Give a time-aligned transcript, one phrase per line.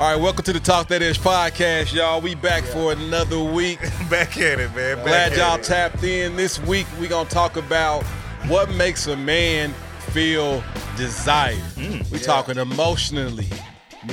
[0.00, 2.20] All right, welcome to the Talk That Ish podcast, y'all.
[2.20, 3.78] We back for another week.
[4.10, 4.96] Back at it, man.
[4.96, 5.62] Back Glad y'all it.
[5.62, 6.34] tapped in.
[6.36, 8.02] This week, we going to talk about
[8.48, 9.72] what makes a man
[10.10, 10.62] feel
[10.96, 11.56] desired.
[11.78, 13.46] Hmm, we talking emotionally,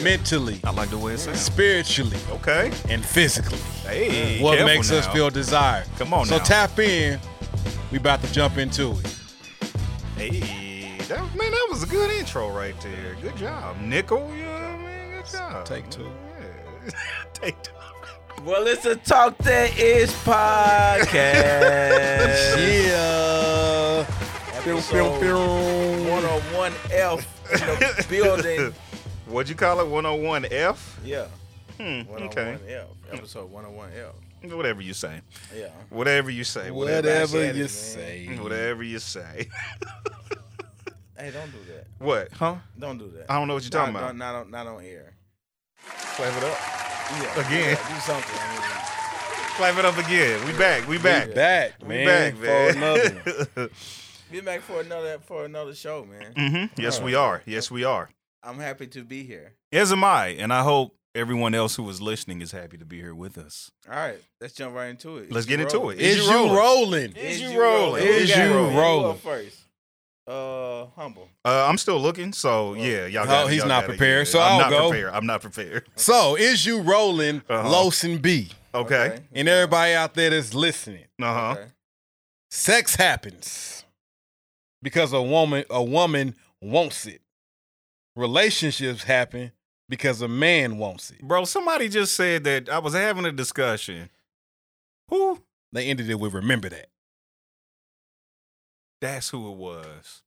[0.04, 1.40] mentally, I like the way it sounds.
[1.42, 2.72] spiritually, Okay.
[2.88, 3.58] and physically.
[3.84, 5.88] Hey, what makes us feel desired.
[5.98, 6.44] Come on So now.
[6.44, 7.20] tap in.
[7.92, 9.18] We about to jump into it.
[10.16, 13.18] Hey, that, man, that was a good intro right there.
[13.22, 14.32] Good job, Nickel.
[14.36, 14.46] You
[15.52, 15.84] know what I mean?
[15.84, 15.90] Good job.
[15.90, 16.12] Take two.
[16.86, 16.92] Yeah.
[17.34, 17.72] Take two.
[18.44, 21.12] Well, it's a Talk That Ish podcast.
[22.88, 24.06] Yeah.
[24.58, 28.74] Episode 101F in the building.
[29.28, 29.88] What'd you call it?
[29.88, 30.78] 101F?
[31.04, 31.28] Yeah.
[31.78, 32.22] Hmm, 101F.
[32.26, 32.58] okay.
[33.12, 34.14] Episode 101F.
[34.56, 35.22] Whatever you say.
[35.56, 35.68] Yeah.
[35.90, 36.72] Whatever you say.
[36.72, 37.70] Whatever said it, you man.
[37.70, 38.26] say.
[38.40, 39.48] Whatever you say.
[41.18, 41.86] Hey, don't do that.
[42.00, 42.32] what?
[42.34, 42.56] Huh?
[42.80, 43.30] Don't do that.
[43.30, 44.16] I don't know what you're talking not, about.
[44.16, 45.14] Not, on, not on air.
[45.86, 46.58] Clap it up.
[47.12, 47.46] Yeah.
[47.48, 47.78] Again.
[47.78, 48.36] Yeah, do something.
[48.40, 50.46] I Clap it up again.
[50.46, 50.88] We back.
[50.88, 51.34] We back.
[51.36, 52.06] Back, We man.
[52.06, 52.78] back, for man.
[52.78, 53.70] another one.
[54.32, 56.34] be back for another for another show, man.
[56.34, 56.82] Mm-hmm.
[56.82, 57.42] Yes, we are.
[57.46, 58.10] Yes, we are.
[58.44, 59.54] I'm happy to be here.
[59.72, 62.98] As am I, and I hope everyone else who is listening is happy to be
[63.00, 63.70] here with us.
[63.90, 65.32] All right, let's jump right into it.
[65.32, 66.00] Let's Is get you into rolling?
[66.00, 66.04] it.
[66.06, 67.12] Is you rolling?
[67.18, 68.04] Is you rolling?
[68.04, 68.44] Who Is got?
[68.48, 69.18] you Who up rolling?
[69.18, 69.58] first?
[70.28, 71.28] Uh, humble.
[71.44, 73.26] Uh, I'm still looking, so yeah, y'all.
[73.26, 74.32] Got Oh, he's y'all not got it, prepared, yeah.
[74.32, 74.90] so I'm I'll not go.
[74.90, 75.14] prepared.
[75.14, 75.88] I'm not prepared.
[75.96, 77.70] So, is you rolling Uh-huh.
[77.70, 78.50] Los and B?
[78.74, 79.20] Okay.
[79.34, 81.52] And everybody out there that's listening, Uh huh.
[81.60, 81.72] Okay.
[82.50, 83.84] sex happens
[84.82, 87.22] because a woman a woman wants it.
[88.16, 89.52] Relationships happen
[89.90, 91.22] because a man wants it.
[91.22, 94.10] Bro, somebody just said that I was having a discussion.
[95.10, 95.42] Who?
[95.74, 96.88] They ended it with remember that.
[99.02, 100.22] That's who it was.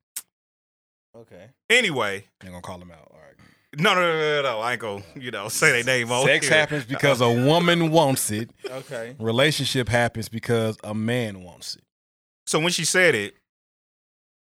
[1.17, 1.51] Okay.
[1.71, 3.09] Anyway, They're gonna call them out.
[3.13, 3.81] All right.
[3.81, 4.61] no, no, no, no, no.
[4.61, 6.59] I ain't gonna, you know, say their name on Sex here.
[6.59, 8.51] happens because a woman wants it.
[8.69, 9.15] Okay.
[9.21, 11.83] Relationship happens because a man wants it.
[12.47, 13.35] So when she said it,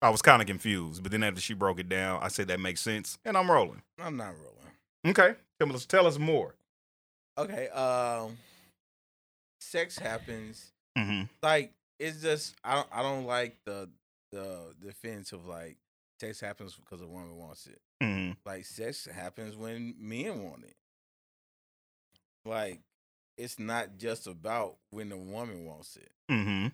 [0.01, 1.03] I was kind of confused.
[1.03, 3.83] But then after she broke it down, I said that makes sense, and I'm rolling.
[4.01, 4.49] I'm not rolling.
[5.09, 6.55] Okay, tell us, tell us more.
[7.37, 7.69] Okay.
[7.69, 8.39] Um,
[9.61, 10.71] sex happens.
[10.97, 11.25] Mm-hmm.
[11.43, 13.89] Like it's just I don't I don't like the
[14.33, 15.77] the defense of like
[16.21, 17.81] sex happens because a woman wants it.
[18.03, 18.33] Mm-hmm.
[18.45, 20.77] Like sex happens when men want it.
[22.45, 22.81] Like
[23.37, 26.11] it's not just about when the woman wants it.
[26.31, 26.69] Mm-hmm.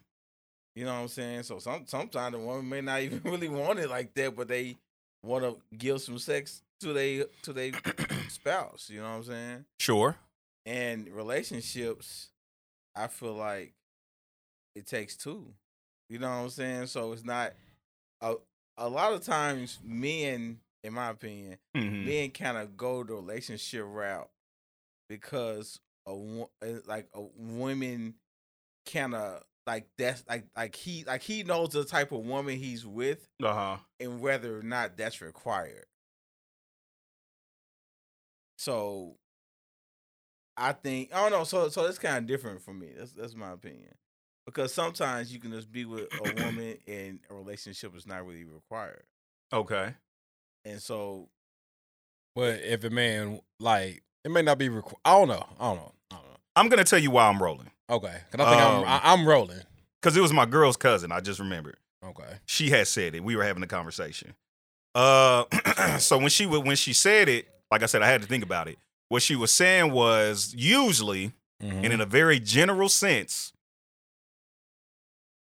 [0.74, 1.42] You know what I'm saying?
[1.42, 4.76] So some sometimes the woman may not even really want it like that, but they
[5.22, 7.72] want to give some sex to they to their
[8.28, 8.88] spouse.
[8.90, 9.64] You know what I'm saying?
[9.80, 10.16] Sure.
[10.64, 12.28] And relationships,
[12.94, 13.72] I feel like
[14.74, 15.54] it takes two.
[16.08, 16.86] You know what I'm saying?
[16.86, 17.52] So it's not
[18.20, 18.34] a
[18.76, 22.06] a lot of times men, in my opinion, Mm-hmm.
[22.06, 24.30] men kind of go the relationship route
[25.08, 28.14] because a uh, like a woman
[28.90, 32.86] kind of like that's like like he like he knows the type of woman he's
[32.86, 33.76] with Uh huh.
[34.00, 35.84] and whether or not that's required.
[38.56, 39.16] So
[40.56, 41.44] I think I don't know.
[41.44, 42.92] So so that's kind of different for me.
[42.96, 43.94] That's that's my opinion.
[44.48, 48.44] Because sometimes you can just be with a woman and a relationship is not really
[48.44, 49.02] required.
[49.52, 49.92] Okay.
[50.64, 51.28] And so
[52.34, 54.96] But if a man like it may not be required.
[55.04, 55.46] I don't know.
[55.60, 55.92] I don't know.
[56.10, 56.36] I don't know.
[56.56, 57.70] I'm gonna tell you why I'm rolling.
[57.90, 58.20] Okay.
[58.30, 59.60] 'Cause I think Um, I'm I, I'm rolling.
[60.00, 61.12] Cause it was my girl's cousin.
[61.12, 61.76] I just remembered.
[62.02, 62.38] Okay.
[62.46, 63.22] She had said it.
[63.22, 64.34] We were having a conversation.
[64.94, 65.44] Uh,
[65.98, 68.44] so when she would when she said it, like I said, I had to think
[68.44, 68.78] about it.
[69.10, 71.32] What she was saying was usually,
[71.62, 71.84] Mhm.
[71.84, 73.52] and in a very general sense,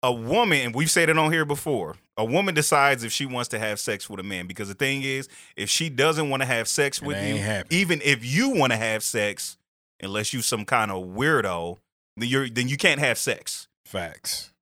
[0.06, 3.48] a woman, and we've said it on here before, a woman decides if she wants
[3.48, 4.46] to have sex with a man.
[4.46, 8.00] Because the thing is, if she doesn't want to have sex It with you, even
[8.04, 9.58] if you want to have sex,
[10.00, 11.78] unless you some kind of weirdo,
[12.16, 13.66] then you're then you can't have sex.
[13.84, 14.52] Facts.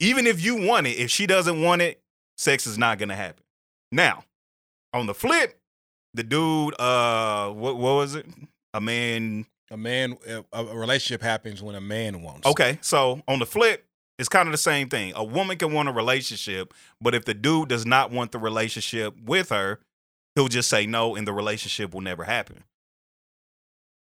[0.00, 2.00] Even if you want it, if she doesn't want it,
[2.38, 3.44] sex is not gonna happen.
[3.92, 4.24] Now,
[4.94, 5.60] on the flip,
[6.14, 8.26] the dude, uh, what what was it?
[8.72, 9.44] A man.
[9.68, 12.46] A man a, a relationship happens when a man wants.
[12.46, 13.84] Okay, so on the flip,
[14.18, 15.12] it's kind of the same thing.
[15.14, 19.14] A woman can want a relationship, but if the dude does not want the relationship
[19.22, 19.80] with her,
[20.34, 22.64] he'll just say no, and the relationship will never happen.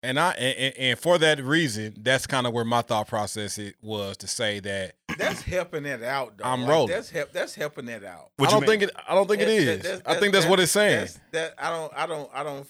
[0.03, 3.57] And I and, and- and for that reason, that's kind of where my thought process
[3.57, 6.45] it was to say that that's helping it out though.
[6.45, 6.89] I'm Like, rolling.
[6.91, 8.31] That's help that's helping it out.
[8.37, 8.91] What I don't think mean?
[8.91, 8.97] it.
[9.09, 9.83] I don't think it That- is.
[9.83, 10.99] that- I think that's what it's saying.
[11.01, 12.69] That's, that I don't I don't I don't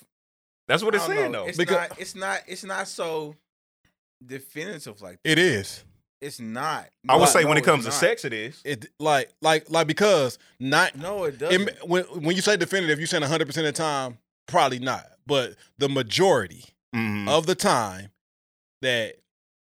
[0.69, 1.43] That's what it's don't saying know.
[1.43, 1.49] though.
[1.49, 3.35] It's Because- not it's not it's not so
[4.25, 5.31] definitive like that.
[5.33, 5.83] It is.
[6.25, 6.89] It's not.
[7.09, 7.99] I would No, say no, when it comes to not.
[8.01, 8.61] sex, it is.
[8.65, 11.89] It like like like because not No, it it, doesn't.
[11.89, 14.19] when when you say definitive, you saying 100 percent of the time
[14.49, 17.29] probably not, but the majority Mhm.
[17.29, 18.11] of the time
[18.83, 19.17] that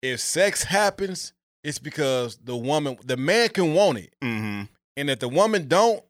[0.02, 1.32] if sex happens,
[1.64, 4.68] it's because the woman, the man can want it, Mhm.
[4.96, 6.04] and if the woman don't,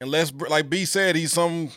[0.00, 1.70] unless like B said, he's some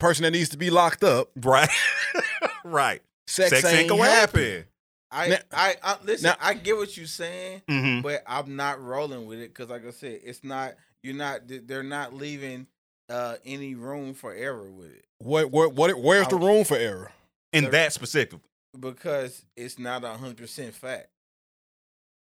[0.00, 1.30] person that needs to be locked up.
[1.36, 1.68] Right.
[2.64, 3.02] right.
[3.26, 4.42] Sex, Sex, ain't, ain't gonna happen.
[4.42, 4.64] happen.
[5.10, 6.26] I, Now- I, I listen.
[6.30, 8.02] now- I get what you're saying, Mhm.
[8.02, 10.74] but I'm not rolling with it because, like I said, it's not.
[11.02, 11.42] You're not.
[11.46, 12.66] They're not leaving
[13.08, 17.10] uh, any room for error with it What, what, what, where's the room for error?
[17.54, 18.38] In that specific.
[18.78, 21.08] because it's not a hundred percent fact.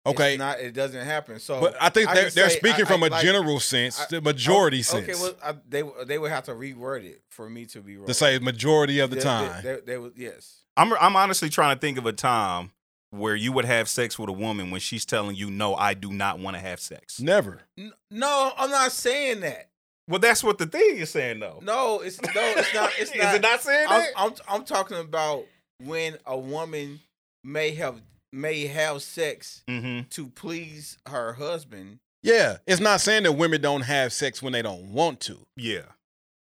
[0.07, 0.61] Okay, It's not.
[0.61, 1.41] It doesn't happen.
[1.41, 3.59] So, but I think I they're, they're say- speaking I- from I- a like- general
[3.61, 5.09] sense, I- the majority Oh, sense.
[5.09, 8.07] Okay, well, I, they they would have to reword it for me to be wrong.
[8.07, 9.63] to say majority of the They- they- time.
[9.65, 10.64] they, they would yes.
[10.77, 12.71] I'm I'm honestly trying to think of a time
[13.11, 16.13] where you would have sex with a woman when she's telling you, "No, I do
[16.13, 17.63] not want to have sex." Never.
[17.79, 19.69] N- No, I'm not saying that.
[20.09, 21.61] Well, that's what the thing is saying, though.
[21.63, 22.91] No, it's no, it's not.
[22.99, 23.35] It's is not.
[23.37, 24.11] it not saying I'm, that?
[24.17, 25.45] I'm I'm talking about
[25.83, 27.01] when a woman
[27.43, 28.01] may have
[28.33, 30.09] may have sex mm-hmm.
[30.11, 32.01] to please her husband.
[32.23, 35.39] Yeah, it's not saying that women don't have sex when they don't want to.
[35.57, 35.83] Yeah.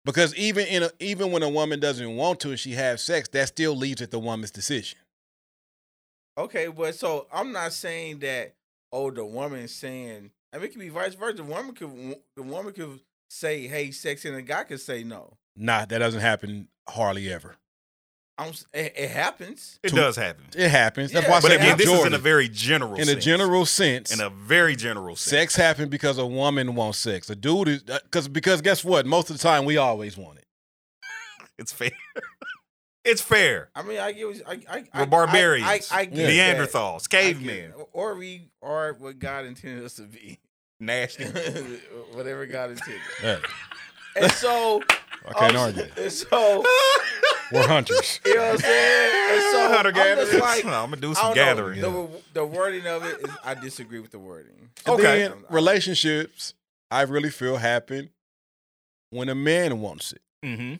[0.03, 3.29] Because even in a, even when a woman doesn't want to and she has sex,
[3.29, 4.97] that still leaves it the woman's decision.
[6.37, 8.55] Okay, but so I'm not saying that.
[8.91, 10.31] Oh, the woman saying.
[10.51, 11.37] I mean, it could be vice versa.
[11.37, 12.99] The woman could the woman could
[13.29, 15.37] say, "Hey, sex," and the guy could say no.
[15.55, 17.55] Nah, that doesn't happen hardly ever.
[18.41, 18.53] I'm.
[18.73, 19.79] It, it happens.
[19.83, 20.43] It To- does happen.
[20.55, 21.11] It happens.
[21.11, 23.15] That's Yeah, why I But say again, this is in a very general in a
[23.15, 24.11] general sense.
[24.13, 25.29] in a very general sense.
[25.29, 27.29] sex happens because a woman wants sex.
[27.29, 29.05] A dude is uh, because because guess what?
[29.05, 30.45] Most of the time we always want it.
[31.59, 31.91] It's fair.
[33.05, 33.69] it's fair.
[33.75, 34.19] I mean, I get.
[34.19, 35.67] You- I, I, I, We're barbarians.
[35.91, 36.57] I, I, I get that.
[36.57, 40.39] Neanderthals, I get cavemen, or we are what God intended us to be,
[40.79, 41.25] nasty.
[42.13, 43.01] whatever God intended.
[43.23, 43.37] Yeah,
[44.15, 44.81] And so,
[45.27, 45.87] I can't um, argue.
[45.97, 46.63] And so,
[47.51, 48.19] We're hunters.
[48.25, 49.31] you know what I'm saying?
[49.31, 50.41] And so, Hunter I'm just gatherers.
[50.41, 51.81] like, I'm gonna do some gathering.
[51.81, 54.69] The, the wording of it, is, I disagree with the wording.
[54.87, 55.03] Okay.
[55.03, 56.53] then relationships,
[56.89, 58.09] I really feel happen
[59.09, 60.21] when a man wants it.
[60.45, 60.75] Mm-hmm.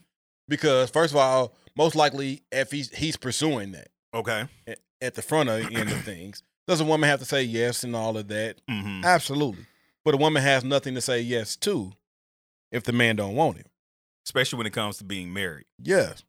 [0.48, 4.46] Because first of all, most likely if he's he's pursuing that Okay.
[4.68, 6.44] at, at the front of the end of things.
[6.68, 8.62] Does a woman have to say yes and all of that?
[8.70, 9.04] Mm-hmm.
[9.04, 9.66] Absolutely.
[10.06, 11.92] But a woman has nothing to say yes to
[12.72, 13.66] if the man don't want him.
[14.26, 15.66] Especially when it comes to being married.
[15.82, 16.24] Yes.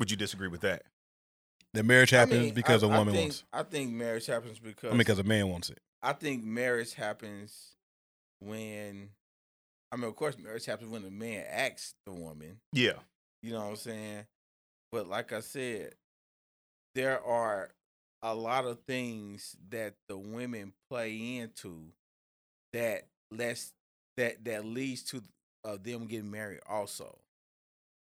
[0.00, 0.82] Would you disagree with that?
[1.74, 3.46] That marriage I happens mean, because I- a I woman think, wants it.
[3.52, 5.78] I think marriage happens because I mean, because a man wants it.
[6.02, 7.74] I think marriage happens
[8.40, 9.10] when,
[9.92, 12.60] I mean, of course, marriage happens when the man asks the woman.
[12.72, 12.92] Yeah.
[13.42, 14.26] You know what I'm saying?
[14.92, 15.94] But like I said,
[16.94, 17.70] there are
[18.22, 21.92] a lot of things that the women play into
[22.72, 23.72] that less
[24.16, 25.22] that that leads to
[25.64, 27.18] uh, them getting married also.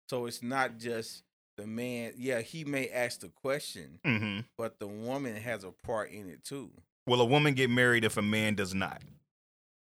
[0.10, 1.24] So it's not just
[1.57, 2.13] the man.
[2.18, 4.42] Yeah, he may ask the question, Mm-hmm.
[4.57, 6.72] but the woman has a part in it too.
[7.07, 9.01] Will a woman get married if a man does not?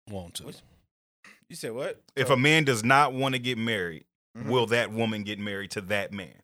[0.10, 0.44] Want to.
[0.46, 0.64] What's-
[1.50, 2.02] You said what?
[2.16, 4.06] If So- a man does not want to get married,
[4.38, 4.50] Mhm.
[4.50, 6.42] will that woman get married to that man?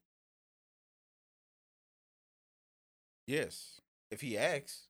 [3.26, 3.82] yes,
[4.12, 4.84] if he asks,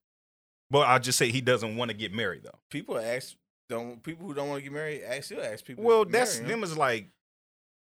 [0.70, 2.58] But I'll just say he doesn't want to get married though.
[2.70, 3.34] people ask.
[3.68, 5.84] Don't people who don't want to get married ask still ask people?
[5.84, 7.08] Well, to that's marry them is like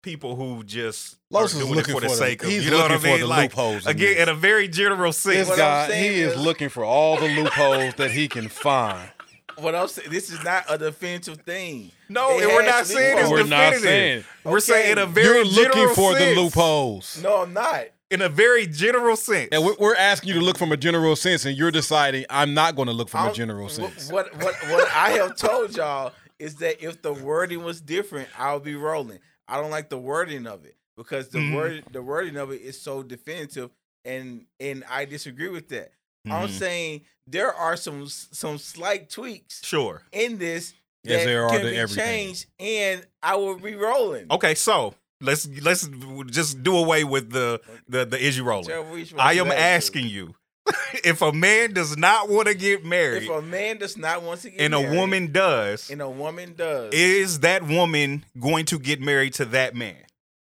[0.04, 2.78] people who just Los are doing looking it for the, sake of he's you know
[2.80, 3.02] what I mean?
[3.14, 3.86] for the like loopholes.
[3.86, 4.24] in again, this.
[4.24, 5.48] in a very general sense.
[5.48, 9.10] This guy, he is is- looking for all the loopholes that he can find.
[9.60, 11.92] What I'm saying, this is not a defensive thing.
[12.10, 13.40] No, It and we're not saying it's more.
[13.40, 14.24] We're not saying.
[14.44, 14.60] We're Okay.
[14.60, 16.38] saying in a very You're looking general for the sense.
[16.38, 17.20] loopholes.
[17.24, 17.86] No, I'm not.
[18.10, 19.50] In a very general sense.
[19.52, 22.54] And we're, we're asking you to look from a general sense, and you're deciding I'm
[22.54, 24.10] not going to look from a I'm- general sense.
[24.12, 28.60] What what what I have told y'all is that if the wording was different, I'll
[28.62, 29.20] be rolling.
[29.48, 31.56] I don't like the wording of it because the Mhm.
[31.56, 33.72] word the wording of it is so definitive,
[34.06, 35.92] and and I disagree with that.
[36.26, 36.52] I'm Mhm.
[36.60, 40.04] saying there are some some slight tweaks Sure.
[40.14, 40.74] in this
[41.04, 42.06] Yes, there are can to be everything.
[42.06, 44.28] changed, and I will be rolling.
[44.32, 45.88] Okay, so let's let's
[46.28, 48.66] just do away with the the the issue rolling.
[48.66, 50.36] Whichever which one I am asking you
[51.04, 54.42] if a man does not want to get married if a man does not want
[54.42, 58.80] to get and a woman does, and a woman does, is that woman going to
[58.80, 59.98] get married to that man?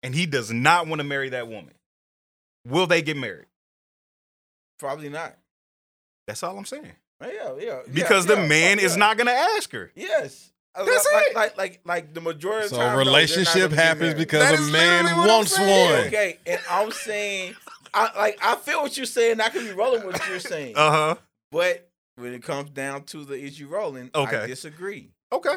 [0.02, 1.72] And he does not want to marry that woman.
[2.66, 3.46] Will they get married?
[4.78, 5.34] probably not.
[6.26, 6.92] That's all I'm saying.
[7.22, 7.52] Yeah, yeah.
[7.58, 8.86] yeah, Because yeah, the man oh, yeah.
[8.86, 9.90] is not going to ask her.
[9.94, 10.52] Yes.
[10.76, 11.36] Uh, That's like, it.
[11.36, 12.92] Like, like, like the majority of the So time.
[12.92, 15.68] a no, relationship gonna happens because That a man literally what I'm wants one.
[15.68, 17.54] Okay, and I'm saying,
[17.92, 19.40] I like, I feel what you're saying.
[19.40, 21.14] I can be rolling with what you're saying, Uh huh.
[21.52, 24.36] but when it comes down to the issue rolling, Okay.
[24.36, 25.10] I disagree.
[25.32, 25.54] Okay.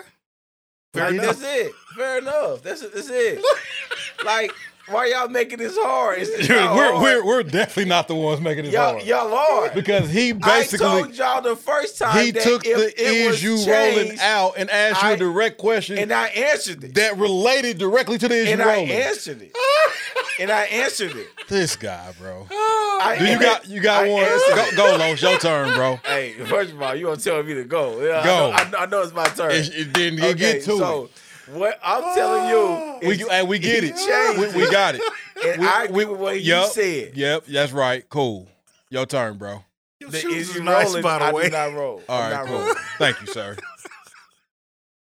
[0.93, 1.39] Fair Like, enough.
[1.39, 1.71] That's it.
[1.95, 2.62] Fair enough.
[2.63, 2.93] That's it.
[2.93, 3.43] That's it.
[4.25, 4.51] like,
[4.88, 6.20] why y'all making this hard?
[6.20, 7.01] It's we're, hard.
[7.01, 9.03] we're we're definitely not the ones making it y'all, hard.
[9.03, 9.70] y'all are.
[9.74, 13.44] because he I basically told y'all the first time he that took the it is
[13.44, 16.96] you rolling out and asked you a direct question and I answered it.
[16.96, 18.91] that related directly to the is and you I rolling.
[18.91, 19.56] answered it.
[20.39, 21.27] and I answered it.
[21.48, 22.48] This guy, bro.
[22.51, 24.24] I, Do you got you got I one?
[24.24, 24.29] Go,
[24.63, 24.75] it.
[24.75, 25.22] go, Los.
[25.22, 26.00] Your turn, bro.
[26.06, 28.01] Hey, first of all, you gonna tell me to go?
[28.01, 28.51] Yeah, Go.
[28.51, 29.51] I know, I, I know it's my turn.
[29.51, 31.10] It, it didn't okay, get to so
[31.50, 32.84] what I'm telling you.
[33.08, 34.54] We, is- hey, we get he it.
[34.56, 35.01] We, we got it.
[35.46, 36.63] and we- I agree we- with what Yep.
[36.66, 37.16] you said.
[37.18, 38.08] Yep, that's right.
[38.10, 38.48] Cool.
[38.89, 39.63] Your turn, bro.
[40.00, 41.04] Your The shoes is is you nice, rolling?
[41.04, 42.01] by the I do not roll.
[42.10, 42.60] All I'm right, not cool.
[42.60, 42.75] rolling.
[42.98, 43.56] Thank you, sir.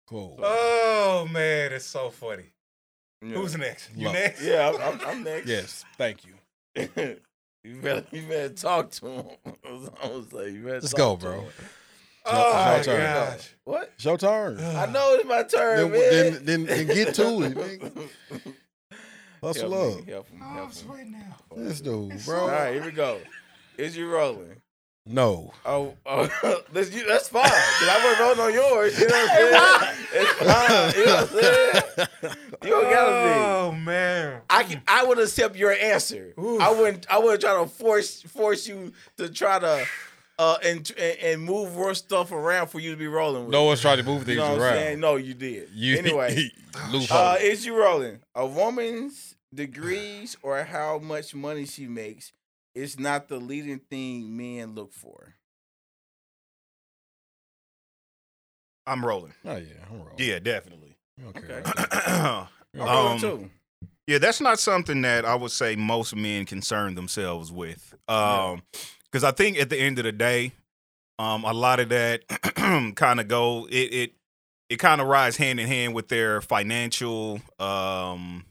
[0.07, 0.39] Cool.
[0.41, 2.45] Oh man, it's so funny.
[3.21, 3.35] Yeah.
[3.35, 3.89] Who's next?
[3.95, 4.13] You Look.
[4.15, 4.41] next?
[4.43, 5.47] Yeah, I'm, I'm, I'm next.
[5.47, 6.33] Yes, thank you.
[7.63, 9.25] you better, you better talk to him.
[10.03, 11.41] I was like, you better Let's talk go, to bro.
[11.41, 11.49] him.
[12.31, 13.01] Oh Your my turn.
[13.31, 13.55] gosh.
[13.63, 13.91] What?
[13.95, 14.59] It's your turn.
[14.59, 16.11] I know it's my turn, Then, man.
[16.11, 17.55] then, then, then get to it.
[17.55, 18.09] nigga.
[19.41, 20.05] Hustle help up.
[20.05, 21.35] me, oh, help him, Oh, I'm sweating now.
[21.55, 22.47] This dude, All bro.
[22.49, 23.19] right, here we go.
[23.77, 24.57] Is you rolling?
[25.05, 25.53] No.
[25.65, 26.27] Oh, oh
[26.73, 27.43] that's, you, that's fine.
[27.43, 27.53] Cause
[27.89, 28.99] I wasn't rolling on yours.
[28.99, 30.05] You know what I'm saying?
[30.13, 30.93] It's fine.
[30.99, 32.35] You know what I'm saying?
[32.61, 33.39] You don't gotta be.
[33.39, 34.41] Oh man.
[34.49, 34.81] I can.
[34.85, 36.33] I would accept your answer.
[36.37, 36.59] Oof.
[36.61, 37.07] I wouldn't.
[37.09, 39.85] I wouldn't try to force force you to try to
[40.39, 43.51] uh and and, and move more stuff around for you to be rolling with.
[43.51, 44.87] No one's trying to move you things know what I'm saying?
[44.93, 44.99] around.
[45.01, 45.69] No, you did.
[45.73, 46.49] You, anyway,
[46.91, 47.17] loophole.
[47.17, 48.19] uh, is you rolling?
[48.33, 52.31] A woman's degrees or how much money she makes
[52.73, 55.35] is not the leading thing men look for.
[58.87, 59.33] I'm rolling.
[59.45, 60.13] oh yeah, I'm wrong.
[60.17, 60.95] Yeah, definitely.
[61.35, 61.61] Okay.
[61.63, 62.47] um,
[62.79, 63.49] I'm rolling too.
[64.07, 67.93] yeah, that's not something that I would say most men concern themselves with.
[68.07, 68.63] Um,
[69.11, 70.53] because I think at the end of the day,
[71.17, 72.27] um, a lot of that
[72.95, 74.11] kind of go it it
[74.69, 78.45] it kind of rides hand in hand with their financial um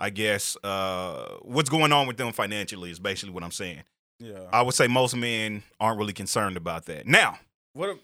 [0.00, 3.82] I guess uh what's going on with them financially is basically what I'm saying.
[4.20, 4.44] Yeah.
[4.52, 7.06] I would say most men aren't really concerned about that.
[7.06, 7.38] Now,
[7.72, 7.90] What?
[7.90, 7.98] If,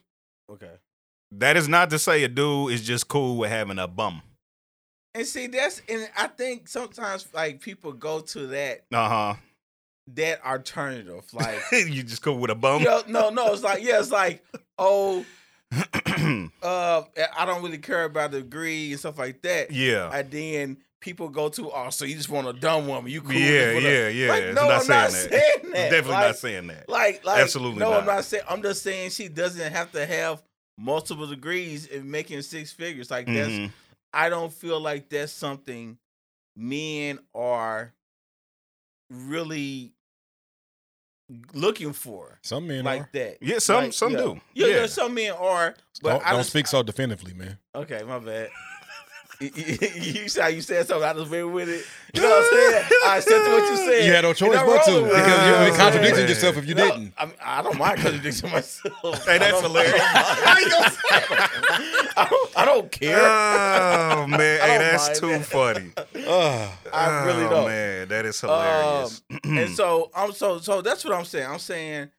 [0.50, 0.71] okay.
[1.33, 4.23] that is not to say a dude is just cool with having a bum.
[5.14, 9.35] And see, that's and I think sometimes like people go to that Uh
[10.15, 12.81] that alternative, like you just cool with a bum.
[12.83, 14.45] you know, no, no, it's like yeah, it's like
[14.79, 15.25] oh,
[16.63, 17.03] uh,
[17.37, 19.71] I don't really care about the degree and stuff like that.
[19.71, 20.11] yeah.
[20.13, 23.11] And then people go to oh, so you just want a dumb woman?
[23.11, 23.33] You cool?
[23.33, 24.29] yeah, with a-" yeah, yeah.
[24.33, 25.11] Like, no, not I'm not that.
[25.13, 25.33] saying
[25.73, 25.91] that.
[25.91, 26.89] Definitely Like- not saying that.
[26.89, 28.17] Like, like, Absolutely no, I'm not.
[28.17, 28.45] not saying.
[28.49, 30.43] I'm just saying she doesn't have to have
[30.79, 33.11] multiple degrees in making six figures.
[33.11, 33.71] Like that's Mhm.
[34.13, 35.99] I don't feel like that's something
[36.57, 37.93] men are
[39.11, 39.93] really
[41.55, 43.09] looking for Some men like are.
[43.15, 43.39] that.
[43.41, 44.19] Yeah, some Like, some yeah.
[44.19, 44.41] do.
[44.55, 44.75] Yeah, Yeah.
[44.81, 47.59] yeah, some men are, but Don't, I don't just, speak so definitively, man.
[47.75, 48.51] Okay, my bad.
[49.41, 49.50] You,
[50.23, 51.09] you said you said something.
[51.09, 51.85] I just went with it.
[52.14, 52.85] You know what I'm saying?
[53.07, 54.07] I accepted what you said.
[54.07, 55.17] You had no choice but to rolling with it.
[55.17, 55.79] because Oh, you would be man.
[55.81, 57.12] contradicting yourself if you No, didn't.
[57.19, 59.25] I, mean, I don't mind contradicting myself.
[59.26, 59.95] Hey, that's don't- hilarious.
[62.17, 63.19] I don't, I don't care.
[63.21, 65.47] oh man, hey, don't that's mind too that.
[65.47, 65.93] funny.
[66.29, 67.67] Ah, I really Oh, don't.
[67.67, 69.23] Man, that is hilarious.
[69.45, 71.47] and so I'm so so that's what I'm saying.
[71.50, 72.11] I'm saying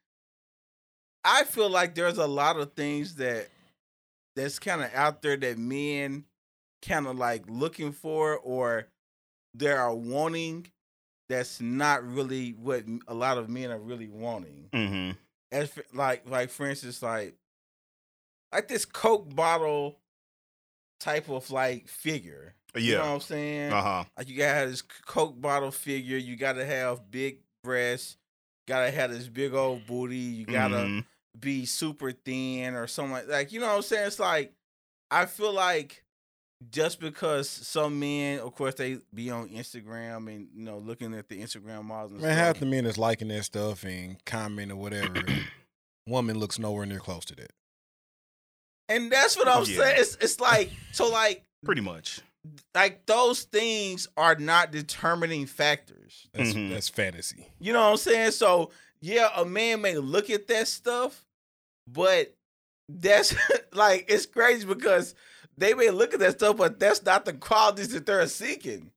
[1.24, 3.48] I feel like there's a lot of things that
[4.36, 6.26] that's kind of out there that men
[6.88, 8.88] kind of like looking for or
[9.54, 10.68] they are wanting
[11.30, 14.70] that's not really what a lot of men are really wanting.
[14.74, 15.12] hmm
[15.52, 17.36] As for, like like for instance like
[18.54, 20.00] like this Coke bottle
[21.00, 22.56] type of like figure.
[22.76, 22.82] Yeah.
[22.82, 23.74] You know what I'm saying?
[23.74, 24.04] Uh huh.
[24.18, 26.18] Like you gotta have this Coke bottle figure.
[26.18, 28.18] You gotta have big breasts.
[28.68, 30.16] Gotta have this big old booty.
[30.18, 31.06] You gotta Mhm.
[31.40, 34.08] be super thin or something like like you know what I'm saying.
[34.08, 34.54] It's like
[35.12, 36.04] I feel like
[36.72, 41.28] just because some men, of course, they be on Instagram and you know looking at
[41.30, 42.14] the Instagram models.
[42.14, 42.46] And man, stuff.
[42.46, 45.24] half the men that's liking that stuff and comment or whatever,
[46.08, 47.52] woman looks nowhere near close to that.
[48.88, 49.78] and that's what I'm Yeah.
[49.78, 49.96] saying.
[50.00, 52.22] It's it's like so like Pretty much.
[52.76, 56.28] like those things are not determining factors.
[56.34, 56.70] That's Mhm.
[56.70, 57.48] that's fantasy.
[57.60, 58.32] You know what I'm saying?
[58.32, 58.72] So
[59.02, 61.26] yeah, a man may look at that stuff,
[61.88, 62.36] but
[62.88, 63.34] that's
[63.74, 65.16] like it's crazy because
[65.58, 68.92] they may look at that stuff, but that's not the qualities that they're seeking.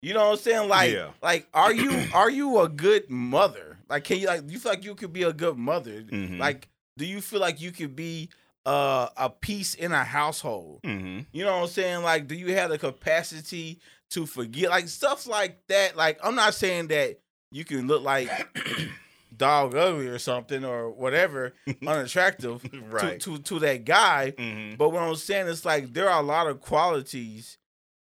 [0.00, 0.68] You know what I'm saying?
[0.68, 1.10] Like, Yeah.
[1.22, 3.78] like, are you are you a good mother?
[3.88, 6.02] Like, can you like you feel like you could be a good mother?
[6.02, 6.38] Mhm.
[6.38, 8.28] Like, do you feel like you could be
[8.66, 10.80] uh, a piece in a household?
[10.84, 12.02] hmm You know what I'm saying?
[12.02, 13.80] Like, do you have the capacity
[14.10, 14.70] to forget?
[14.70, 15.96] Like stuff like that.
[15.96, 17.18] Like, I'm not saying that
[17.50, 18.28] you can look like
[19.36, 21.54] dog ugly or something or whatever,
[21.86, 23.20] unattractive Right.
[23.20, 24.30] to, to to that guy.
[24.38, 27.58] hmm But what I'm saying is like there are a lot of qualities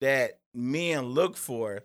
[0.00, 1.84] that men look for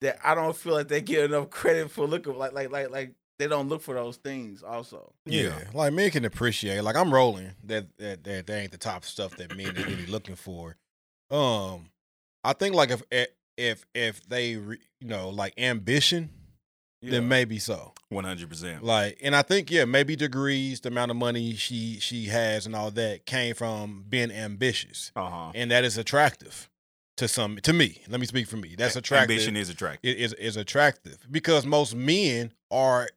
[0.00, 3.12] that I don't feel like they get enough credit for looking like like like like
[3.38, 5.12] they don't look for those things also.
[5.24, 5.58] Yeah.
[5.72, 6.80] like men can appreciate.
[6.82, 10.06] Like I'm rolling that that that, that ain't the top stuff that men are really
[10.06, 10.76] looking for.
[11.30, 11.90] Um,
[12.44, 13.02] I think like if
[13.56, 16.30] if if they re, you know like ambition,
[17.02, 17.12] Yeah.
[17.12, 17.92] then maybe so.
[18.10, 18.82] One hundred percent.
[18.84, 22.74] Like, and I think yeah, maybe degrees, the amount of money she she has, and
[22.76, 25.52] all that came from being ambitious, Uh huh.
[25.54, 26.68] and that is attractive
[27.16, 28.02] to some to me.
[28.08, 28.74] Let me speak for me.
[28.76, 29.30] That's attractive.
[29.30, 30.10] Ambition is attractive.
[30.10, 33.08] It is is attractive because most men are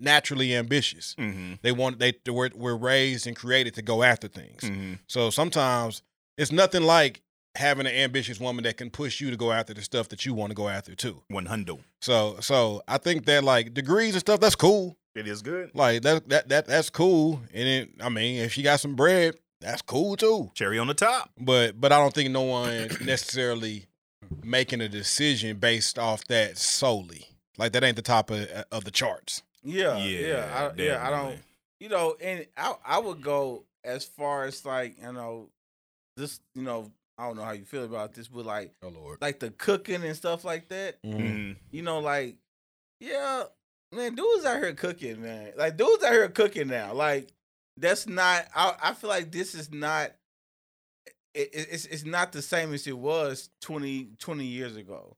[0.00, 1.14] naturally ambitious.
[1.18, 1.54] Mm-hmm.
[1.62, 4.62] They want they we're, we're raised and created to go after things.
[4.62, 4.94] Mm-hmm.
[5.06, 6.02] So sometimes
[6.38, 7.22] it's nothing like
[7.56, 10.34] having an ambitious woman that can push you to go after the stuff that you
[10.34, 11.22] want to go after too.
[11.28, 11.78] One hundred.
[12.00, 14.96] So so I think that like degrees and stuff that's cool.
[15.14, 15.70] It is good.
[15.74, 17.40] Like that that that that's cool.
[17.52, 20.50] And then I mean if she got some bread, that's cool too.
[20.54, 21.30] Cherry on the top.
[21.38, 23.86] But but I don't think no one necessarily
[24.44, 27.26] making a decision based off that solely.
[27.58, 29.42] Like that ain't the top of of the charts.
[29.62, 31.06] Yeah, yeah, I, yeah.
[31.06, 31.38] I don't.
[31.80, 35.48] You know, and I I would go as far as like you know,
[36.16, 39.18] this you know I don't know how you feel about this, but like Oh Lord.
[39.22, 41.02] like the cooking and stuff like that.
[41.02, 41.56] Mhm.
[41.70, 42.36] You know, like
[43.00, 43.44] yeah,
[43.92, 45.52] man, dudes out here cooking, man.
[45.56, 46.92] Like dudes out here cooking now.
[46.94, 47.28] Like
[47.78, 48.46] that's not.
[48.54, 50.12] I I feel like this is not.
[51.34, 55.16] It, it- it's it's not the same as it was 20, 20 years ago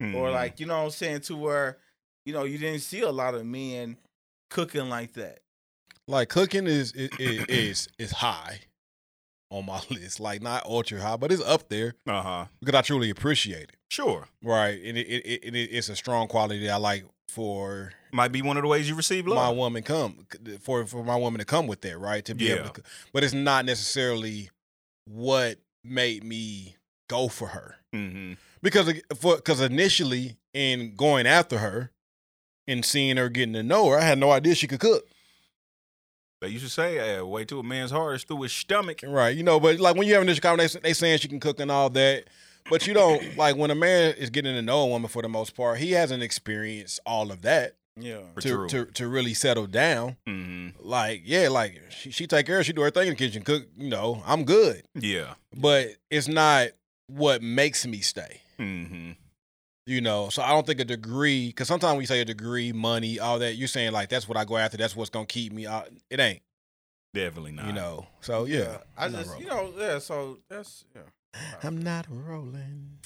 [0.00, 0.32] or Mhm.
[0.32, 1.78] like you know what I'm saying to where
[2.24, 3.96] you know you didn't see a lot of men
[4.50, 5.40] cooking like that.
[6.08, 7.10] Like cooking is is
[7.48, 8.60] is is high
[9.50, 10.20] on my list.
[10.20, 12.44] Like not ultra high, but it's up there uh huh.
[12.60, 13.76] because I truly appreciate it.
[13.88, 14.26] Sure.
[14.42, 18.32] Right, and it, it, it, it it's a strong quality that I like for Might
[18.32, 19.36] be one of the ways you receive love.
[19.36, 20.26] my woman come
[20.60, 22.24] for for my woman to come with that, right?
[22.24, 22.54] To be Yeah.
[22.60, 24.50] able to, but it's not necessarily
[25.06, 26.76] what made me
[27.08, 28.34] go for her mm-hmm.
[28.62, 31.90] because for because initially in going after her
[32.68, 35.08] and seeing her getting to know her, I had no idea she could cook.
[36.40, 39.36] They used to say, uh, "Way to a man's heart is through his stomach." Right.
[39.36, 41.70] You know, but like when you're having this conversation, they saying she can cook and
[41.70, 42.24] all that.
[42.68, 45.28] But you don't like when a man is getting to know a woman for the
[45.28, 48.20] most part, he hasn't experienced all of that Yeah.
[48.40, 50.16] To, to to really settle down.
[50.26, 50.86] Mm-hmm.
[50.88, 53.66] Like, yeah, like she, she take care, she do her thing in the kitchen, cook,
[53.76, 54.82] you know, I'm good.
[54.94, 55.34] Yeah.
[55.54, 56.68] But it's not
[57.06, 58.40] what makes me stay.
[58.58, 59.12] Mm-hmm.
[59.90, 63.18] You know, so I don't think a degree, because sometimes we say a degree, money,
[63.18, 63.56] all that.
[63.56, 64.76] You're saying like that's what I go after.
[64.76, 65.66] That's what's gonna keep me.
[65.66, 65.88] out.
[66.08, 66.42] It ain't.
[67.12, 67.66] Definitely not.
[67.66, 68.06] You know.
[68.20, 69.98] So yeah, I I'm not just you know yeah.
[69.98, 71.02] So that's yeah.
[71.64, 72.98] I'm not rolling.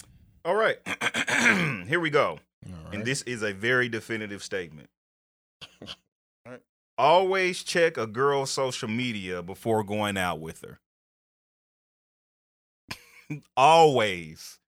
[0.45, 0.77] All right.
[1.89, 2.39] Here we go.
[2.67, 4.91] All And this is a very definitive statement.
[6.47, 6.61] Alright.
[6.99, 10.81] Always check a girl's social media before going out with her.
[13.57, 14.59] Always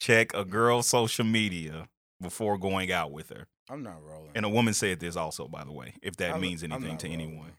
[0.00, 1.88] check a girl's social media
[2.20, 3.46] before going out with her.
[3.68, 4.30] I'm not rolling.
[4.34, 7.06] And a woman said this also, by the way, if that I'm- means anything to
[7.08, 7.20] rolling.
[7.20, 7.52] anyone.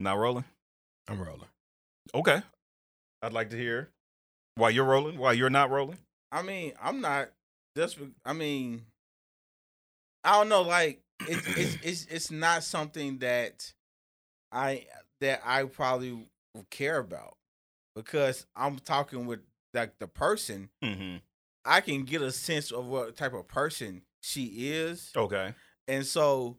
[0.00, 0.44] Not rolling?
[1.08, 1.48] I'm rolling.
[2.14, 2.42] Okay.
[3.22, 3.90] I'd like to hear
[4.56, 5.98] why you're rolling, why you're not rolling.
[6.30, 7.30] I mean, I'm not
[7.76, 7.98] just.
[8.24, 8.86] I mean,
[10.22, 10.62] I don't know.
[10.62, 13.72] Like, it's it's it's it's not something that
[14.52, 14.86] I
[15.20, 16.28] that I probably
[16.70, 17.36] care about
[17.96, 19.40] because I'm talking with
[19.72, 20.70] like the person.
[20.82, 21.16] Mm-hmm.
[21.64, 25.54] I can get a sense of what type of person she is, Okay.
[25.88, 26.56] and so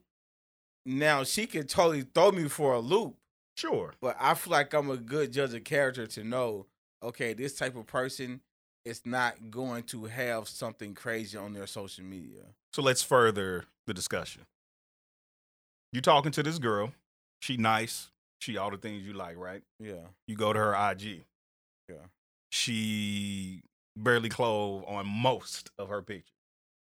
[0.85, 3.15] now she can totally throw me for a loop.
[3.57, 3.93] Sure.
[4.01, 6.65] But I feel like I'm a good judge of character to know,
[7.01, 8.41] okay, this type of person
[8.83, 12.41] is not going to have something crazy on their social media.
[12.73, 14.43] So let's further the discussion.
[15.91, 16.91] You talking to this girl.
[17.41, 18.09] She nice.
[18.39, 19.63] She all the things you like, right?
[19.79, 20.07] Yeah.
[20.27, 21.23] You go to her IG.
[21.89, 21.95] Yeah.
[22.51, 23.61] She
[23.95, 26.31] barely clothed on most of her pictures.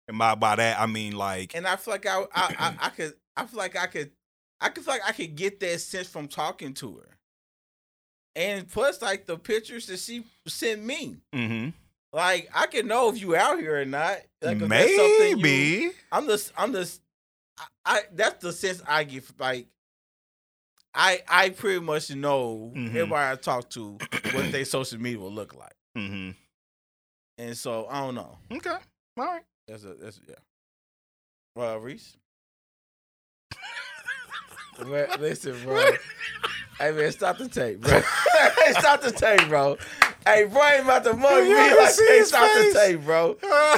[0.07, 2.89] And by by that I mean like And I feel like I I, I, I
[2.89, 4.11] could I feel like I could
[4.61, 7.17] I could feel like I could get that sense from talking to her.
[8.35, 11.17] And plus like the pictures that she sent me.
[11.33, 11.69] mm-hmm.
[12.13, 14.17] Like I can know if you out here or not.
[14.41, 15.91] Like something you- maybe.
[16.11, 17.01] I'm just I'm just
[17.57, 19.67] I, I that's the sense I get like
[20.93, 22.89] I I pretty much know Mhm.
[22.89, 23.97] everybody I talk to
[24.33, 25.75] what their social media will look like.
[25.97, 26.31] Mm-hmm.
[27.37, 28.37] And so I don't know.
[28.51, 28.69] Okay.
[28.69, 29.43] All right.
[29.67, 30.35] That's a that's yeah.
[31.55, 32.17] Well, Reese.
[34.85, 35.83] Man, listen, bro.
[36.79, 37.99] Hey man, stop the tape, bro.
[37.99, 39.77] hey, stop the tape, bro.
[40.25, 41.55] Hey, bro, ain't about to mug me.
[41.55, 42.73] Like, hey, stop face?
[42.73, 43.37] the tape, bro.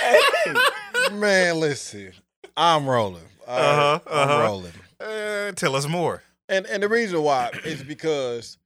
[0.00, 1.12] Hey.
[1.12, 2.12] Man, listen,
[2.56, 3.22] I'm rolling.
[3.46, 3.68] All right?
[3.68, 4.42] Uh-huh, I'm uh-huh.
[4.42, 4.72] rolling.
[4.98, 6.22] Uh, tell us more.
[6.48, 8.58] And and the reason why is because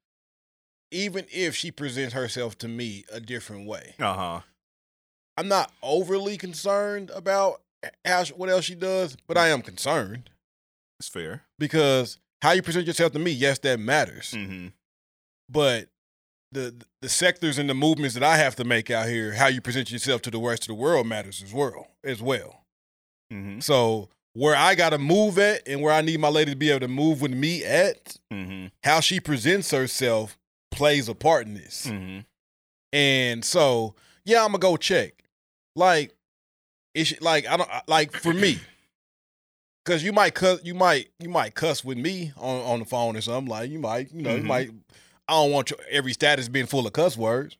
[0.95, 4.41] even if she presents herself to me a different way, Uh-huh.
[5.37, 7.61] I'm not overly concerned about
[8.05, 10.31] how what else she does, but I am concerned
[11.01, 11.43] It's fair.
[11.59, 14.33] because how you present yourself to me, yes, that matters.
[14.33, 14.69] Mm-hmm.
[15.49, 15.89] But
[16.53, 19.61] the the sectors and the movements that I have to make out here, how you
[19.61, 21.89] present yourself to the rest of the world matters as well.
[22.05, 22.63] As well.
[23.33, 23.59] Mm-hmm.
[23.61, 26.81] So where I gotta move at and where I need my lady to be able
[26.81, 28.67] to move with me at, Mm-hmm.
[28.85, 30.39] how she presents herself
[30.75, 31.87] plays a part in this.
[31.87, 32.21] Mm-hmm.
[32.93, 35.15] And so, yeah, I'm gonna go check.
[35.77, 36.15] Like,
[36.95, 38.59] it's like I don't like for me,
[39.85, 43.17] because you might cuss, you might you might cuss with me on on the phone
[43.17, 43.51] or something.
[43.51, 44.47] Like you might, you know, you Mhm.
[44.47, 44.71] might.
[45.27, 47.57] I don't want your, every status being full of cuss words.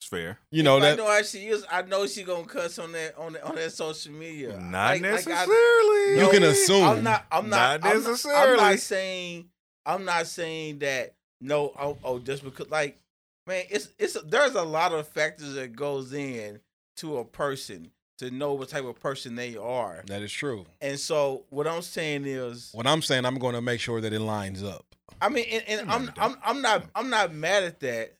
[0.00, 0.38] It's fair.
[0.50, 0.96] You know I that.
[0.98, 1.64] know how she is.
[1.70, 4.58] I know she gonna cuss on that on that, on that social media.
[4.58, 4.62] Not
[5.00, 6.18] Like- like I- necessarily.
[6.20, 6.84] You can assume.
[6.84, 7.26] I'm not.
[7.30, 7.56] I'm not.
[7.58, 8.56] Not I'm not- I'm necessarily.
[8.56, 9.48] not saying.
[9.86, 11.14] I'm not saying that.
[11.42, 11.72] No.
[11.78, 12.70] Oh, oh, just because.
[12.70, 12.98] Like,
[13.46, 14.16] man, it's it's.
[14.22, 16.60] There's a lot of factors that goes in
[16.96, 20.02] to a person to know what type of person they are.
[20.06, 20.64] That is true.
[20.80, 24.12] And so, what I'm saying is, What I'm saying, I'm going to make sure that
[24.12, 24.84] it lines up.
[25.20, 26.18] I mean, and, and I'm, don't.
[26.18, 28.14] I'm I'm not I'm not mad at that.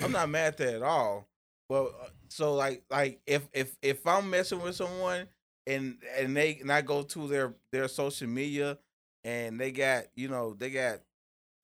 [0.00, 1.26] I'm not mad at that at all.
[1.68, 5.26] But uh, so like like if if if I'm messing with someone
[5.66, 8.78] and and they and I go to their their social media
[9.24, 11.00] and they got you know they got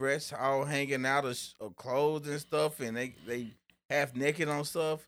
[0.01, 3.49] breasts all hanging out of, of clothes and stuff and they they
[3.91, 5.07] half naked on stuff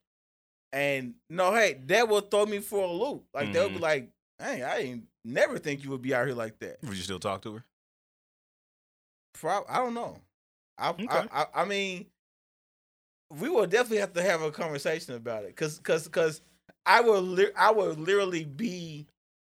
[0.73, 4.63] and no hey that will throw me for a loop like they'll be like hey
[4.63, 7.41] I ain't never think you would be out here like that Would you still talk
[7.43, 7.65] to her?
[9.35, 10.19] Prob- I don't know.
[10.79, 11.07] I, Okay.
[11.09, 12.07] I, I I mean,
[13.31, 16.43] we will definitely have to have a conversation about it, cause cause cause
[16.85, 19.07] I will li- I will literally be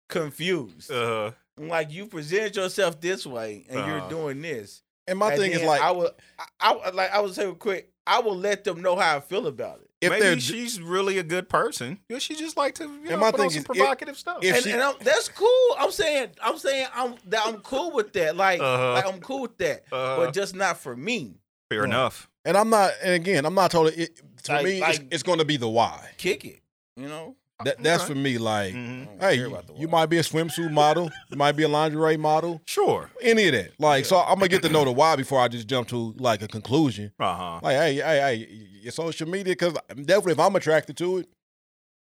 [0.10, 0.91] confused.
[0.91, 3.88] Uh, like you present yourself this way and Uh-huh.
[3.88, 4.84] you're doing this.
[5.08, 6.12] And my and thing is like, I will
[6.60, 7.89] I, I like I would say quick.
[8.08, 9.89] I will let them know how I feel about it.
[10.02, 12.00] if maybe she's really a good person.
[12.10, 13.66] Yeah, she just like to you know, And my put on thing some is, if-
[13.66, 14.38] provocative stuff.
[14.42, 15.76] if and, she- and I'm, that's cool.
[15.78, 18.36] I'm saying I'm saying I'm that I'm cool with that.
[18.36, 18.94] Like Uh-huh.
[18.94, 21.39] like I'm cool with that, uh, but just not for me.
[21.70, 21.89] fair Right.
[21.89, 22.30] enough.
[22.46, 22.92] and I'm not.
[23.04, 23.96] And again, I'm not totally.
[24.04, 26.10] It, to Like- me, like- it's, it's going to be the why.
[26.18, 26.62] Kick it,
[26.98, 27.36] you know.
[27.65, 28.38] That, that's for me.
[28.38, 29.19] Like, Mhm.
[29.19, 33.10] Hey, you, you might be a swimsuit model, you might be a lingerie model, Sure.
[33.21, 33.71] any of that.
[33.80, 36.41] Like, so I'm gonna get to know the why before I just jump to like
[36.41, 37.12] a conclusion.
[37.19, 37.60] Uh huh.
[37.63, 38.47] Like, hey, hey, hey,
[38.82, 41.30] your social media, because definitely if I'm attracted to it,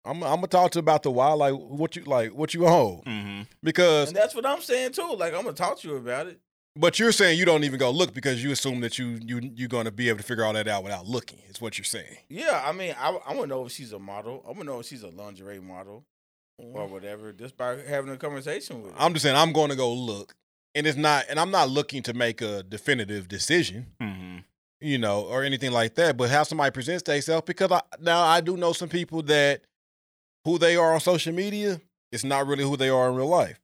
[0.05, 1.33] I'm, I'm gonna talk to about the why.
[1.33, 3.43] Like, what you like, what you hold, Mm-hmm.
[3.63, 4.09] because.
[4.09, 5.15] And that's what I'm saying too.
[5.17, 6.41] Like I'm gonna talk to you about it.
[6.75, 9.69] But you're saying you don't even go look because you assume that you you you're
[9.69, 11.39] gonna be able to figure all that out without looking.
[11.51, 12.17] Is what you're saying.
[12.29, 14.43] Yeah, I mean, I I want to know if she's a model.
[14.45, 16.05] I want to know if she's a lingerie model
[16.59, 19.01] or whatever, just by having a conversation with her.
[19.01, 20.35] I'm just saying I'm going to go look,
[20.75, 23.87] and it's not, and I'm not looking to make a definitive decision.
[24.01, 24.39] Mm-hmm.
[24.81, 28.41] you know, or anything like that, but how somebody presents themselves because I, now I
[28.41, 29.63] do know some people that
[30.45, 31.81] who they are on social media
[32.11, 33.59] is not really who they are in real life.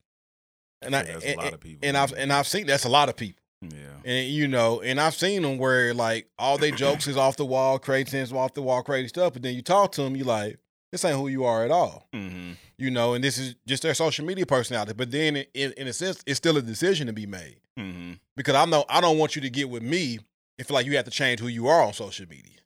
[0.82, 1.88] And I, That's and, a lot of people.
[1.88, 3.68] and I've and I've seen that's a lot of people, yeah.
[4.04, 7.44] and you know, and I've seen them where like all their jokes is off the
[7.44, 10.24] wall, crazy things off the wall, crazy stuff, but then you talk to them, you
[10.24, 10.58] like
[10.92, 12.52] this ain't who you are at all, Mm-hmm.
[12.78, 14.92] you know, and this is just their social media personality.
[14.94, 18.12] But then in, in a sense, it's still a decision to be made Mm-hmm.
[18.36, 20.18] because I know I don't want you to get with me
[20.58, 22.58] if like you have to change who you are on social media.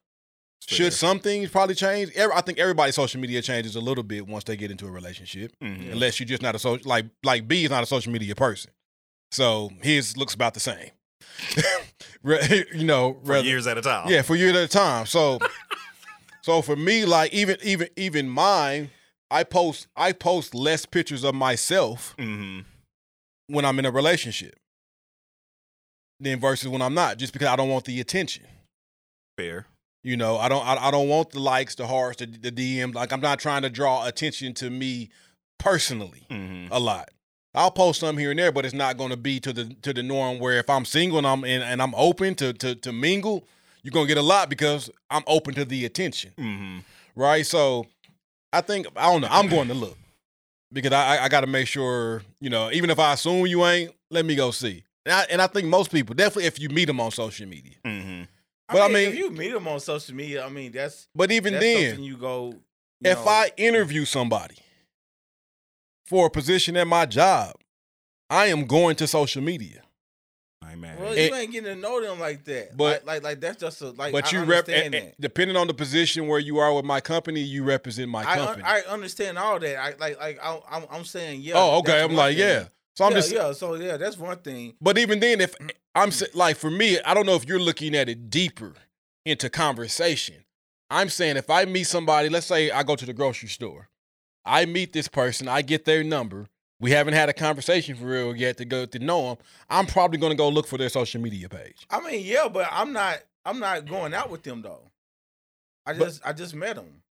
[0.69, 2.11] Should some things probably change?
[2.15, 4.91] Every, I think everybody's social media changes a little bit once they get into a
[4.91, 5.93] relationship, Mm-hmm.
[5.93, 8.71] unless you're just not a social like like B is not a social media person,
[9.31, 10.91] so his looks about the same.
[12.75, 14.09] You know, For rather- years at a time.
[14.09, 15.07] yeah, for years at a time.
[15.07, 15.39] So,
[16.43, 18.91] so for me, like even even even mine,
[19.31, 22.61] I post I post less pictures of myself Mm-hmm.
[23.49, 24.55] when I'm in a relationship
[26.21, 28.45] than versus when I'm not, just because I don't want the attention.
[29.37, 29.67] Fair.
[30.05, 32.95] You know, I don't I, I don't want the likes, the hearts, the, the DM.
[32.95, 35.11] Like I'm not trying to draw attention to me
[35.59, 36.73] personally Mm-hmm.
[36.73, 37.09] a lot.
[37.55, 39.93] I'll post some here and there, but it's not going to be to the to
[39.93, 42.93] the norm where if I'm single and I'm and, and I'm open to, to to
[42.93, 43.45] mingle,
[43.83, 46.79] you're gonna get a lot because I'm open to the attention, Mm-hmm.
[47.15, 47.45] right?
[47.47, 47.87] So
[48.53, 49.29] I think I don't know.
[49.31, 49.99] I'm going to look
[50.73, 53.65] because I I, I got to make sure you know even if I assume you
[53.67, 54.83] ain't, let me go see.
[55.05, 57.75] And I, and I think most people definitely if you meet them on social media,
[57.85, 58.23] Mm-hmm.
[58.73, 61.31] But I if mean- if you meet them on social media, I mean, that's but
[61.33, 62.51] even that's then, something you go.
[63.01, 64.57] you if know, I interview somebody
[66.07, 67.55] for a position at my job,
[68.29, 69.83] I am going to social media.
[70.65, 72.77] I ain't well, at it- you ain't getting to know them like that.
[72.77, 74.13] But- like, like, like that's just a like.
[74.13, 76.85] but I you rep, understand eh, eh, depending on the position where you are with
[76.85, 78.65] my company, you represent my I, un- company.
[78.65, 79.77] I understand all that.
[79.77, 81.55] I like like I, I'm I'm saying yeah.
[81.57, 82.03] oh, okay.
[82.03, 82.47] I'm like, thing.
[82.47, 82.65] yeah.
[82.95, 83.53] So I'm yeah, just, yeah.
[83.53, 84.75] So yeah, that's one thing.
[84.81, 85.55] but even then, if
[85.95, 88.75] I'm like, for me, I don't know if you're looking at it deeper
[89.27, 90.37] into conversation.
[90.91, 93.89] I'm saying if I meet somebody, let's say I go to the grocery store,
[94.45, 96.47] I meet this person, I get their number.
[96.81, 99.37] We haven't had a conversation for real yet to go to know them.
[99.71, 101.87] I'm probably going to go look for their social media page.
[101.91, 103.23] I mean, yeah, but I'm not.
[103.45, 104.91] I'm not going out with them though.
[105.87, 107.03] I But- just, I just met them.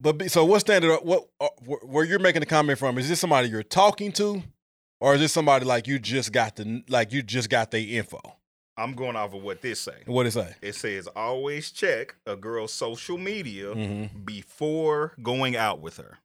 [0.00, 0.96] But be- so what standard?
[1.02, 2.96] What uh, where you're making the comment from?
[2.98, 4.42] Is this somebody you're talking to,
[5.00, 8.20] or is this somebody like you just got the like you just got the info?
[8.76, 10.02] I'm going off of what this say.
[10.06, 10.54] What it say?
[10.60, 14.20] It says always check a girl's social media Mm-hmm.
[14.24, 16.18] before going out with her.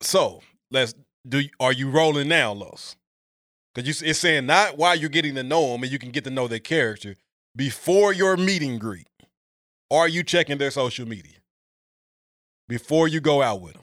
[0.00, 0.94] So let's
[1.28, 1.42] do.
[1.58, 2.94] Are you rolling now, Los?
[3.74, 6.22] Because you it's saying not while you're getting to know them and you can get
[6.24, 7.16] to know their character
[7.56, 9.08] before your meeting and greet.
[9.90, 11.38] Are you checking their social media
[12.68, 13.82] before you go out with them?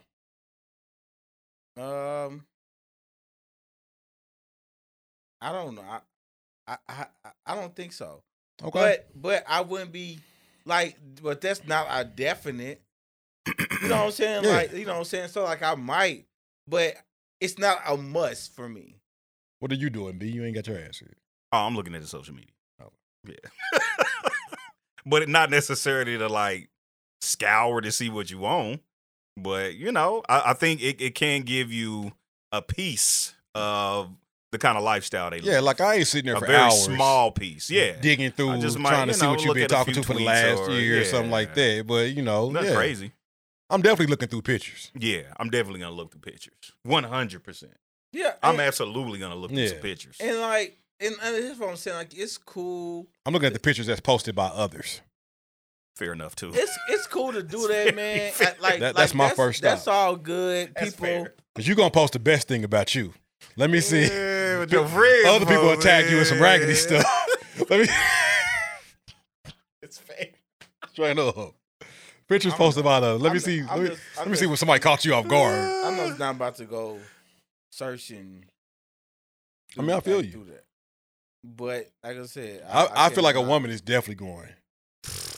[1.85, 2.45] Um,
[5.41, 5.81] I don't know.
[5.81, 5.99] I,
[6.67, 7.05] I, I,
[7.45, 8.21] I don't think so.
[8.63, 8.79] Okay.
[8.79, 10.19] But, but I wouldn't be
[10.65, 10.97] like.
[11.21, 12.81] But that's not a definite.
[13.47, 14.43] You know what I'm saying?
[14.43, 14.51] Yeah.
[14.51, 15.29] Like, you know what I'm saying?
[15.29, 16.25] So like, I might,
[16.67, 16.95] but
[17.39, 18.97] it's not a must for me.
[19.59, 20.27] what are you doing, B?
[20.27, 21.17] You ain't got your ass here.
[21.51, 22.51] Oh, I'm looking at the social media.
[22.81, 22.91] Oh.
[23.27, 23.79] Yeah.
[25.05, 26.69] but not necessarily to like
[27.21, 28.79] scour to see what you own.
[29.37, 32.11] But you know, I, I think it, it can give you
[32.51, 33.61] a piece mm.
[33.61, 34.09] of
[34.51, 36.83] the kind of lifestyle they Yeah, like I ain't sitting there a for very hours.
[36.83, 37.69] small piece.
[37.69, 37.93] Yeah.
[38.01, 40.13] digging through, just might, trying to you see know, what you've been talking to for
[40.13, 41.85] the last or- year or something like that.
[41.87, 42.75] But you know, Nothing yeah.
[42.75, 43.11] crazy.
[43.69, 44.91] I'm definitely looking through pictures.
[44.97, 46.73] Yeah, I'm definitely gonna look through pictures.
[46.83, 47.71] One hundred percent.
[48.11, 50.17] Yeah, I'm and, absolutely gonna look through some pictures.
[50.19, 51.95] and like, and, and that's what I'm saying.
[51.97, 53.07] Like, it's cool.
[53.25, 54.99] I'm looking at the pictures that's posted by others.
[55.95, 56.51] Fair enough too.
[56.53, 58.31] It's it's cool to do that, man.
[58.33, 58.49] fair.
[58.59, 60.73] I- Like, That- like, that's my first That's all good.
[60.75, 61.33] That's People, fair.
[61.55, 63.13] Cause you're gonna post the best thing about you.
[63.55, 64.01] Let me see.
[64.03, 64.09] Yeah,
[64.61, 67.03] with your friends, Other people attack you with some raggedy stuff.
[67.69, 67.87] Let me
[69.81, 70.35] it's fake.
[70.91, 71.55] straight up.
[72.27, 73.21] Pictures I'm- posted by others.
[73.21, 73.59] Let me I'm- see.
[73.61, 75.57] I'm Let me, just- let me see just- when somebody caught you off guard.
[75.57, 76.99] I'm just not about to go
[77.71, 78.45] searching.
[79.77, 80.45] I mean, I feel you.
[81.43, 84.49] But like I said, I, I, feel can't like a woman is definitely going.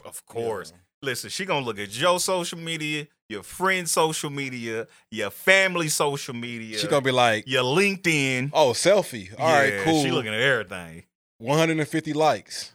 [0.05, 0.71] Of course.
[0.75, 0.81] Yeah.
[1.03, 6.33] Listen, she gonna look at your social media, your friend's social media, your family social
[6.33, 8.51] media, She gonna be like, your LinkedIn.
[8.53, 9.37] "Oh, selfie.
[9.37, 10.01] All right, Yeah, cool.
[10.01, 11.03] She looking at everything.
[11.39, 12.71] 150 likes.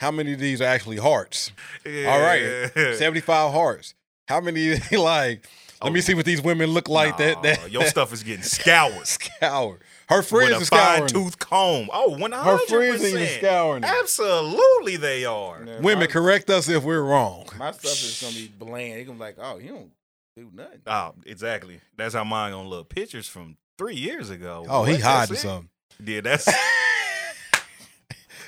[0.00, 1.50] How many of these are actually hearts?
[1.86, 2.70] All right.
[2.74, 3.94] 75 hearts.
[4.28, 5.48] How many like?
[5.80, 7.16] Let Oh, me see what these women look like.
[7.18, 9.80] that Nah, that your stuff is getting scoured scoured.
[10.08, 11.04] Her friends with are a fine scouring.
[11.04, 11.08] it.
[11.08, 11.90] tooth comb.
[11.92, 13.84] Oh, one Her hundred friends even scouring.
[13.84, 13.90] it.
[13.90, 15.62] Absolutely, they are.
[15.66, 17.46] Yeah, Women, my, correct us if we're wrong.
[17.58, 18.94] my stuff is gonna be bland.
[18.98, 19.90] They gonna be like, oh, you don't
[20.36, 20.80] do nothing.
[20.86, 21.80] Oh, exactly.
[21.96, 22.88] That's how mine gonna look.
[22.88, 24.64] Pictures from three years ago.
[24.68, 25.02] Oh, he What?
[25.02, 25.46] hiding That's it?
[25.46, 25.68] something.
[26.04, 26.48] Yeah, that's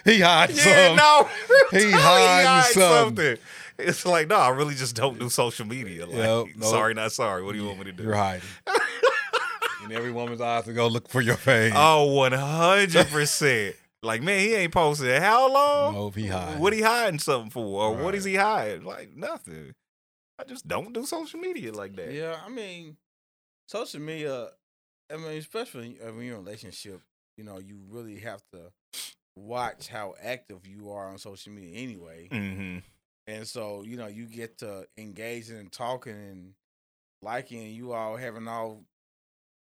[0.05, 0.63] He hiding yeah.
[0.63, 0.97] something.
[0.97, 1.29] No,
[1.73, 3.37] He hiding something.
[3.79, 6.07] It's like no, I really just don't do social media.
[6.07, 6.65] Like, Yep, nope.
[6.71, 7.43] sorry, not sorry.
[7.43, 8.03] What do you want me to do?
[8.05, 8.43] You're hiding.
[9.85, 11.73] In every woman's eyes to go look for your face.
[11.75, 13.77] Oh, one hundred percent.
[14.03, 15.95] Like man, he ain't posted how long?
[15.95, 16.61] Nope, he hiding.
[16.61, 17.83] What he hiding something for?
[17.83, 18.15] Or what Right.
[18.15, 18.85] is he hiding?
[18.85, 19.75] Like nothing.
[20.39, 22.13] I just don't do social media like that.
[22.13, 22.97] Yeah, I mean,
[23.69, 24.49] social media.
[25.13, 27.01] I mean, especially when you're in a relationship,
[27.37, 28.73] you know, you really have to
[29.37, 32.29] watch how active you are on social media anyway.
[32.31, 32.79] Mm-hmm.
[33.27, 36.55] And so, you know, you get to engaging and talking and
[37.23, 38.85] liking, and you all having all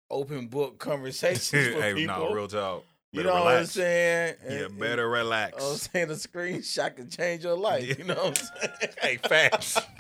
[0.10, 2.18] open book conversations with hey, people.
[2.18, 2.84] no, real talk.
[3.12, 3.72] you Better know what I'm relax.
[3.72, 4.36] saying?
[4.50, 5.64] Yeah, And- better and- relax.
[5.64, 7.98] I'm saying a screenshot can change your life.
[7.98, 8.28] You know what
[8.62, 8.94] I'm saying?
[9.02, 9.78] hey, facts.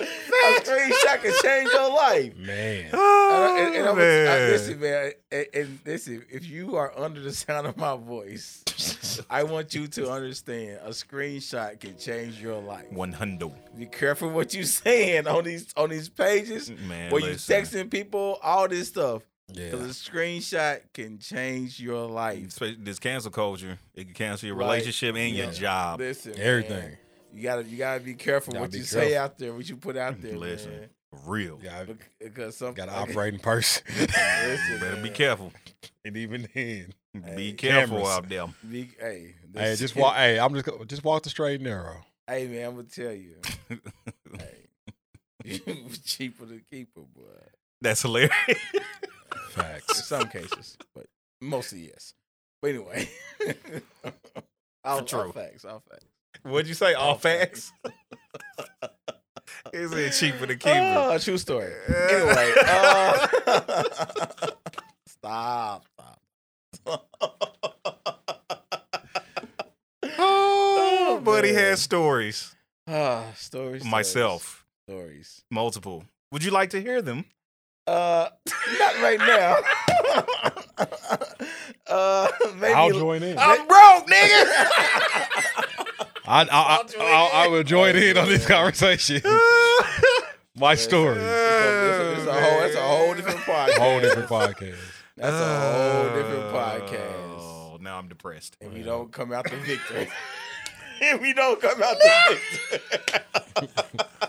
[0.00, 2.36] a screenshot can change your life.
[2.36, 2.90] Man.
[2.92, 4.00] And, and, and Oh, I'm I-
[4.50, 8.64] listen, man, and, and listen, if you are under the sound of my voice,
[9.28, 12.90] I want you to understand a screenshot can change your life.
[12.92, 13.52] One hundred.
[13.76, 17.56] Be careful what you're saying on these on these pages Man, where you listen.
[17.62, 19.22] texting people, all this stuff.
[19.52, 19.70] Yeah.
[19.70, 22.58] Because a screenshot can change your mm, life.
[22.78, 24.66] This cancel culture, it can cancel your Right.
[24.66, 26.00] relationship and your job.
[26.00, 26.96] Listen, man, Everything.
[27.32, 29.76] you gotta you gotta be careful Gotta what be you say out there, what you
[29.76, 30.36] put out mm, there.
[30.36, 30.70] Listen.
[30.72, 30.88] man.
[31.24, 31.58] Real.
[31.62, 33.82] Yeah, Bec- Because some got an operating person.
[33.98, 35.50] Listen, Better be careful.
[36.04, 36.92] and even then,
[37.34, 38.16] Be careful cameras.
[38.16, 38.46] out there.
[38.70, 40.16] Be, hey, hey, just walk.
[40.16, 42.04] Hey, I'm just go- just walk the straight and narrow.
[42.26, 43.36] Hey man, I'm gonna tell you.
[45.44, 45.60] hey,
[46.04, 47.48] cheaper to keep her, but
[47.80, 48.34] That's hilarious.
[49.88, 51.06] In some cases, but
[51.40, 52.14] mostly yes.
[52.60, 53.08] But anyway,
[54.84, 55.20] all, True.
[55.20, 56.04] all facts, all facts.
[56.42, 56.94] What'd you say?
[56.94, 57.72] All facts?
[59.72, 61.10] Is it cheaper keep her?
[61.12, 61.72] Oh, true story.
[61.88, 63.26] Anyway, uh,
[65.06, 65.84] stop,
[66.74, 67.08] stop.
[70.18, 71.60] Oh, buddy man.
[71.62, 72.54] has stories.
[72.86, 73.84] Ah, stories.
[73.84, 74.64] Myself.
[74.88, 75.42] stories.
[75.50, 76.04] Multiple.
[76.32, 77.24] Would you like to hear them?
[77.88, 78.28] Uh,
[78.78, 79.56] not right now.
[81.86, 82.28] uh,
[82.60, 82.74] maybe.
[82.74, 83.38] I'll join in.
[83.38, 84.44] I'm broke, nigga.
[86.26, 89.22] I, I, I, I, I will join in on this conversation.
[90.54, 91.16] My story.
[91.16, 92.62] It's a, it's a whole.
[92.62, 93.78] It's a whole different podcast.
[93.78, 94.76] Whole different podcast.
[95.16, 97.40] That's a whole different podcast.
[97.40, 98.58] Oh, now I'm depressed.
[98.60, 100.06] If we don't come out the victor.
[101.00, 102.38] if we don't come out the
[102.70, 104.24] victor.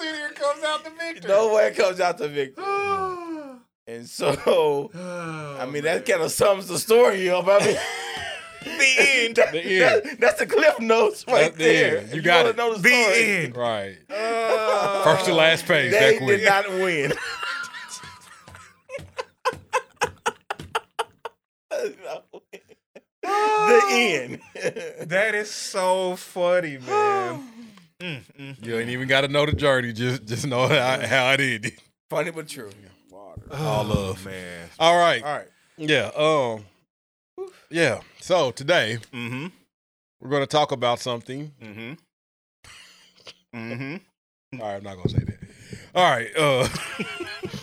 [0.00, 1.28] sitting here comes out the victor.
[1.28, 2.62] no way comes out the victor.
[3.86, 4.90] And so,
[5.58, 7.48] I mean, that kind of sums the story up.
[7.48, 7.76] I mean,
[8.78, 9.36] the end.
[9.52, 9.80] The end.
[10.04, 11.98] that- that's the cliff notes right the there.
[11.98, 12.08] end.
[12.10, 12.56] If You got wanna it.
[12.56, 13.56] Know the, The story, end.
[13.56, 13.98] Right.
[14.08, 15.90] Uh, First to last page.
[15.90, 16.38] They That quick.
[16.38, 17.12] did not win.
[23.22, 24.40] the end.
[25.10, 27.48] That is so funny, man.
[28.00, 29.92] Mm, mm, You ain't even got to know the journey.
[29.92, 31.72] Just just know how, how it ended.
[32.08, 32.70] Funny but true.
[33.10, 33.42] Water.
[33.52, 34.20] All love.
[34.22, 34.68] Oh, man.
[34.78, 35.22] All right.
[35.22, 35.48] All right.
[35.76, 36.10] Yeah.
[36.16, 36.64] Um.
[37.70, 38.00] Yeah.
[38.20, 39.46] So today Mm-hmm.
[40.20, 41.52] we're going to talk about something.
[41.62, 41.92] Mm-hmm.
[43.58, 44.60] Mm-hmm.
[44.60, 44.76] All right.
[44.76, 45.38] I'm not going to say that.
[45.94, 46.30] All right.
[46.36, 46.68] Uh.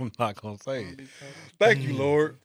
[0.00, 1.00] I'm not going to say it.
[1.58, 2.38] Thank you, Lord.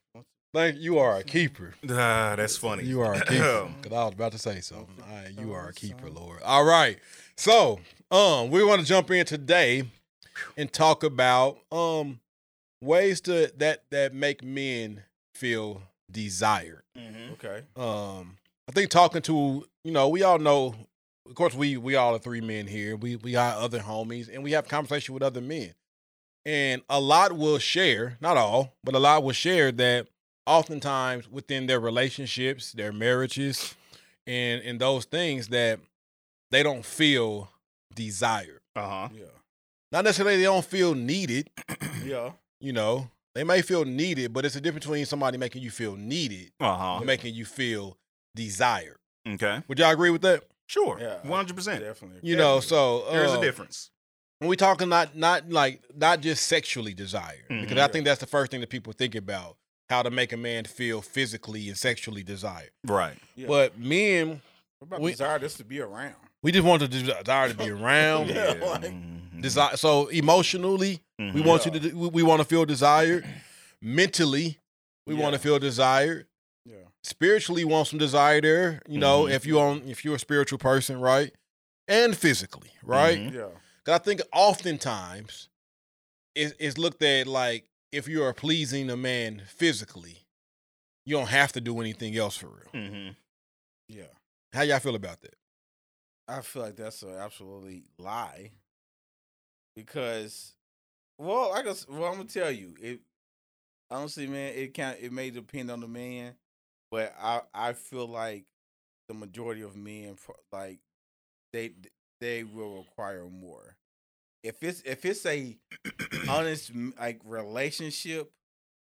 [0.53, 0.97] Thank you.
[0.99, 1.73] Are a keeper.
[1.89, 2.83] Ah, that's funny.
[2.83, 3.69] You are a keeper.
[3.81, 4.95] Because I was about to say something.
[5.01, 6.41] All right, you are a keeper, Lord.
[6.43, 6.99] All right.
[7.37, 7.79] So,
[8.11, 9.83] um, we want to jump in today
[10.57, 12.19] and talk about um
[12.81, 15.03] ways to that that make men
[15.35, 16.83] feel desired.
[16.97, 17.33] Mhm.
[17.33, 17.63] Okay.
[17.75, 18.37] Um,
[18.67, 20.75] I think talking to you know we all know.
[21.29, 22.97] Of course, we we all are three men here.
[22.97, 25.73] We we got other homies, and we have conversation with other men,
[26.45, 28.17] and a lot will share.
[28.19, 30.07] Not all, but a lot will share that
[30.45, 33.75] oftentimes within their relationships, their marriages,
[34.27, 35.79] and and those things that
[36.51, 37.49] they don't feel
[37.95, 38.59] desired.
[38.75, 39.09] Uh-huh.
[39.13, 39.25] Yeah.
[39.91, 41.49] Not necessarily they don't feel needed.
[42.03, 42.31] Yeah.
[42.59, 45.95] You know, they may feel needed, but it's a difference between somebody making you feel
[45.95, 46.97] needed Uh-huh.
[46.97, 47.95] and making you feel
[48.35, 48.97] desired.
[49.27, 49.61] Okay.
[49.67, 50.43] Would y'all agree with that?
[50.67, 50.97] Sure.
[50.99, 51.19] Yeah.
[51.23, 51.79] 100%.
[51.79, 52.19] Definitely.
[52.23, 53.91] You know, so uh, There's a difference.
[54.39, 57.91] When we talking not not like not just sexually desired, because I Mhm.
[57.91, 59.57] think that's the first thing that people think about
[59.91, 62.71] how to make a man feel physically and sexually desired.
[62.85, 63.17] Right.
[63.35, 63.47] Yeah.
[63.47, 64.41] But men,
[64.79, 66.15] What about we- desire this to be around?
[66.41, 68.29] we just want the desire to be around.
[68.29, 69.41] Yeah, like- Mhm.
[69.41, 69.75] Desire.
[69.77, 71.45] So emotionally, we Mhm.
[71.45, 71.79] want you to.
[71.95, 73.25] We, we want to feel desired.
[73.81, 74.59] Mentally,
[75.07, 76.27] we want to feel desired.
[76.65, 76.75] Yeah.
[77.03, 78.81] Spiritually, want some desire there.
[78.87, 79.31] You know, Mhm.
[79.31, 81.33] if you on if you're a spiritual person, right,
[81.87, 83.17] and physically, right.
[83.19, 83.33] Mhm.
[83.33, 83.49] Yeah.
[83.83, 85.49] Cause I think oftentimes
[86.35, 90.19] it's, it's looked at like if you are pleasing a man physically,
[91.05, 92.71] you don't have to do anything else for real.
[92.73, 93.15] Mhm.
[93.87, 94.13] Yeah.
[94.53, 95.35] How y'all feel about that?
[96.27, 98.51] I feel like that's an absolutely lie.
[99.75, 100.55] Because,
[101.17, 103.01] well, I guess, well, I'm gonna tell you, it
[103.89, 106.35] honestly, man, it can it may depend on the man,
[106.89, 108.45] but I I feel like
[109.07, 110.17] the majority of men,
[110.51, 110.79] like
[111.53, 111.73] they
[112.19, 113.77] they will require more.
[114.43, 115.57] If it's if it's a
[116.29, 118.31] honest like relationship,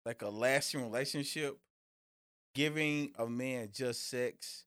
[0.07, 1.59] like a lasting relationship,
[2.55, 4.65] giving a man just sex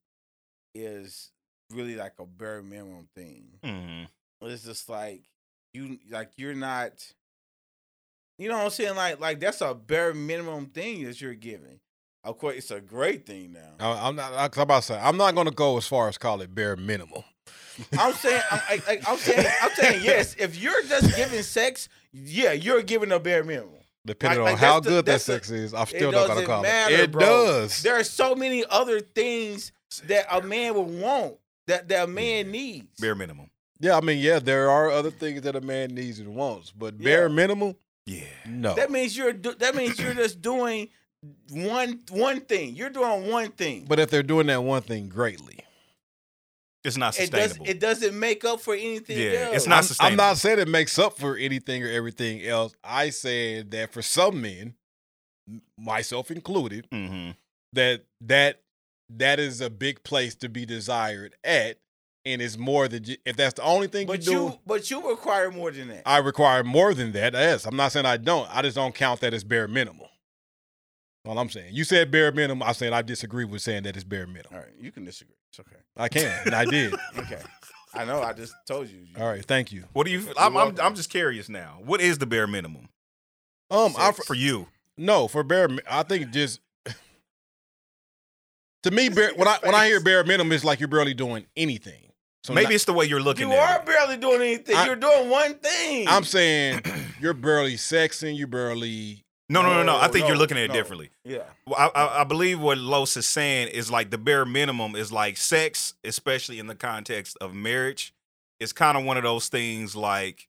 [0.74, 1.30] is
[1.70, 3.46] really like a bare minimum thing.
[3.62, 4.08] Mhm.
[4.42, 5.22] It's just like
[5.72, 6.92] you like you're not
[8.38, 8.96] you know what I'm saying?
[8.96, 11.80] Like like that's a bare minimum thing that you're giving.
[12.24, 13.74] Of course, it's a great thing now.
[13.78, 14.32] I- I'm not.
[14.32, 16.74] I'm about to say I'm not going to go as far as call it bare
[16.76, 17.22] minimum.
[17.98, 20.36] I'm saying, I'm, I, I, I'm saying, I'm saying, yes.
[20.38, 23.70] If you're just giving sex, yeah, you're giving a bare minimum.
[24.06, 26.12] Depending Like- on like, how the- good that that's the- sex is, I'm It still
[26.12, 27.00] not going to call matter, it.
[27.00, 27.20] It bro.
[27.22, 27.82] does.
[27.82, 29.72] There are so many other things
[30.06, 32.50] that a man would want that that a man mm.
[32.50, 33.00] needs.
[33.00, 33.48] Bare minimum.
[33.80, 36.98] yeah, I mean, yeah, there are other things that a man needs and wants, but
[37.02, 37.74] bare minimum,
[38.06, 38.24] Yeah.
[38.46, 38.74] no.
[38.74, 40.88] That means you're that means you're just doing
[41.50, 42.76] one one thing.
[42.76, 43.86] You're doing one thing.
[43.88, 45.58] but if they're doing that one thing greatly,
[46.84, 47.70] It's not it does sustainable.
[47.70, 49.56] it doesn't make up for anything Yeah, else.
[49.56, 52.74] it's not I'm, I'm not saying it makes up for anything or everything else.
[52.84, 54.74] I said that for some men,
[55.78, 57.30] myself included, hmm
[57.72, 58.60] that that
[59.10, 61.78] that is a big place to be desired at,
[62.24, 64.58] and it's more than if that's the only thing but you do.
[64.66, 66.02] but you require more than that.
[66.06, 67.32] I require more than that.
[67.32, 68.48] Yes, I'm not saying I don't.
[68.54, 70.06] I just don't count that as bare minimum.
[71.26, 71.70] All I'm saying.
[71.72, 72.62] You said bare minimum.
[72.62, 74.52] I'm saying I disagree with saying that it's bare minimum.
[74.52, 75.34] All right, you can disagree.
[75.56, 75.80] It's okay.
[75.96, 76.94] I can, and I did.
[77.16, 77.40] Okay.
[77.94, 78.20] I know.
[78.20, 79.06] I just told you.
[79.16, 79.84] All right, thank you.
[79.92, 80.26] What do you?
[80.36, 80.74] I'm, I'm.
[80.80, 81.78] I'm just curious now.
[81.84, 82.88] What is the bare minimum
[83.70, 84.26] Um, I, Sex.
[84.26, 84.66] for you?
[84.98, 86.58] No, for bare, I think just
[88.82, 91.46] to me, bare, when I when I hear bare minimum, it's like you're barely doing
[91.56, 92.00] anything.
[92.42, 93.86] So Maybe now- it's the way you're looking You at are it.
[93.86, 94.76] barely doing anything.
[94.76, 96.06] I- You're doing one thing.
[96.08, 96.82] I'm saying
[97.20, 98.36] you're barely sexing.
[98.36, 99.23] You're barely.
[99.50, 99.96] No, no, no, no.
[99.98, 100.74] I No, think you're looking at it no.
[100.74, 101.10] differently.
[101.24, 101.42] yeah.
[101.66, 105.12] Well, I, I, I believe what Los is saying is like the bare minimum is
[105.12, 108.14] like sex, especially in the context of marriage.
[108.60, 110.48] It's kind of one of those things like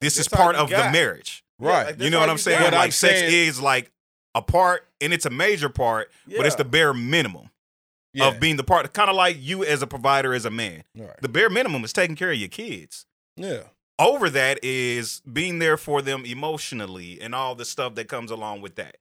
[0.00, 0.92] this is That's all part you of the got.
[0.92, 1.42] marriage.
[1.58, 1.86] Yeah, Right.
[1.86, 2.58] like, You know what I'm saying?
[2.58, 2.66] got.
[2.72, 3.90] But I'm like sex saying- is like
[4.34, 7.48] a part, and it's a major part, but it's the bare minimum
[8.12, 8.28] Yeah.
[8.28, 8.92] of being the part.
[8.92, 10.84] Kind of like you as a provider, as a man.
[10.94, 11.18] Right.
[11.22, 13.06] The bare minimum is taking care of your kids.
[13.36, 13.62] Yeah.
[13.98, 18.60] Over that is being there for them emotionally and all the stuff that comes along
[18.60, 18.98] with that.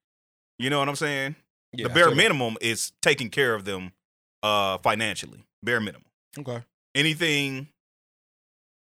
[0.57, 1.35] You know what I'm saying?
[1.73, 3.91] yeah the bare feel minimum is taking care of them
[4.43, 5.45] uh financially.
[5.63, 6.05] Bare minimum.
[6.39, 6.63] Okay.
[6.93, 7.67] Anything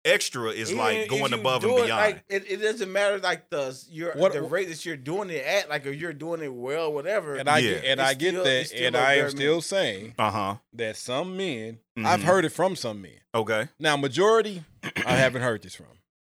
[0.04, 1.90] extra is Even like going above do and beyond.
[2.14, 5.44] Like, it, it doesn't matter like the your What- the rate that you're doing it
[5.44, 5.68] at.
[5.68, 7.34] Like if you're doing it well, whatever.
[7.36, 7.70] And I Yeah.
[7.72, 9.60] get and I get still- that, and I am still minimum.
[9.62, 10.56] saying uh huh.
[10.74, 12.24] that some men I've Mhm.
[12.24, 13.18] heard it from some men.
[13.34, 13.68] Okay.
[13.80, 14.62] Now majority
[15.06, 15.86] I haven't heard this from,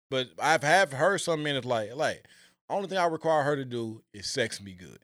[0.10, 2.26] but I've have heard some men it's like like
[2.70, 5.00] only thing I require her to do is sex me good.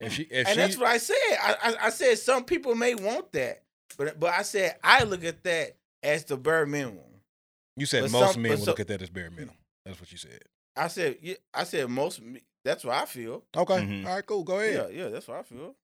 [0.00, 1.16] If she if and she that's what I said.
[1.40, 3.62] I, I I said some people may want that,
[3.96, 6.98] but but I said I look at that as the bare minimum.
[7.76, 9.54] you said but most some- men but would so- look at that as bare minimum.
[9.84, 10.40] That's what you said.
[10.76, 12.20] I said yeah, I said most.
[12.64, 13.42] That's what I feel.
[13.56, 13.74] Okay.
[13.74, 14.06] Mhm.
[14.06, 14.24] All right.
[14.26, 14.44] Cool.
[14.44, 14.90] Go ahead.
[14.92, 15.08] yeah, Yeah.
[15.10, 15.74] that's what I feel.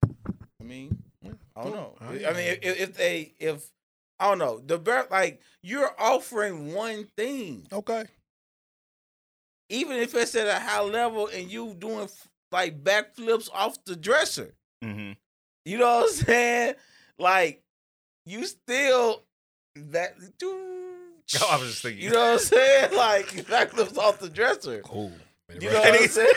[0.61, 1.81] I mean, Yeah, I don't cool.
[1.81, 1.95] know.
[2.01, 3.69] All I mean, if, if if they if
[4.19, 8.05] I don't know the bare like you're offering one thing, Okay.
[9.69, 13.95] Even if it's at a high level and you doing f- like backflips off the
[13.95, 14.53] dresser.
[14.83, 15.11] Mm-hmm.
[15.65, 16.73] You know what I'm saying?
[17.17, 17.63] Like
[18.25, 19.23] you still
[19.75, 20.15] that.
[21.49, 22.03] I was just thinking.
[22.03, 22.89] You know what I'm saying?
[22.95, 24.81] Like backflips off the dresser.
[24.81, 25.11] Cool.
[25.59, 26.27] You know what I'm saying?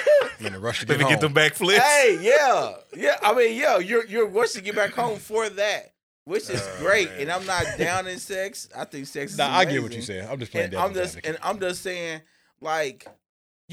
[0.40, 1.34] man, rush to Let get me get them home.
[1.34, 1.82] back flips.
[1.82, 3.16] hey, yeah, yeah.
[3.22, 5.92] I mean, yeah, you're you're rushing to get back home for that,
[6.24, 7.08] which is Oh, great.
[7.10, 7.20] man.
[7.22, 8.68] And I'm not down in sex.
[8.76, 10.28] I think sex is Nah, I get what you're saying.
[10.28, 11.40] I'm just playing And I'm devil's just advocate.
[11.42, 12.20] and I'm just saying,
[12.60, 13.06] like,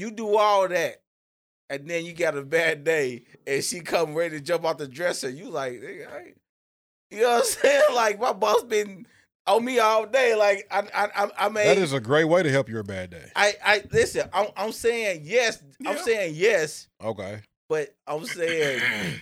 [0.00, 1.02] you do all that,
[1.68, 4.88] and then you got a bad day, and she come ready to jump out the
[4.88, 5.28] dresser.
[5.30, 5.74] You like,
[7.10, 7.82] you know what I'm saying?
[7.94, 9.06] Like my boss been
[9.46, 10.34] on me all day.
[10.34, 13.10] Like I I I, I mean, that is a great way to help your bad
[13.10, 13.30] day.
[13.36, 14.28] I I listen.
[14.32, 15.62] I'm I'm saying yes.
[15.86, 17.40] I'm saying yes, Okay.
[17.68, 18.80] but I'm saying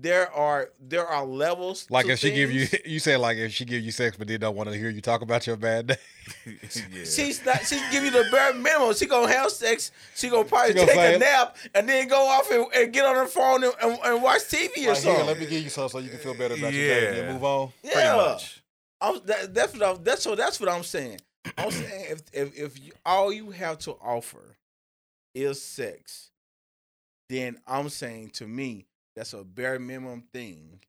[0.00, 1.86] there are there are levels.
[1.90, 4.28] Like to if she give you, you said like if she give you sex, but
[4.28, 5.96] then don't want to hear you talk about your bad day.
[6.46, 7.04] yeah.
[7.04, 7.58] She's not.
[7.66, 8.94] She's give you the bare minimum.
[8.94, 9.90] She gonna have sex.
[10.14, 11.18] She gonna probably She gonna take a it.
[11.20, 14.42] nap and then go off and, and get on her phone and, and, and watch
[14.42, 15.26] TV or Like, here, something.
[15.26, 17.22] let me give you some so you can feel better about your day and Yeah.
[17.24, 17.72] then move on.
[17.82, 18.62] Pretty yeah, much.
[19.00, 21.20] I'm, that, that's what I'm, that's so that's what I'm saying.
[21.58, 24.56] I'm saying if if if you, all you have to offer
[25.34, 26.30] is sex,
[27.28, 28.86] then I'm saying to me
[29.16, 30.80] that's a bare minimum thing,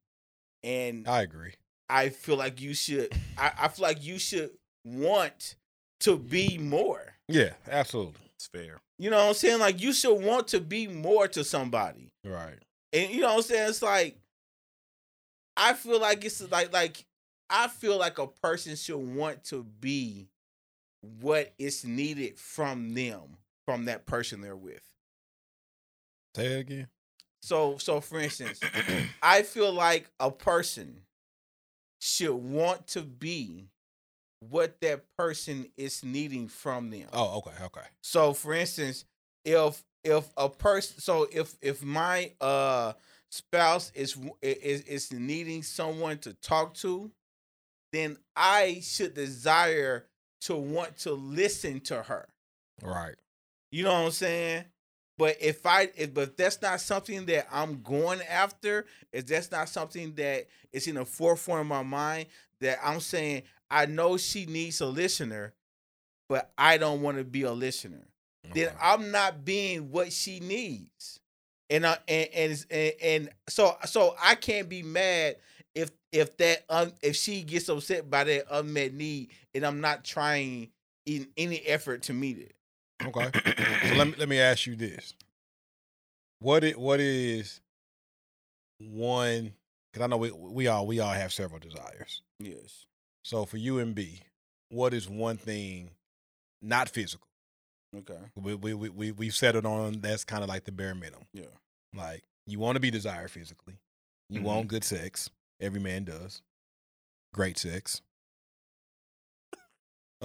[0.64, 1.54] and I agree.
[1.90, 3.14] I feel like you should.
[3.38, 4.52] I, I feel like you should
[4.84, 5.56] want
[6.02, 7.16] to be more.
[7.28, 8.22] Yeah, absolutely.
[8.36, 8.80] It's fair.
[8.98, 9.60] You know what I'm saying?
[9.60, 12.12] Like you should want to be more to somebody.
[12.24, 12.60] Right.
[12.94, 13.70] And you know what I'm saying?
[13.70, 14.18] It's like
[15.58, 17.06] I feel like it's like like
[17.50, 20.30] I feel like a person should want to be
[21.22, 24.84] what is needed from them, from that person they're with.
[26.36, 26.88] Say it again.
[27.46, 28.60] So so for instance,
[29.22, 31.02] I feel like a person
[32.00, 33.68] should want to be
[34.39, 37.08] what that person is needing from them.
[37.14, 37.86] Oh, okay, okay.
[38.02, 39.06] So for instance,
[39.43, 42.93] if if a person so if if my uh
[43.30, 47.12] spouse is is is needing someone to talk to,
[47.93, 50.08] then I should desire
[50.41, 52.28] to want to listen to her.
[52.82, 53.16] Right.
[53.72, 54.66] You know what I'm saying?
[55.18, 59.70] But if I if but that's not something that I'm going after, if that's not
[59.70, 62.28] something that is in the forefront of my mind,
[62.61, 65.53] that I'm saying I know she needs a listener,
[66.28, 68.07] but I don't want to be a listener.
[68.53, 71.20] Then I'm not being what she needs.
[71.70, 75.38] And I and and, and and so so I can't be mad
[75.74, 80.03] if if that um, if she gets upset by that unmet need and I'm not
[80.03, 80.70] trying
[81.05, 82.55] in any effort to meet it.
[83.04, 83.30] Okay.
[83.89, 85.14] so let me let me ask you this:
[86.39, 87.60] what it what is
[88.80, 89.54] one?
[89.91, 92.22] Because I know we we all we all have several desires.
[92.39, 92.86] Yes.
[93.24, 94.22] So for you and B,
[94.70, 95.91] what is one thing,
[96.62, 97.28] not physical?
[97.98, 98.18] Okay.
[98.36, 101.26] We we we, we we've settled on that's kind of like the bare minimum.
[101.34, 101.46] Yeah.
[101.96, 103.76] Like you want to be desired physically,
[104.30, 104.43] you Mhm.
[104.43, 105.30] want good sex.
[105.62, 106.41] Every man does.
[107.34, 108.02] Great sex.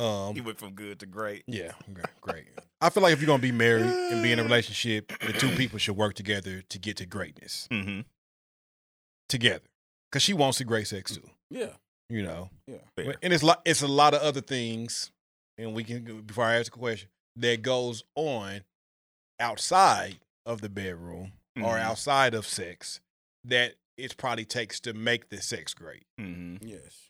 [0.01, 1.45] Um, He went from good to great.
[1.47, 2.47] Yeah, great, great.
[2.81, 5.51] I feel like if you're gonna be married and be in a relationship, the two
[5.57, 8.01] people should work together to get to greatness Mm-hmm.
[9.29, 9.65] together.
[10.13, 11.29] Cause she wants the great sex too.
[11.51, 11.75] Yeah.
[12.09, 12.51] You know,
[12.97, 13.15] Fair.
[13.23, 15.13] and it's like it's a lot of other things,
[15.57, 18.63] and we can before I ask the question that goes on
[19.39, 21.81] outside of the bedroom or Mhm.
[21.81, 23.01] outside of sex
[23.45, 26.59] that it probably takes to make the sex great Mhm.
[26.63, 27.10] Yes.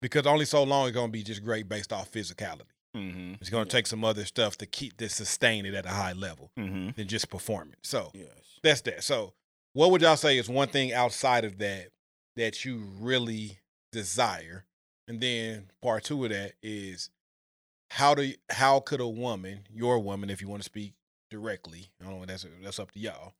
[0.00, 2.62] Because only so long it's gonna be just great based off physicality.
[2.96, 3.40] Mhm.
[3.40, 3.70] It's gonna Yeah.
[3.70, 6.94] take some other stuff to keep this sustain it at a high level Mhm.
[6.96, 7.88] than just performance.
[7.88, 8.58] So Yes.
[8.62, 9.04] that's that.
[9.04, 9.34] So
[9.74, 11.92] what would y'all say is one thing outside of that
[12.36, 13.58] that you really
[13.92, 14.66] desire?
[15.06, 17.10] And then part two of that is
[17.90, 20.94] how do how could a woman, your woman, if you want to speak
[21.30, 23.34] directly, I don't know that's that's up to y'all.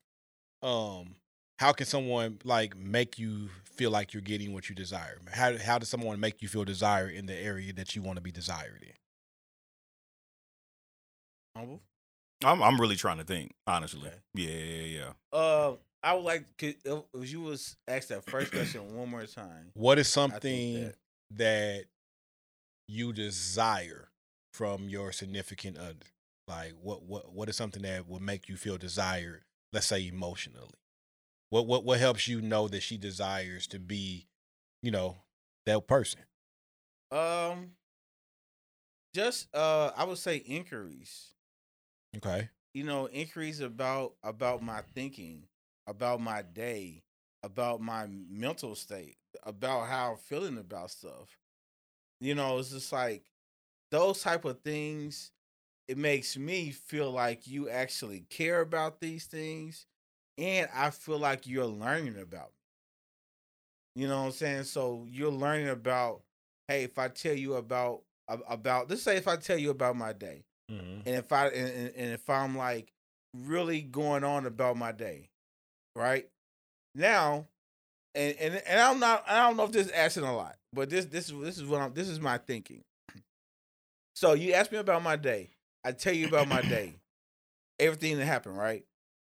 [0.61, 1.15] Um,
[1.59, 5.19] how can someone like make you feel like you're getting what you desire?
[5.31, 8.21] How how does someone make you feel desired in the area that you want to
[8.21, 8.93] be desired in?
[11.55, 11.81] Humble.
[12.45, 14.07] I'm I'm really trying to think, honestly.
[14.07, 14.15] Okay.
[14.35, 15.03] Yeah, yeah,
[15.33, 15.37] yeah.
[15.37, 19.25] Uh, I would like could, if if you was asked that first question one more
[19.25, 19.71] time.
[19.73, 20.95] What is something that-
[21.31, 21.85] that
[22.87, 24.09] you desire
[24.53, 26.07] from your significant other?
[26.47, 29.43] Like what what what is something that would make you feel desired,
[29.73, 30.69] let's say emotionally?
[31.49, 34.27] What what what helps you know that she desires to be,
[34.81, 35.23] you know,
[35.65, 36.21] that person?
[37.11, 37.75] Um,
[39.13, 41.33] just uh, I would say inquiries.
[42.15, 42.49] Okay.
[42.73, 45.47] You know, inquiries about about my thinking,
[45.87, 47.03] about my day,
[47.43, 51.39] about my mental state, about how I'm feeling about stuff.
[52.19, 53.31] You know, it's just like
[53.91, 55.31] those type of things.
[55.87, 59.87] It makes me feel like you actually care about these things,
[60.39, 62.51] and I feel like you're learning about.
[63.95, 64.03] Me.
[64.03, 64.63] You know what I'm saying?
[64.63, 66.21] So you're learning about.
[66.67, 70.13] Hey, if I tell you about about, let's say if I tell you about my
[70.13, 71.01] day, Mm-hmm.
[71.07, 72.91] and if I and, and if I'm like
[73.35, 75.29] really going on about my day,
[75.95, 76.29] right
[76.93, 77.47] now,
[78.13, 80.91] and and and I'm not I don't know if this is asking a lot, but
[80.91, 82.81] this this is this is what I'm this is my thinking.
[84.15, 85.49] So you ask me about my day,
[85.83, 86.93] I tell you about my day,
[87.79, 88.83] everything that happened, right?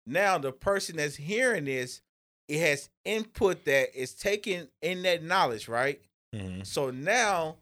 [0.09, 2.01] Now the person that's hearing this,
[2.49, 6.01] it has input that is taken in that knowledge, right?
[6.35, 6.63] Mm-hmm.
[6.63, 7.57] So now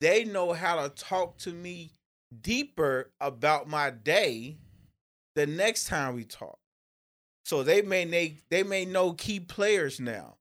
[0.00, 1.90] they know how to talk to me
[2.40, 4.56] deeper about my day
[5.34, 6.58] the next time we talk.
[7.44, 10.36] So they may they, they may know key players now.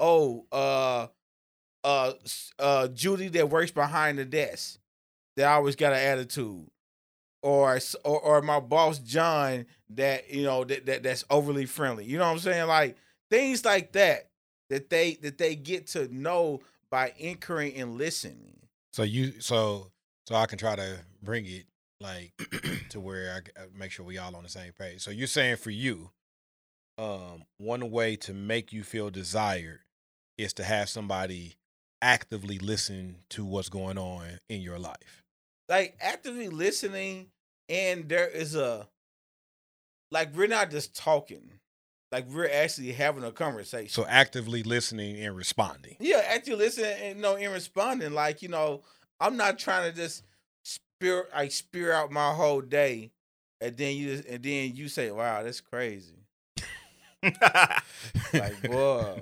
[0.00, 1.08] Oh, uh
[1.82, 2.12] uh
[2.58, 4.78] uh Judy that works behind the desk
[5.36, 6.66] that always got an attitude.
[7.44, 12.06] Or, or or my boss John that you know that, that that's overly friendly.
[12.06, 12.66] You know what I'm saying?
[12.68, 12.96] Like
[13.30, 14.30] things like that
[14.70, 18.60] that they that they get to know by inquiring and listening.
[18.94, 19.90] So you so
[20.26, 21.66] so I can try to bring it
[22.00, 22.32] like
[22.88, 25.02] to where I make sure we all on the same page.
[25.02, 26.12] So you're saying for you,
[26.96, 29.80] um, one way to make you feel desired
[30.38, 31.56] is to have somebody
[32.00, 35.22] actively listen to what's going on in your life.
[35.68, 37.26] like actively listening
[37.68, 38.88] and there is a
[40.10, 41.50] like we're not just talking
[42.12, 45.96] like we're actually having a conversation So actively listening and responding.
[46.00, 48.82] yeah actually listening and you know in responding like you know
[49.20, 50.22] i'm not trying to just
[50.64, 53.10] spear like spear out my whole day
[53.60, 56.16] and then you just, and then you say wow that's crazy
[58.32, 59.20] like boy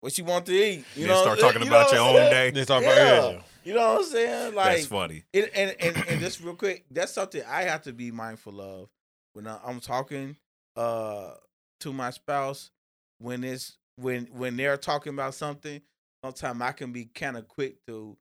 [0.00, 2.30] what you want to eat you You know start talking know about what your own
[2.30, 2.52] day.
[2.54, 2.78] Let's Yeah.
[2.78, 2.96] about
[3.34, 3.40] yeah.
[3.64, 5.24] You know what i'm saying like That's funny.
[5.32, 8.88] it, and, and and just real quick, that's something I have to be mindful of
[9.34, 10.36] when I, I'm talking
[10.76, 11.32] uh
[11.80, 12.70] to my spouse.
[13.18, 15.80] When it's when when they're talking about something,
[16.24, 18.16] sometimes I can be kind of quick to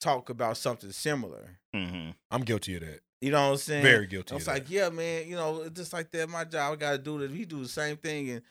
[0.00, 1.58] talk about something similar.
[1.74, 3.00] hmm I'm guilty of that.
[3.20, 3.82] You know what I'm saying?
[3.82, 4.52] Very guilty I of was that.
[4.52, 6.28] like, yeah, man, you know, just like that.
[6.28, 7.30] My job, I got to do this.
[7.30, 8.42] We do the same thing, and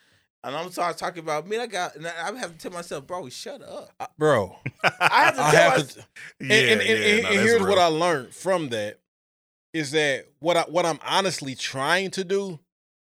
[0.46, 1.58] and I'm starting talking about me.
[1.58, 3.92] I got, and I have to tell myself, bro, shut up.
[4.18, 5.94] Bro, I have to I tell have myself.
[6.40, 7.78] to Yeah, and, and, and, yeah, and- no, and that's here's what.
[7.78, 9.00] I learned from that
[9.74, 12.60] is that what I what I'm honestly trying to do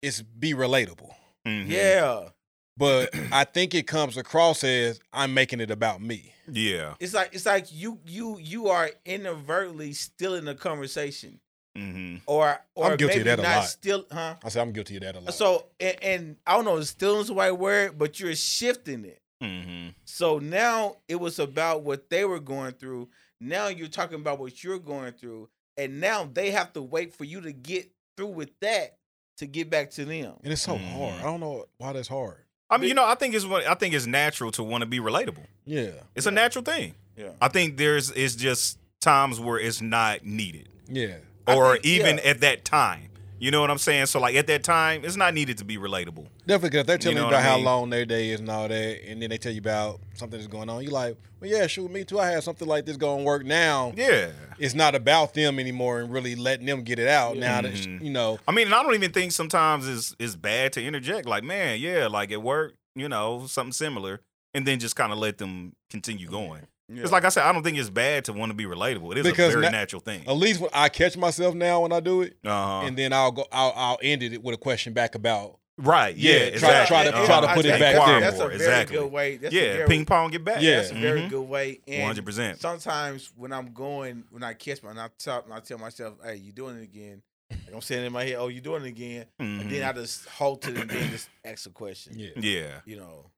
[0.02, 1.10] is be relatable.
[1.46, 1.68] Mhm.
[1.68, 2.28] Yeah,
[2.76, 6.34] But I think it comes across as I'm making it about me.
[6.50, 6.94] Yeah.
[6.98, 11.40] it's like it's like you you you are inadvertently still in the conversation,
[11.78, 13.64] hmm or or I'm guilty of maybe that a not lot.
[13.68, 14.34] still, huh?
[14.44, 15.34] I say I'm guilty of that a lot.
[15.34, 19.04] So and, and I don't know, if still is the right word, but you're shifting
[19.04, 19.20] it.
[19.40, 23.08] hmm So now it was about what they were going through.
[23.40, 27.24] Now you're talking about what you're going through, and now they have to wait for
[27.24, 28.96] you to get through with that
[29.36, 30.34] to get back to them.
[30.42, 30.92] and it's so Mhm.
[30.92, 31.20] hard.
[31.20, 32.38] I don't know why that's hard.
[32.70, 34.86] I mean, you know, I think it's what I think it's natural to want to
[34.86, 35.46] be relatable.
[35.64, 35.92] Yeah.
[36.16, 36.94] It's a natural thing.
[37.16, 37.30] Yeah.
[37.40, 41.18] I think there's it's just times where it's not needed, Yeah.
[41.56, 42.24] Or think- even yeah.
[42.30, 43.04] at that time.
[43.40, 44.06] You know what I'm saying?
[44.06, 46.26] So like at that time, it's not needed to be relatable.
[46.44, 48.48] Definitely, because they're telling you, know about what I how long their day is and
[48.50, 50.82] all that, and then they tell you about something that's going on.
[50.82, 52.18] You're like, well, yeah, shoot, me too.
[52.18, 53.92] I had something like this going to work now.
[53.96, 54.30] Yeah.
[54.58, 57.36] It's not about them anymore, and really letting them get it out.
[57.36, 58.02] Now that Mhm.
[58.02, 61.28] you know, I mean, and I don't even think sometimes it's it's bad to interject.
[61.28, 64.20] Like, man, yeah, like at work, you know, something similar,
[64.52, 66.66] and then just kind of let them continue going.
[66.90, 67.02] Yeah.
[67.02, 69.12] It's like I said, I don't think it's bad to want to be relatable.
[69.12, 70.26] It is Because a very na- natural thing.
[70.26, 72.86] at least when I catch myself now when I do it, Uh-huh.
[72.86, 75.58] and then I'll go, I'll, I'll end it with a question back about.
[75.76, 76.16] right?
[76.16, 76.86] Yeah, yeah, try- exactly.
[76.88, 77.26] try to- Uh-huh.
[77.26, 78.20] try to put it back that's- there.
[78.20, 78.96] That's a very exactly.
[78.96, 79.36] good way.
[79.36, 80.60] That's yeah, very, ping pong get back.
[80.62, 80.76] Yeah.
[80.76, 81.28] That's a very Mhm.
[81.30, 81.80] good way.
[81.86, 82.58] 100%.
[82.58, 86.14] Sometimes when I'm going, when I catch my, and I tell, and I tell myself,
[86.24, 88.88] "Hey, you're doing it again?" Like I'm saying in my head, "Oh, you're doing it
[88.88, 89.88] again?" And then Mhm.
[89.88, 92.18] I just halt it and then just ask a question.
[92.18, 92.30] Yeah.
[92.36, 92.80] yeah.
[92.84, 93.30] You know.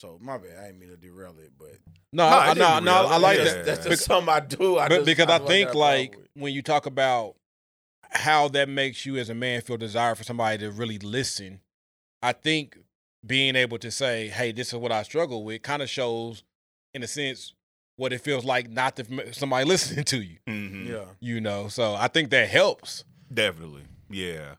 [0.00, 0.58] So my bad.
[0.58, 1.72] I didn't mean to derail it, but
[2.12, 3.06] No, No, I, no, no.
[3.06, 3.44] I like Yeah.
[3.44, 3.54] that.
[3.54, 4.78] that's, that's Bec- just something I do.
[4.78, 7.36] I but just, because I just think like when you talk about
[8.10, 11.60] how that makes you as a man feel desire for somebody to really listen,
[12.22, 12.78] I think
[13.26, 16.42] being able to say, "Hey, this is what I struggle with," kind of shows,
[16.92, 17.54] in a sense,
[17.96, 20.38] what it feels like not to somebody listening to you.
[20.48, 20.88] Mhm.
[20.88, 21.04] yeah.
[21.20, 23.04] You know, so I think that helps.
[23.32, 23.82] Definitely.
[24.10, 24.56] Yeah.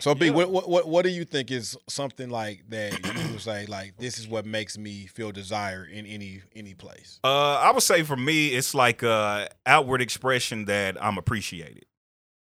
[0.00, 0.32] So, B, Yeah.
[0.32, 3.96] what, what what what do you think is something like that you would say like
[3.98, 7.18] this is what makes me feel desire in any any place?
[7.24, 11.86] Uh, I would say for me, it's like a outward expression that I'm appreciated.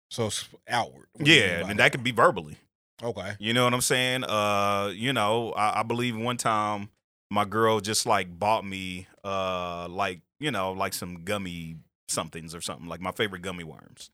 [0.09, 0.29] So
[0.67, 1.07] outward.
[1.13, 2.57] What do you mean Yeah, and that could be verbally.
[3.01, 3.33] Okay.
[3.39, 4.23] You know what I'm saying?
[4.23, 6.89] Uh, you know, I, I believe one time
[7.29, 11.77] my girl just like bought me uh like, you know, like some gummy
[12.07, 14.11] somethings or something, like my favorite gummy worms.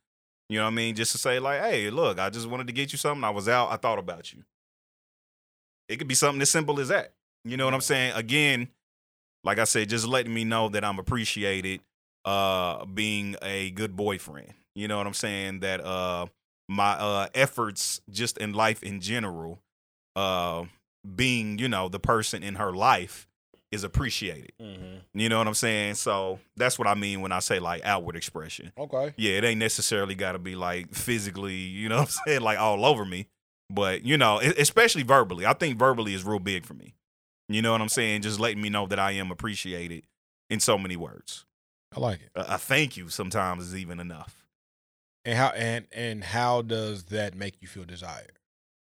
[0.51, 0.95] You know what I mean?
[0.95, 3.23] Just to say, like, hey, look, I just wanted to get you something.
[3.23, 4.43] I was out, I thought about you.
[5.87, 7.13] It could be something as simple as that.
[7.45, 8.11] You know what I'm saying?
[8.17, 8.67] Again,
[9.45, 11.79] like I said, just letting me know that I'm appreciated,
[12.25, 14.53] uh, being a good boyfriend.
[14.75, 15.61] You know what I'm saying?
[15.61, 16.25] That uh
[16.67, 19.61] my uh efforts just in life in general,
[20.17, 20.65] uh
[21.15, 23.25] being, you know, the person in her life
[23.71, 24.51] is appreciated.
[24.61, 25.19] Mm-hmm.
[25.19, 25.95] You know what I'm saying?
[25.95, 28.71] So that's what I mean when I say like outward expression.
[28.77, 29.13] Okay.
[29.17, 32.59] Yeah, it ain't necessarily got to be like physically, you know what I'm saying, like
[32.59, 33.27] all over me.
[33.69, 35.45] But, you know, especially verbally.
[35.45, 36.93] I think verbally is real big for me.
[37.47, 38.21] You know what I'm saying?
[38.21, 40.03] Just letting me know that I am appreciated
[40.49, 41.45] in so many words.
[41.95, 42.29] I like it.
[42.35, 44.43] A, a thank you sometimes is even enough.
[45.23, 48.39] And how and and how does that make you feel desired?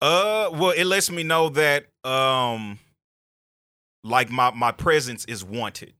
[0.00, 2.78] Uh, well, it lets me know that um,
[4.04, 5.94] like my my presence is wanted.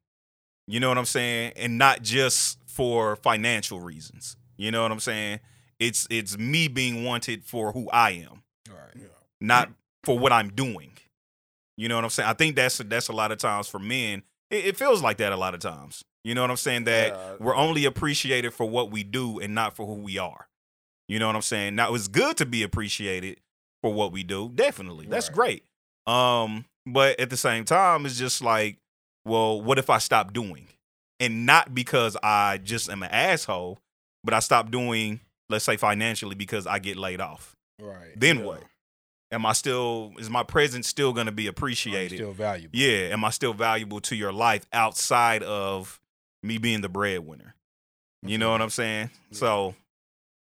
[0.67, 4.37] You know what I'm saying, and not just for financial reasons.
[4.57, 5.41] You know what I'm saying?
[5.81, 8.95] It's it's me being wanted for who I am, All right.
[8.97, 9.07] Yeah.
[9.41, 9.71] not
[10.05, 10.93] for what I'm doing.
[11.77, 12.29] You know what I'm saying?
[12.29, 14.23] I think that's that's a lot of times for men.
[14.51, 16.05] It, it feels like that a lot of times.
[16.23, 16.85] You know what I'm saying?
[16.85, 17.35] That Yeah.
[17.41, 20.49] we're only appreciated for what we do and not for who we are.
[21.09, 21.75] You know what I'm saying?
[21.75, 23.41] Now it's good to be appreciated
[23.83, 24.51] for what we do.
[24.55, 25.07] Definitely.
[25.07, 25.35] That's Right.
[25.35, 25.65] great.
[26.07, 28.78] Um, but at the same time, it's just like,
[29.24, 30.68] well, what if I stop doing?
[31.20, 33.78] And not because I just am an asshole,
[34.22, 37.57] but I stop doing, let's say financially, because I get laid off.
[37.80, 38.12] Right.
[38.16, 38.45] Then Yeah.
[38.45, 38.64] what?
[39.30, 42.16] Am I still is my presence still gonna be appreciated?
[42.16, 42.76] Still valuable.
[42.78, 43.09] yeah.
[43.09, 46.01] Am I still valuable to your life outside of
[46.43, 47.55] me being the breadwinner?
[48.22, 48.62] You know what mm-hmm.
[48.62, 49.11] I'm saying?
[49.30, 49.39] Yeah.
[49.39, 49.74] So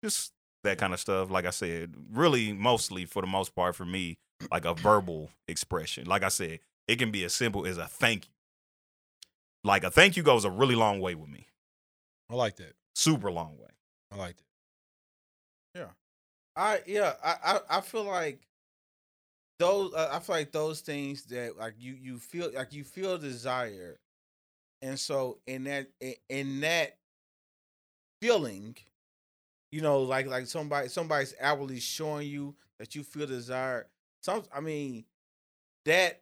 [0.03, 0.31] just
[0.63, 1.29] that kind of stuff.
[1.29, 4.17] Like I said, really mostly for the most part for me,
[4.51, 6.05] like a verbal expression.
[6.05, 8.31] Like I said, it can be as simple as a thank you.
[9.63, 11.47] Like a thank you goes a really long way with me.
[12.29, 12.73] I like that.
[12.95, 13.69] Super long way.
[14.11, 15.79] I like that.
[15.79, 15.89] Yeah.
[16.55, 18.47] I yeah, I I, I feel like
[19.59, 23.17] those uh, I feel like those things that like you you feel like you feel
[23.17, 23.99] desire,
[24.81, 26.97] and so in that in- in that
[28.21, 28.75] feeling,
[29.71, 33.87] you know, like like somebody somebody's outwardly showing you that you feel desire.
[34.21, 35.05] Some I mean,
[35.85, 36.21] that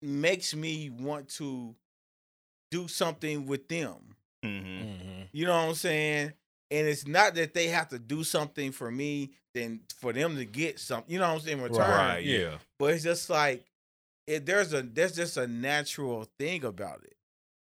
[0.00, 1.74] makes me want to
[2.70, 4.16] do something with them.
[4.42, 5.22] hmm Mm-hmm.
[5.32, 6.32] You know what I'm saying?
[6.70, 10.44] And it's not that they have to do something for me, then for them to
[10.44, 11.12] get something.
[11.12, 11.58] You know what I'm saying?
[11.58, 11.78] in Return.
[11.78, 12.24] Right.
[12.24, 12.38] yeah.
[12.38, 12.54] Yeah.
[12.78, 13.64] But it's just like
[14.26, 17.16] it, there's a there's just a natural thing about it.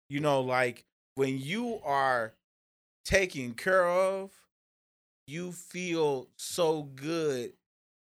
[0.09, 0.85] You know, like
[1.15, 2.33] when you are
[3.03, 4.31] taken care of,
[5.27, 7.53] you feel so good,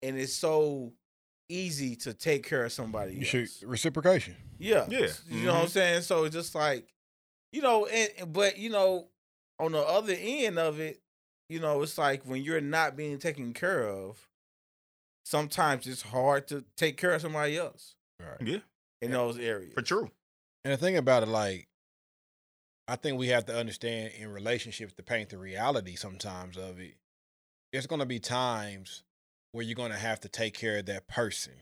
[0.03, 0.93] and it's so
[1.51, 3.29] easy to take care of somebody You else.
[3.59, 4.37] should reciprocation.
[4.59, 4.87] Yeah.
[4.89, 5.09] Yeah.
[5.29, 5.71] You know what I'm Mhm.
[5.71, 6.03] saying?
[6.03, 6.87] So it's just like,
[7.53, 9.09] you know, and and- but you know,
[9.59, 11.01] on the other end of it,
[11.49, 14.29] you know, it's like when you're not being taken care of,
[15.25, 18.41] sometimes it's hard to take care of somebody else Right.
[18.41, 18.59] Yeah.
[19.03, 19.75] in those areas.
[19.75, 20.11] For true.
[20.65, 21.69] And the thing about it, like,
[22.89, 26.97] I think we have to understand in relationships to paint the reality sometimes of it.
[27.73, 29.05] There's going to be times
[29.53, 31.53] where you're gonna have to take care of that person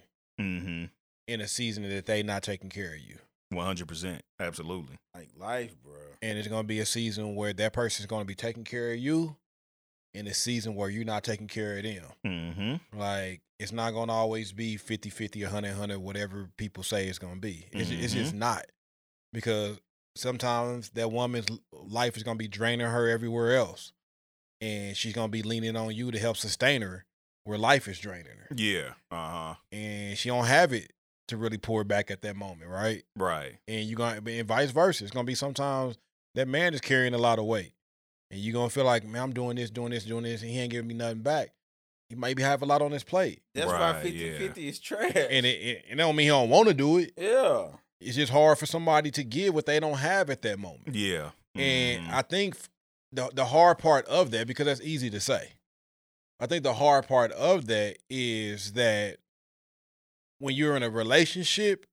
[0.41, 0.85] Mm-hmm.
[1.27, 3.17] in a season that they not taking care of you.
[3.51, 4.23] One hundred percent.
[4.39, 4.97] Absolutely.
[5.15, 5.95] Like life, bro.
[6.23, 9.35] And it's gonna be a season where that person's gonna be taking care of you
[10.15, 12.05] in a season where you're not taking care of them.
[12.25, 12.99] Mm-hmm.
[12.99, 17.41] Like it's not gonna always be 50 50, 100 100, whatever people say it's gonna
[17.41, 17.67] be.
[17.73, 18.67] It's, it's just not.
[19.33, 19.81] Because
[20.15, 23.93] sometimes that woman's life is gonna be draining her everywhere else.
[24.61, 27.05] And she's gonna be leaning on you to help sustain her
[27.49, 28.55] where life is draining her.
[28.55, 28.91] Yeah.
[29.11, 29.55] Uh huh.
[29.73, 30.93] And she don't have it
[31.29, 33.03] to really pour back at that moment, right?
[33.17, 33.59] Right.
[33.67, 35.05] and you're gonna and vice versa.
[35.05, 35.97] It's gonna be sometimes
[36.35, 37.73] that man is carrying a lot of weight,
[38.31, 40.59] and you're gonna feel like, man, I'm doing this, doing this, doing this, and he
[40.61, 41.51] ain't giving me nothing back.
[42.09, 44.39] He maybe have a lot on his plate, That's why Right, 50 yeah.
[44.39, 45.13] 50 is trash.
[45.15, 47.13] and it, it, it don't mean he don't want to do it.
[47.17, 47.67] yeah.
[48.01, 50.95] It's just hard for somebody to give what they don't have at that moment.
[50.95, 51.31] Yeah.
[51.57, 52.13] And Mhm.
[52.13, 52.57] I think
[53.13, 55.53] the the hard part of that, because that's easy to say.
[56.41, 59.17] I think the hard part of that is that
[60.39, 61.85] when you're in a relationship,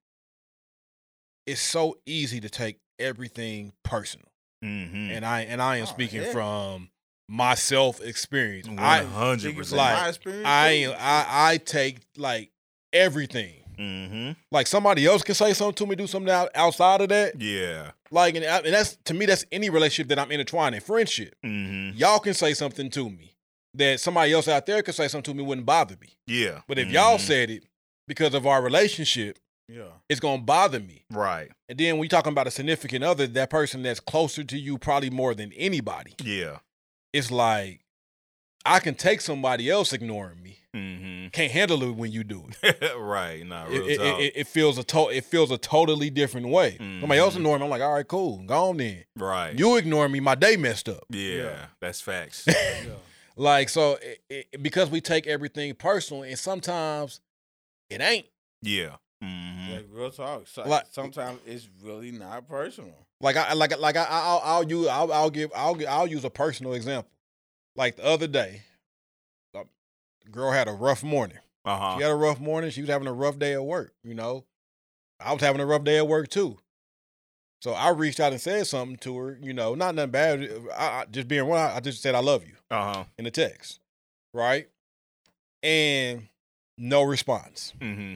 [1.48, 4.28] it's so easy to take everything personal.
[4.64, 5.12] Mhm.
[5.12, 6.32] and I and I am Oh, speaking yeah.
[6.32, 6.89] from
[7.28, 8.68] myself experience.
[8.78, 9.78] I hundred percent.
[9.78, 10.96] Like, my experience, I.
[10.98, 12.52] I I take like
[12.93, 13.62] everything.
[13.78, 14.32] Mm-hmm.
[14.52, 17.39] Like somebody else can say something to me, do something out, outside of that.
[17.39, 17.91] Yeah.
[18.10, 21.36] Like and, and that's to me that's any relationship that I'm intertwined in friendship.
[21.46, 21.98] Mm-hmm.
[21.98, 23.34] Y'all can say something to me
[23.78, 26.09] that somebody else out there could say something to me wouldn't bother me.
[26.28, 26.61] Yeah.
[26.67, 27.21] But if y'all Mhm.
[27.21, 27.63] said it
[28.07, 29.89] because of our relationship, Yeah.
[30.09, 31.03] it's gonna bother me.
[31.11, 31.49] right.
[31.69, 35.09] And then we talking about a significant other, that person that's closer to you probably
[35.09, 36.13] more than anybody.
[36.23, 36.59] Yeah.
[37.13, 37.80] it's like
[38.65, 40.57] I can take somebody else ignoring me.
[40.76, 41.28] Mm-hmm.
[41.30, 42.95] Can't handle it when you do it.
[42.97, 43.45] right.
[43.45, 44.19] Nah, It, real it, talk.
[44.19, 46.76] it, it feels a to- it feels a totally different way.
[46.78, 47.38] Somebody else Mhm.
[47.38, 49.05] ignoring me, I'm like, all right, cool, go on then.
[49.15, 49.57] right.
[49.57, 51.05] You ignoring me, my day messed up.
[51.09, 51.65] yeah, Yeah.
[51.80, 52.43] That's facts.
[52.47, 52.95] Yeah.
[53.38, 57.19] Like so, it, it, because we take everything personal, and sometimes
[57.89, 58.27] it ain't.
[58.61, 58.95] yeah.
[59.23, 59.71] Mm-hmm.
[59.73, 60.45] Like real talk.
[60.47, 63.07] So, Like- sometimes it's really not personal.
[63.21, 66.29] Like I like like I I'll, I'll use I'll, I'll give I'll I'll use a
[66.29, 67.09] personal example.
[67.77, 68.63] Like the other day,
[69.55, 69.63] a
[70.29, 71.38] girl had a rough morning.
[71.63, 71.95] Uh-huh.
[71.97, 72.69] She had a rough morning.
[72.71, 73.93] She was having a rough day at work.
[74.03, 74.43] You know,
[75.19, 76.57] I was having a rough day at work too.
[77.66, 79.39] So I reached out and said something to her.
[79.41, 80.47] You know, not nothing bad.
[80.78, 83.05] I, I, just being real, I just said I love you Uh-huh.
[83.18, 83.80] in the text,
[84.36, 84.68] right?
[85.63, 86.28] And
[86.78, 87.74] no response.
[87.82, 88.16] Mm-hmm.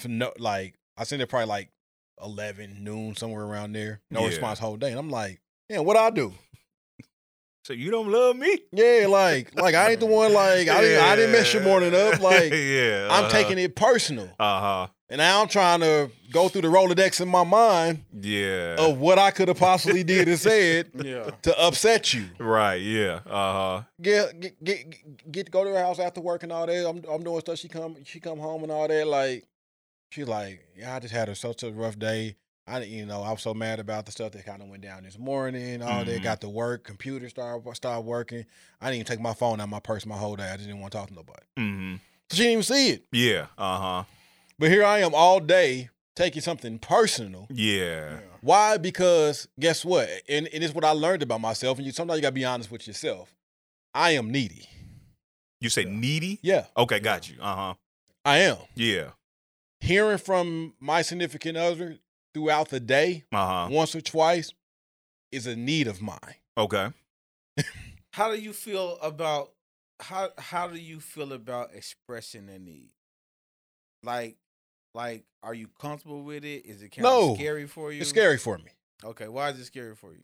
[0.00, 1.68] For no, like I sent it probably like
[2.20, 4.00] eleven noon somewhere around there.
[4.10, 4.26] No Yeah.
[4.26, 4.90] response whole day.
[4.90, 6.34] And I'm like, man, what I do?
[7.64, 8.58] So you don't love me?
[8.72, 10.32] Yeah, like like I ain't the one.
[10.32, 12.20] Like I didn't I didn't mess your morning up.
[12.20, 13.08] Like yeah.
[13.10, 14.30] I'm taking it personal.
[14.38, 14.86] Uh-huh.
[15.10, 18.76] And now I'm trying to go through the Rolodex in my mind Yeah.
[18.78, 21.30] of what I could have possibly did and said Yeah.
[21.42, 22.26] to upset you.
[22.38, 23.20] Right, yeah.
[23.26, 23.82] Uh-huh.
[24.00, 26.88] Get get get get to go to her house after work and all that.
[26.88, 27.58] I'm I'm doing stuff.
[27.58, 29.06] She come she come home and all that.
[29.06, 29.44] Like
[30.10, 32.36] she's like, yeah, I just had a such a rough day.
[32.70, 34.82] I didn't- you know I was so mad about the stuff that kind of went
[34.82, 35.82] down this morning.
[35.82, 36.22] All that Mhm.
[36.22, 36.84] got to work.
[36.84, 38.46] Computer started started working.
[38.80, 40.48] I didn't even take my phone out of my purse my whole day.
[40.50, 41.42] I just didn't want to talk to nobody.
[41.58, 41.96] Mm-hmm.
[42.30, 43.04] So she didn't even see it.
[43.12, 43.46] Yeah.
[43.58, 44.04] Uh-huh.
[44.58, 47.46] But here I am all day taking something personal.
[47.50, 48.20] Yeah.
[48.42, 48.76] Why?
[48.76, 50.08] Because guess what?
[50.28, 51.78] And, and it's what I learned about myself.
[51.78, 53.34] And you sometimes you gotta be honest with yourself.
[53.94, 54.68] I am needy.
[55.60, 56.38] You say needy?
[56.42, 57.36] Yeah, Okay, got you.
[57.40, 57.74] Uh-huh.
[58.24, 58.58] I am.
[58.74, 59.10] Yeah.
[59.80, 61.98] Hearing from my significant other
[62.34, 63.68] throughout the day, Uh-huh.
[63.70, 64.52] once or twice,
[65.32, 66.36] is a need of mine.
[66.58, 66.88] Okay.
[68.12, 69.52] How do you feel about
[70.00, 72.90] how how do you feel about expressing a need?
[74.02, 74.36] Like
[74.94, 76.64] like are you comfortable with it?
[76.66, 77.32] Is it kind No.
[77.32, 78.00] of scary for you?
[78.00, 78.70] It's scary for me
[79.04, 80.22] Okay, why is it scary for you?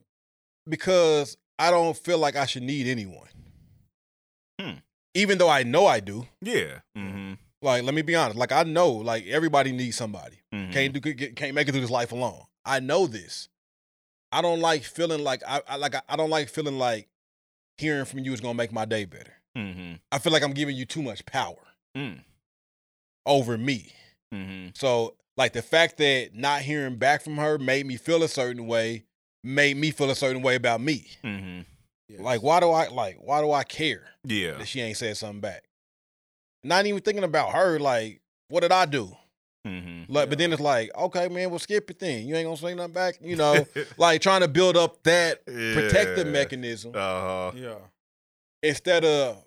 [0.69, 3.29] because I don't feel like I should need anyone.
[4.61, 4.79] Hmm.
[5.15, 6.27] Even though I know I do.
[6.43, 6.81] Yeah.
[6.99, 7.35] Mm-hmm.
[7.63, 8.37] Like, let me be honest.
[8.39, 10.43] Like, I know, like, everybody needs somebody.
[10.53, 10.73] Mhm.
[10.73, 12.43] Can't do get- can't make it through this life alone.
[12.65, 13.49] I know this.
[14.33, 17.09] I don't like feeling like I, I like I don't like feeling like
[17.79, 19.35] hearing from you is gonna make my day better.
[19.57, 19.95] Mm-hmm.
[20.13, 21.57] I feel like I'm giving you too much power
[21.97, 22.23] Mm.
[23.25, 23.93] over me.
[24.35, 24.71] Mm-hmm.
[24.75, 28.67] So like the fact that not hearing back from her made me feel a certain
[28.67, 29.05] way,
[29.45, 31.07] made me feel a certain way about me.
[31.25, 31.61] Mm-hmm.
[32.09, 32.21] Yes.
[32.21, 34.59] Like why do I like why do I care Yeah.
[34.59, 35.65] that she ain't said something back?
[36.67, 37.79] Not even thinking about her.
[37.79, 39.11] Like what did I do?
[39.67, 40.13] Mm-hmm.
[40.13, 42.29] Like, but then it's like, okay, man, well, skip it thing.
[42.29, 43.67] You ain't gonna say nothing back, you know.
[43.99, 47.51] like trying to build up that protective mechanism Uh-huh.
[47.57, 47.75] Yeah.
[48.63, 49.43] instead of,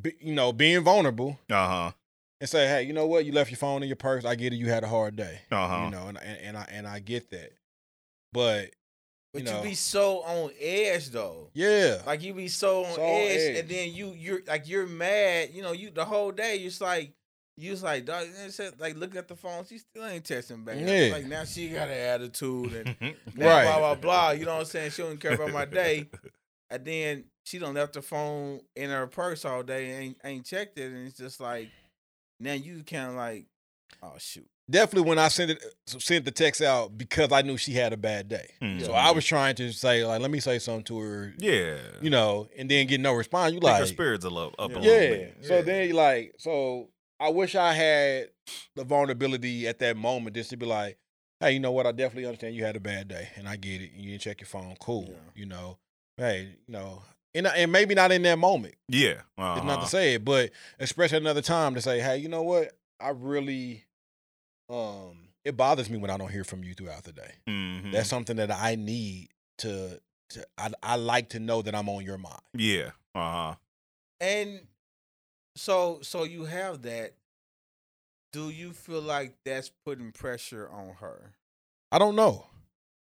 [0.00, 1.92] be, you know, being vulnerable Uh-huh.
[2.40, 3.26] and say, hey, you know what?
[3.26, 4.24] You left your phone in your purse.
[4.24, 4.56] I get it.
[4.56, 5.40] You had a hard day.
[5.50, 5.84] Uh-huh.
[5.84, 7.52] You know, and, and and I and I get that,
[8.32, 8.70] but
[9.32, 11.48] But you you, be so on edge though.
[11.54, 12.02] yeah.
[12.06, 13.58] Like you be so on So edge, edge.
[13.60, 15.50] and then you you're like you're mad.
[15.52, 16.56] You know, you the whole day.
[16.56, 17.14] You're just like
[17.56, 18.26] you just like dog.
[18.78, 19.64] Like looking at the phone.
[19.66, 20.76] She still ain't texting back.
[20.78, 21.10] Yeah.
[21.12, 22.96] Like now she got an attitude and.
[23.36, 23.64] Right.
[23.64, 24.30] blah blah blah.
[24.32, 24.90] You know what I'm saying?
[24.90, 26.08] She don't care about my day.
[26.70, 30.46] And then she don't left the phone in her purse all day and ain't, ain't
[30.46, 30.90] checked it.
[30.90, 31.68] And it's just like
[32.40, 33.44] now you kind of like,
[34.02, 34.48] oh shoot.
[34.70, 37.96] Definitely when I sent it sent the text out because I knew she had a
[37.96, 38.48] bad day.
[38.62, 38.84] Mhm.
[38.86, 42.10] So I was trying to say like, let me say something to her, yeah, you
[42.10, 43.52] know, and then get no response.
[43.54, 44.78] You Pick her spirits a little up a Yeah.
[44.80, 45.08] little yeah.
[45.10, 45.36] bit.
[45.42, 45.62] So Yeah.
[45.62, 46.88] then you like, so
[47.18, 48.28] I wish I had
[48.76, 50.96] the vulnerability at that moment just to be like,
[51.40, 51.86] hey, you know what?
[51.86, 53.92] I definitely understand you had a bad day, and I get it.
[53.92, 54.76] And you didn't check your phone.
[54.80, 55.08] Cool.
[55.10, 55.16] Yeah.
[55.34, 55.78] You know,
[56.16, 57.02] hey, you know,
[57.34, 58.74] and and maybe not in that moment.
[58.88, 59.80] Yeah, It's not uh-huh.
[59.82, 62.76] to say it, but express it another time to say, hey, you know what?
[63.00, 63.84] I really,
[64.72, 67.34] um, it bothers me when I don't hear from you throughout the day.
[67.48, 67.92] Mhm.
[67.92, 70.00] That's something that I need to.
[70.30, 72.40] to I, I like to know that I'm on your mind.
[72.54, 73.20] yeah, uh
[73.50, 73.54] huh.
[74.20, 74.60] And
[75.56, 77.14] so so you have that.
[78.32, 81.34] Do you feel like that's putting pressure on her?
[81.90, 82.46] I don't know.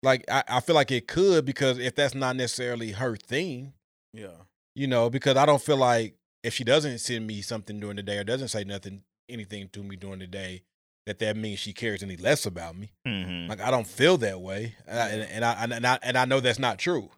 [0.03, 3.75] Like I, I feel like it could because if that's not necessarily her thing,
[4.13, 4.35] Yeah.
[4.75, 8.03] you know, because I don't feel like if she doesn't send me something during the
[8.03, 10.63] day or doesn't say nothing anything to me during the day,
[11.07, 12.93] that that means she cares any less about me.
[13.07, 13.49] Mm-hmm.
[13.51, 15.27] Like I don't feel that way, and I, and, Yeah.
[15.33, 17.11] and I and I and I know that's not true,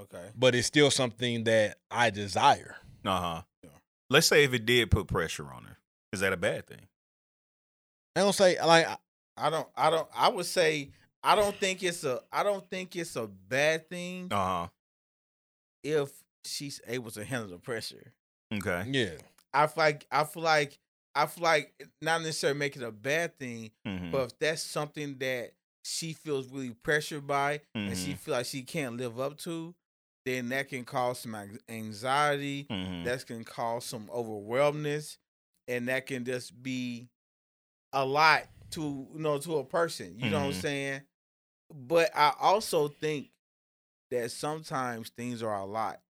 [0.00, 0.28] Okay.
[0.36, 2.76] but it's still something that I desire.
[3.04, 3.42] Uh huh.
[3.62, 3.70] Yeah.
[4.10, 5.76] Let's say if it did put pressure on her,
[6.12, 6.86] is that a bad thing?
[8.16, 8.96] I don't say like I-
[9.36, 10.90] I don't I don't I would say
[11.22, 14.66] I don't think it's a I don't think it's a bad thing Uh huh.
[15.82, 16.10] if
[16.44, 18.12] she's able to handle the pressure.
[18.52, 18.84] Okay.
[18.90, 19.10] yeah,
[19.54, 20.78] I feel like I feel like
[21.14, 24.10] I feel like not necessarily make it a bad thing, Mm-hmm.
[24.10, 25.52] but if that's something that
[25.84, 28.18] she feels really pressured by and she Mhm.
[28.18, 29.74] feel like she can't live up to,
[30.24, 31.34] then that can cause some
[31.68, 32.64] anxiety.
[32.70, 33.04] mm-hmm.
[33.04, 35.18] That can cause some overwhelmness,
[35.68, 37.08] and that can just be
[37.92, 38.80] a lot to
[39.12, 40.18] you know to a person.
[40.18, 40.60] You know what I'm Mhm.
[40.62, 41.02] saying?
[41.72, 43.30] But I also think
[44.10, 46.00] that sometimes things are a lot,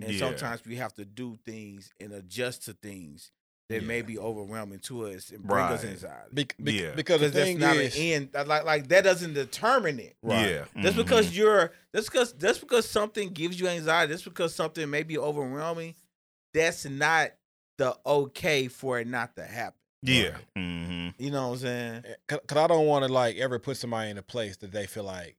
[0.00, 0.18] and yeah.
[0.18, 3.30] sometimes we have to do things and adjust to things
[3.68, 5.92] that may be overwhelming to us and bring us inside.
[6.08, 6.28] anxiety.
[6.32, 6.92] Bec- bec- Yeah.
[6.94, 8.28] because the Because that's thing not is, an end.
[8.32, 10.16] that- Like like that doesn't determine it.
[10.22, 10.48] Right.
[10.48, 10.64] Yeah.
[10.82, 11.02] Just mhm.
[11.04, 15.18] because you're just because just because something gives you anxiety, just because something may be
[15.18, 15.94] overwhelming,
[16.54, 17.30] that's not
[17.78, 19.78] the okay for it not to happen.
[20.02, 20.28] Yeah.
[20.30, 20.34] Right.
[20.56, 21.22] Mm-hmm.
[21.22, 22.04] You know what I'm saying?
[22.28, 25.04] because I don't want to like ever put somebody in a place that they feel
[25.04, 25.36] like,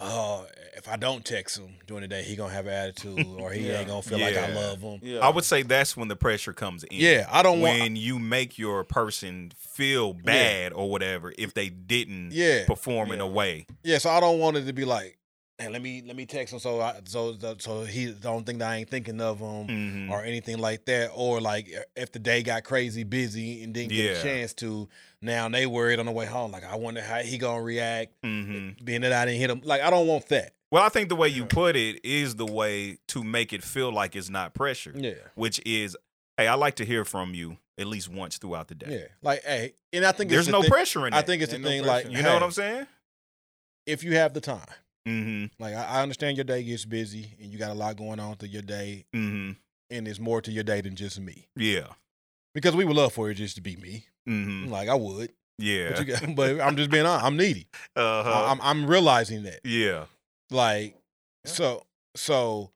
[0.00, 0.46] oh,
[0.76, 3.66] if I don't text him during the day, he gonna have an attitude, or he
[3.68, 3.78] Yeah.
[3.80, 5.00] ain't gonna feel like I love him.
[5.02, 5.18] Yeah.
[5.20, 6.98] I would say that's when the pressure comes in.
[6.98, 7.80] Yeah, I don't want.
[7.80, 13.20] When you make your person feel bad or whatever if they didn't Yeah, perform in
[13.20, 13.66] a way.
[13.82, 13.98] yeah.
[13.98, 15.17] So I don't want it to be like,
[15.58, 18.70] hey, let me let me text him so I, so so he don't think that
[18.70, 19.66] I ain't thinking of him.
[19.66, 20.12] Mm-hmm.
[20.12, 24.18] Or anything like that, or like if the day got crazy busy and didn't get
[24.18, 24.88] a chance to,
[25.20, 26.52] now they worried on the way home.
[26.52, 28.84] Like I wonder how he gonna react, Mm-hmm.
[28.84, 29.60] being that I didn't hit him.
[29.64, 30.52] Like I don't want that.
[30.70, 33.90] Well, I think the way you put it is the way to make it feel
[33.90, 35.96] like it's not pressure, Yeah, which is,
[36.36, 38.98] hey, I like to hear from you at least once throughout the day.
[39.00, 39.06] yeah.
[39.22, 41.18] Like hey, and I think There's it's the no thing- pressure in that.
[41.18, 41.84] I think it's the no thing.
[41.84, 42.16] like pressure.
[42.18, 42.86] you know what I'm saying?
[43.86, 44.66] If you have the time.
[45.08, 45.62] Mm-hmm.
[45.62, 48.36] Like I, I understand your day gets busy and you got a lot going on
[48.36, 49.52] through your day, Mm-hmm.
[49.90, 51.48] and there's more to your day than just me.
[51.56, 51.86] Yeah.
[52.54, 54.06] Because we would love for it just to be me.
[54.28, 54.70] Mm-hmm.
[54.70, 55.90] Like I would, Yeah.
[55.90, 57.24] but, you got, but I'm just being honest.
[57.24, 57.66] I'm needy.
[57.96, 58.30] uh-huh.
[58.30, 59.60] I, I'm I'm realizing that.
[59.64, 60.04] yeah.
[60.50, 60.94] Like
[61.44, 61.52] Yeah.
[61.52, 61.86] so
[62.16, 62.70] so,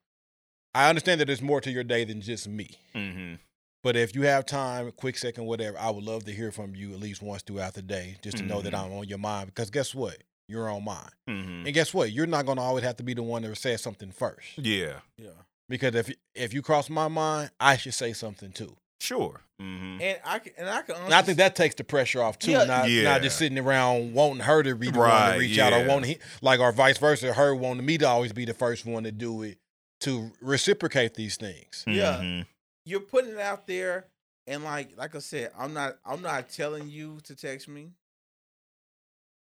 [0.73, 2.69] I understand that there's more to your day than just me.
[2.95, 3.35] Mm-hmm.
[3.83, 6.93] But if you have time, quick second, whatever, I would love to hear from you
[6.93, 8.85] at least once throughout the day, just to know that Mhm.
[8.85, 9.47] I'm on your mind.
[9.47, 10.17] Because guess what?
[10.53, 11.09] You're mind.
[11.27, 11.65] Mm-hmm.
[11.65, 12.11] And guess what?
[12.11, 14.47] You're not going to always have to be the one that says something first.
[14.57, 14.99] Yeah.
[15.17, 15.29] Yeah.
[15.67, 18.75] Because if if you cross my mind, I should say something too.
[18.99, 19.41] Sure.
[19.59, 20.01] Mm-hmm.
[20.01, 22.51] And I can and I can And I think that takes the pressure off too.
[22.51, 22.65] Yeah.
[22.65, 23.03] Not Yeah.
[23.03, 26.11] not just sitting around wanting her to be the one to reach out or wanting
[26.11, 29.11] he, like or vice versa, her wanting me to always be the first one to
[29.11, 29.57] do it
[30.01, 31.83] to reciprocate these things.
[31.87, 32.17] Yeah.
[32.21, 32.45] Mhm.
[32.85, 34.05] you're putting it out there
[34.45, 37.89] and like like I said, I'm not I'm not telling you to text me.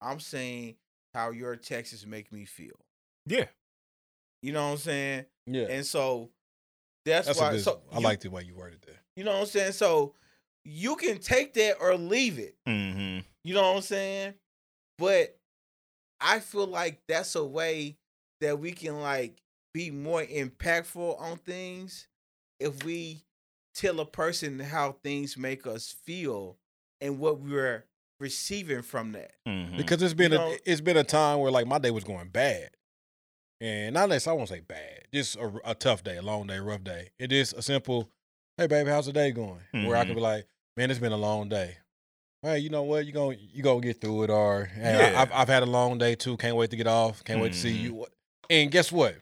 [0.01, 0.77] I'm saying
[1.15, 2.75] how your texts make me feel.
[3.27, 3.47] Yeah.
[4.43, 5.25] You know what I'm saying?
[5.47, 6.31] Yeah, And so
[7.05, 7.63] that's, that's why good.
[7.63, 8.97] so I you- like the way you worded that.
[9.17, 9.73] you know what I'm saying?
[9.73, 10.15] So
[10.65, 12.57] you can take that or leave it.
[12.69, 13.21] Mm-hmm.
[13.45, 14.35] You know what I'm saying?
[14.99, 15.39] But
[16.21, 17.97] I feel like that's a way
[18.41, 19.37] that we can like
[19.73, 22.07] be more impactful on things
[22.61, 23.23] if we
[23.75, 26.57] tell a person how things make us feel
[27.01, 27.85] and what we're
[28.21, 29.33] receiving from that.
[29.47, 29.77] Mm-hmm.
[29.77, 32.05] Because it's been You a know- it's been a time where like my day was
[32.05, 32.71] going bad.
[33.61, 36.59] and not unless I won't say bad, just a, a tough day, a long day,
[36.59, 37.11] rough day.
[37.19, 38.11] It is a simple,
[38.59, 39.61] hey baby, how's the day going?
[39.73, 40.09] Where I Mhm.
[40.09, 40.47] could be like,
[40.77, 41.79] man, it's been a long day.
[42.43, 43.07] Hey, you know what?
[43.07, 45.21] You gonna you gonna get through it, or hey, I- Yeah.
[45.23, 46.37] I've I've had a long day too.
[46.37, 47.25] Can't wait to get off.
[47.25, 47.83] Can't wait to see Mhm.
[47.83, 48.07] you.
[48.51, 49.17] And guess what?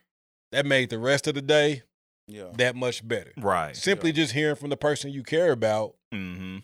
[0.50, 1.82] That made the rest of the day
[2.26, 2.50] Yeah.
[2.56, 3.32] that much better.
[3.36, 3.76] Right.
[3.76, 6.58] Simply just hearing from the person you care about, Mm-hmm.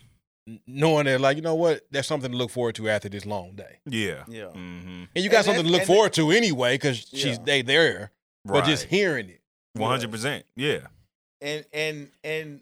[0.48, 3.26] N- knowing that, like, you know what, there's something to look forward to after this
[3.26, 3.78] long day.
[3.86, 4.24] Yeah.
[4.28, 4.44] Yeah.
[4.46, 5.04] Mm-hmm.
[5.14, 7.44] And you got And something to look and forward to anyway, because she's Yeah.
[7.44, 8.10] they there.
[8.44, 8.60] Right.
[8.60, 9.40] But just hearing it.
[9.74, 10.44] one hundred percent.
[10.56, 10.86] Yeah.
[11.40, 12.60] and and and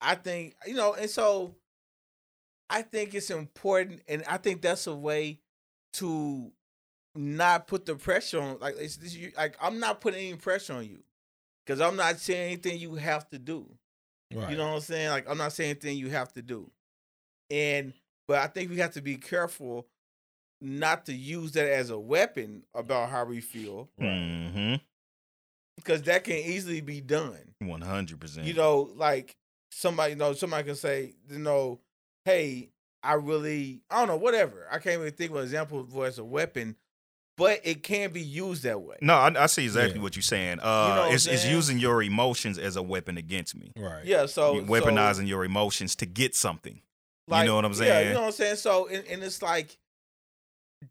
[0.00, 1.54] I think you know, and so
[2.70, 5.40] I think it's important, and I think that's a way
[5.94, 6.50] to
[7.14, 8.58] not put the pressure on.
[8.60, 11.02] Like it's this, you, like I'm not putting any pressure on you
[11.66, 13.68] because I'm not saying anything you have to do.
[14.34, 14.50] Right.
[14.50, 15.10] You know what I'm saying?
[15.10, 16.70] Like I'm not saying anything you have to do,
[17.50, 17.92] and
[18.28, 19.86] but I think we have to be careful
[20.60, 24.74] not to use that as a weapon about how we feel Mm-hmm.
[25.76, 27.54] because that can easily be done.
[27.60, 28.46] One hundred percent.
[28.46, 29.36] you know, like
[29.72, 31.80] somebody, you know, somebody can say, you know,
[32.24, 32.70] hey,
[33.02, 34.66] I really, I don't know, whatever.
[34.70, 36.76] I can't even think of an example for as a weapon,
[37.38, 38.96] but it can be used that way.
[39.00, 40.02] No, I, I see exactly Yeah.
[40.02, 40.60] what you're saying.
[40.60, 43.72] Uh, know what I'm it's, it's using your emotions as a weapon against me.
[43.76, 44.04] Right.
[44.04, 46.82] Yeah, so You're weaponizing your emotions to get something.
[47.30, 47.88] Like, know what I'm saying?
[47.88, 48.56] Yeah, you know what I'm saying.
[48.56, 49.76] So, and, and it's like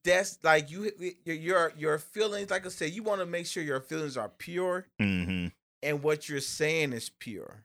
[0.03, 0.91] that's like you,
[1.25, 2.49] your your your feelings.
[2.51, 5.47] Like I said, you want to make sure your feelings are pure Mm-hmm.
[5.83, 7.63] and what you're saying is pure.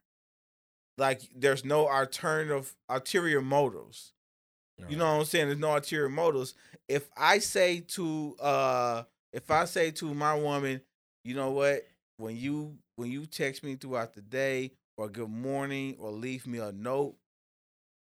[0.97, 4.12] Like there's no alternative ulterior motives.
[4.89, 5.47] You know what I'm saying?
[5.47, 6.55] There's no ulterior motives.
[6.89, 9.03] If I say to uh
[9.33, 10.81] if I say to my woman,
[11.25, 15.97] you know what, when you when you text me throughout the day or good morning
[15.99, 17.14] or leave me a note,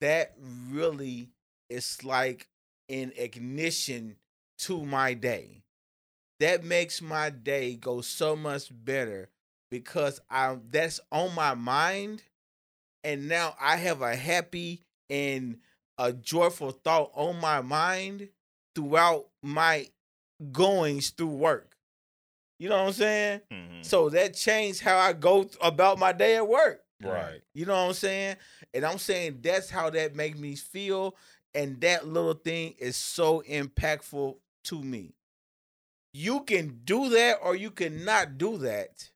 [0.01, 0.34] that
[0.70, 1.30] really
[1.68, 2.49] is like
[2.88, 4.16] an ignition
[4.59, 5.62] to my day.
[6.40, 9.28] That makes my day go so much better
[9.70, 12.22] because I that's on my mind
[13.05, 15.59] and now I have a happy and
[15.99, 18.28] a joyful thought on my mind
[18.74, 19.88] throughout my
[20.53, 21.76] goings through work.
[22.59, 23.40] You know what I'm saying?
[23.53, 23.82] Mm-hmm.
[23.82, 26.82] So that changed how I go about my day at work.
[27.03, 27.40] Right.
[27.55, 28.36] You know what I'm saying?
[28.74, 31.16] And I'm saying that's how that makes me feel.
[31.55, 35.14] And that little thing is so impactful to me.
[36.12, 39.11] You can do that or you cannot do that.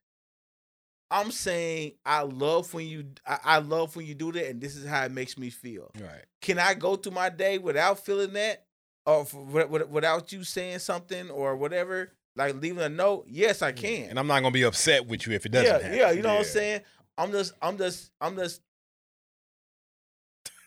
[1.11, 4.75] I'm saying I love when you I, I love when you do that, and this
[4.75, 5.91] is how it makes me feel.
[5.99, 6.25] Right.
[6.41, 8.65] Can I go through my day without feeling that,
[9.05, 13.25] or f- wi- wi- without you saying something or whatever, like leaving a note?
[13.29, 14.09] Yes, I mm, can.
[14.09, 15.97] And I'm not gonna be upset with you if it doesn't yeah, happen.
[15.97, 16.81] yeah, you know what I'm saying.
[17.17, 18.61] I'm just, I'm just, I'm just.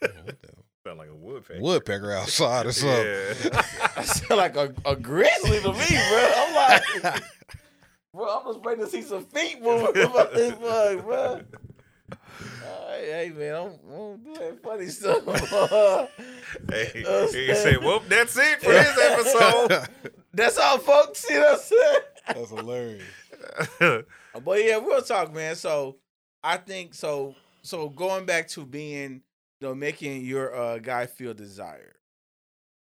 [0.01, 0.37] What the-
[0.87, 1.61] Sound like a woodpecker.
[1.61, 3.05] Woodpecker outside or something.
[3.05, 3.63] Yeah.
[3.97, 6.31] I sound like a, a grizzly to me, bro.
[6.37, 7.23] I'm like,
[8.15, 11.41] bro, I'm just waiting to see some feet moving about this mug, bro.
[12.63, 15.25] Hey, hey, man, I'm, I'm doing funny stuff.
[16.71, 19.89] hey, Uh, he said, "Well, that's it for this episode."
[20.33, 21.29] That's all, folks.
[21.29, 22.01] You know what I'm saying?
[22.29, 23.03] That's hilarious.
[24.45, 25.57] But yeah, we'll talk, man.
[25.57, 25.97] So
[26.47, 27.35] I think so.
[27.63, 29.23] So going back to being,
[29.61, 31.97] you know, making your uh, guy feel desired,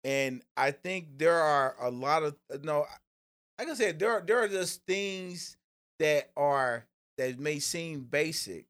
[0.05, 2.86] and I think there are a lot of no,
[3.60, 5.57] like I said, there are there are just things
[5.99, 6.86] that are
[7.18, 8.66] that may seem basic,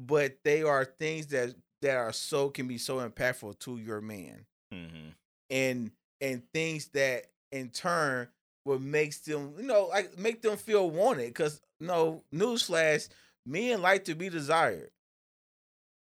[0.00, 4.46] but they are things that that are so can be so impactful to your man
[4.72, 5.10] mm-hmm.
[5.50, 5.90] and
[6.22, 8.26] and things that in turn
[8.64, 13.08] what makes them you know like make them feel wanted because no newsflash
[13.46, 14.90] men like to be desired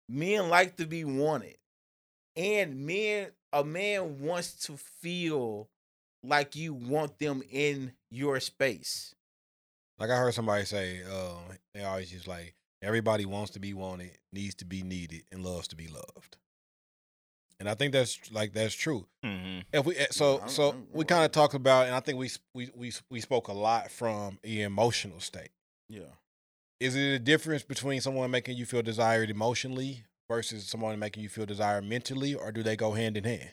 [0.08, 1.56] men like to be wanted
[2.36, 5.68] and men a man wants to feel
[6.22, 9.14] like you want them in your space
[9.98, 11.42] Like I heard somebody say, um,
[11.74, 15.68] they always use like everybody wants to be wanted, needs to be needed, and loves
[15.68, 16.38] to be loved.
[17.58, 19.06] And I think that's like that's true.
[19.24, 19.60] Mm-hmm.
[19.72, 22.70] If we eh, so so we kind of talked about, and I think we we
[22.74, 25.50] we we spoke a lot from the emotional state.
[25.88, 26.04] yeah
[26.80, 31.28] Is it a difference between someone making you feel desired emotionally versus someone making you
[31.28, 33.50] feel desired mentally, or do they go hand in hand?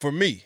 [0.00, 0.44] For me,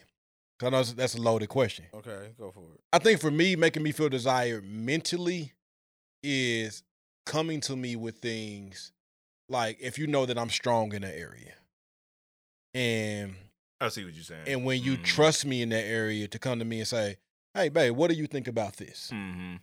[0.62, 1.86] I know that's- a loaded question.
[1.92, 5.52] okay go for it I think for me, making me feel desired mentally
[6.22, 6.82] is
[7.26, 8.92] coming to me with things
[9.48, 11.54] like if you know that I'm strong in an area.
[12.74, 13.34] And
[13.80, 14.46] I see what you're saying.
[14.46, 15.04] and when you Mhm.
[15.04, 17.18] trust me in that area to come to me and say,
[17.54, 19.10] Hey babe, what do you think about this?
[19.12, 19.56] Mm-hmm.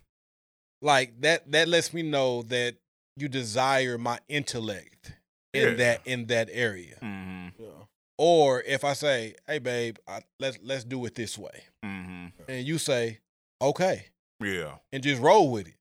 [0.82, 2.76] Like that that lets me know that
[3.18, 5.14] you desire my intellect
[5.54, 5.74] in Yeah.
[5.76, 6.98] that in that area.
[7.02, 7.62] Mm-hmm.
[7.62, 7.70] yeah
[8.18, 11.64] Or if I say, Hey babe, I, let's let's do it this way.
[11.84, 12.28] Mm-hmm.
[12.48, 13.20] And you say,
[13.62, 14.06] okay,
[14.42, 14.76] Yeah.
[14.94, 15.74] and just roll with it.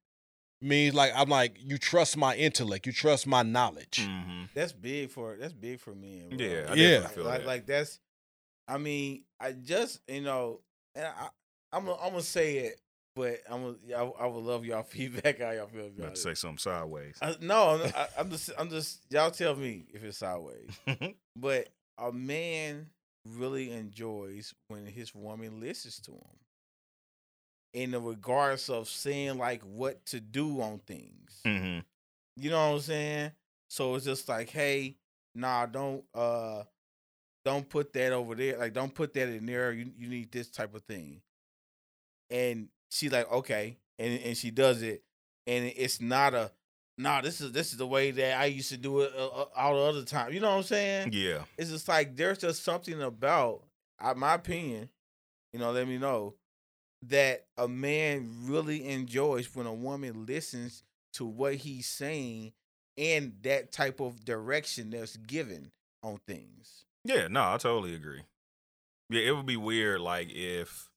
[0.61, 4.01] Means like I'm like you trust my intellect, you trust my knowledge.
[4.09, 4.45] Mm-hmm.
[4.55, 6.25] That's big for that's big for me.
[6.29, 6.39] bro.
[6.45, 6.99] Yeah, I Yeah.
[6.99, 7.47] like, feel like, that.
[7.47, 8.01] like that's.
[8.67, 10.61] I mean, I just you know,
[10.97, 11.29] and I,
[11.73, 12.81] I'm gonna, I'm gonna say it,
[13.19, 15.41] but I'm gonna, I, I would love y'all feedback.
[15.41, 16.19] How y'all feel About about to it?
[16.19, 17.17] say something sideways.
[17.21, 19.01] I, no, I'm, I, I'm just, I'm just.
[19.11, 20.71] Y'all tell me if it's sideways.
[21.37, 22.91] But a man
[23.25, 26.39] really enjoys when his woman listens to him.
[27.75, 31.41] In the regards of saying like what to do on things.
[31.45, 31.81] mm-hmm.
[32.37, 33.33] You know what I'm saying?
[33.69, 34.97] So it's just like, hey,
[35.35, 36.63] nah, don't uh
[37.45, 38.59] don't put that over there.
[38.59, 39.73] Like don't put that in there.
[39.73, 41.21] You you need this type of thing.
[42.31, 43.79] And she like, okay.
[43.99, 45.03] And and she does it.
[45.47, 46.53] And it's not a
[46.99, 49.45] nah, this is this is the way that I used to do it uh, uh,
[49.57, 50.33] all the other time.
[50.33, 51.11] You know what I'm saying?
[51.13, 51.45] Yeah.
[51.57, 53.63] It's just like there's just something about,
[54.01, 54.91] uh, my opinion,
[55.53, 56.35] you know, let me know,
[57.07, 60.83] that a man really enjoys when a woman listens
[61.15, 62.53] to what he's saying
[62.97, 65.71] and that type of direction that's given
[66.03, 66.85] on things.
[67.05, 68.23] Yeah, no, I totally agree.
[69.09, 70.88] Yeah, it would be weird like if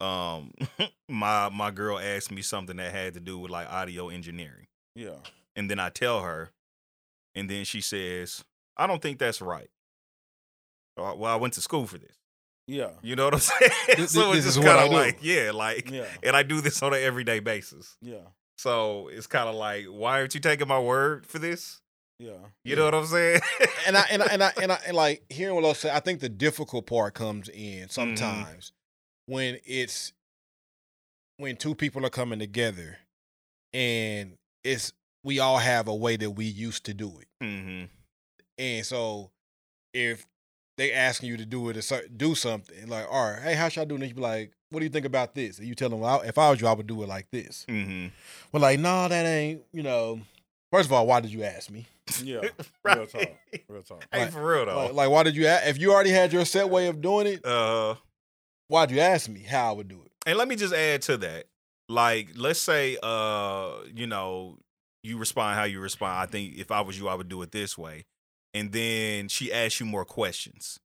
[0.00, 0.52] um
[1.08, 4.66] my my girl asked me something that had to do with like audio engineering.
[4.94, 5.16] Yeah.
[5.56, 6.50] And then I tell her
[7.34, 8.44] and then she says,
[8.76, 9.70] "I don't think that's right."
[10.96, 12.16] Well, I went to school for this.
[12.66, 12.90] Yeah.
[13.02, 13.70] You know what I'm saying?
[13.96, 16.04] This- so it's is just kind of like, yeah, like Yeah.
[16.22, 17.96] and I do this on an everyday basis.
[18.02, 18.18] Yeah.
[18.58, 21.80] So it's kind of like, why aren't you taking my word for this?
[22.18, 22.32] Yeah.
[22.64, 23.40] You know what I'm saying?
[23.86, 26.00] and I and I and I and, I, and like hearing what I say, I
[26.00, 28.58] think the difficult part comes in Mm-hmm.
[29.30, 30.12] Sometimes when it's
[31.38, 32.98] when two people are coming together
[33.72, 34.92] and it's
[35.24, 37.28] we all have a way that we used to do it.
[37.44, 37.84] hmm
[38.58, 39.30] And so
[39.94, 40.26] if
[40.76, 43.68] they asking you to do it, a cer- do something like, all right, hey, how
[43.68, 44.08] should I do this?
[44.08, 45.58] You be like, what do you think about this?
[45.58, 47.64] And you tell them, well, if I was you, I would do it like this.
[47.68, 48.06] hmm
[48.52, 50.20] We're like, no, that ain't, you know.
[50.72, 51.86] First of all, why did you ask me?
[52.22, 52.40] Yeah.
[52.82, 52.96] Right.
[52.96, 53.28] Real talk.
[53.68, 54.04] Real talk.
[54.10, 54.76] Hey, Like- for real though.
[54.76, 55.46] Like, like, why did you?
[55.46, 57.94] a- If you already had your set way of doing it, uh,
[58.70, 60.10] why'd you ask me how I would do it?
[60.26, 61.44] and let me just add to that.
[61.88, 64.58] Like, let's say, uh, you know,
[65.02, 66.18] you respond how you respond.
[66.20, 68.04] I think if I was you, I would do it this way.
[68.54, 70.78] And then she asks you more questions.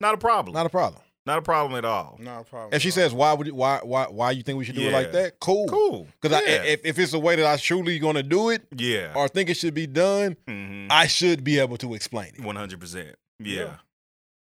[0.00, 0.54] Not a problem.
[0.54, 1.02] Not a problem.
[1.26, 2.18] Not a problem at all.
[2.20, 2.74] Not a problem.
[2.74, 2.92] If she all.
[2.92, 5.40] says, why would you, why why why you think we should do it like that?
[5.40, 5.66] Cool.
[5.68, 6.06] Cool.
[6.20, 6.62] Because yeah.
[6.64, 9.12] if, if it's the way that I truly going to do it yeah.
[9.16, 12.44] or think it should be done, hmm I should be able to explain it.
[12.44, 13.16] One hundred percent.
[13.38, 13.76] Yeah.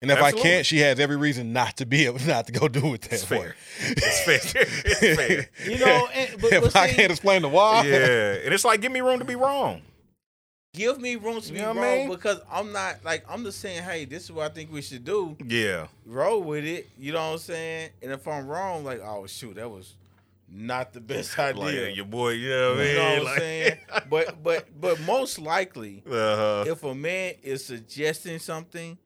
[0.02, 0.10] Yeah.
[0.10, 2.68] And if I can't, she has every reason not to be able not to go
[2.68, 3.38] do it that It's way.
[3.38, 3.54] fair.
[3.80, 4.62] It's fair.
[4.84, 5.50] It's fair.
[5.70, 8.32] You know, and, but, if but I see, can't explain the why, yeah.
[8.44, 9.82] And it's like, give me room to be wrong.
[10.74, 12.08] give me room to You be know wrong what I mean?
[12.10, 15.04] because I'm not like I'm just saying, hey, this is what I think we should
[15.04, 15.36] do.
[15.46, 15.86] Yeah.
[16.06, 16.88] roll with it.
[16.98, 17.90] You know what I'm saying?
[18.02, 19.94] And if I'm wrong, like, oh shoot, that was
[20.54, 21.86] not the best idea.
[21.86, 22.96] Like your boy, you know what I you mean?
[22.96, 23.78] know what I'm saying?
[24.10, 26.64] But but but most likely, uh-huh.
[26.66, 28.98] if a man is suggesting something,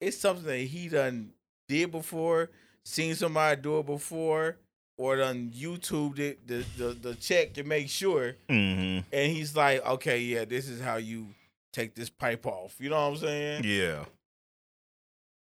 [0.00, 1.32] it's something that he done
[1.68, 2.50] did before,
[2.84, 4.56] seen somebody do it before,
[4.98, 8.36] or done YouTube it the the, the check to make sure.
[8.48, 11.28] hmm And he's like, okay, yeah, this is how you
[11.72, 12.76] take this pipe off.
[12.78, 13.64] You know what I'm saying?
[13.64, 14.04] Yeah.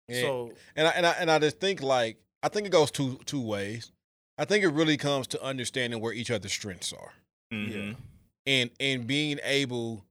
[0.09, 2.91] And- So and I, and I and I just think like I think it goes
[2.91, 3.91] two two ways.
[4.37, 7.11] I think it really comes to understanding where each other's strengths are,
[7.51, 7.91] hmm
[8.45, 10.03] and and being able.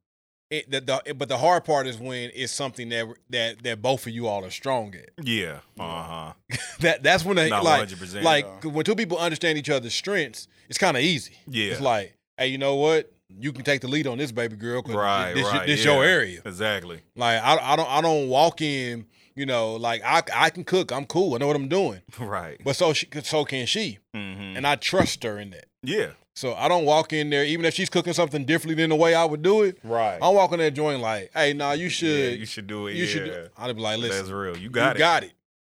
[0.52, 4.06] It, the, the, but the hard part is when it's something that that that both
[4.06, 5.10] of you all are strong at.
[5.24, 5.60] Yeah.
[5.78, 6.32] Uh-huh.
[6.80, 8.22] That that's when they Not like 100%.
[8.22, 8.70] like Yeah.
[8.70, 11.36] when two people understand each other's strengths, it's kind of easy.
[11.46, 11.72] Yeah.
[11.72, 13.10] It's like, hey, you know what?
[13.30, 15.92] You can take the lead on this baby girl because Right, this, right, this yeah.
[15.94, 16.42] your area.
[16.44, 17.00] Exactly.
[17.16, 20.92] Like I, I don't I don't walk in, you know, like I I can cook.
[20.92, 21.34] I'm cool.
[21.34, 22.02] I know what I'm doing.
[22.20, 22.60] Right.
[22.62, 25.66] But so she so can she, hmm and I trust her in that.
[25.82, 26.10] yeah.
[26.34, 29.14] So I don't walk in there, even if she's cooking something differently than the way
[29.14, 29.78] I would do it.
[29.84, 30.18] Right.
[30.20, 32.94] I'm walking there joint like, hey, nah, you should, yeah, you should do it.
[32.94, 33.10] you yeah.
[33.10, 33.24] should.
[33.26, 34.56] Do, I'd be like, listen, That's real.
[34.56, 34.98] You you got it.
[34.98, 35.32] got it.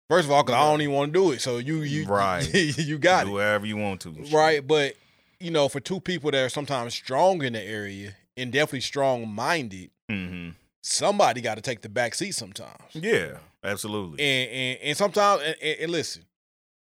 [0.08, 2.42] First of all, because I don't even want to do it, so you you Right.
[2.54, 4.10] you got do it, whatever you want to.
[4.30, 4.66] right?
[4.66, 4.94] But
[5.40, 9.28] you know, for two people that are sometimes strong in the area and definitely strong
[9.28, 10.50] minded, hmm
[10.84, 12.92] somebody got to take the back seat sometimes.
[12.92, 13.38] Yeah.
[13.64, 14.22] Absolutely.
[14.22, 16.24] And and, and sometimes and, and listen,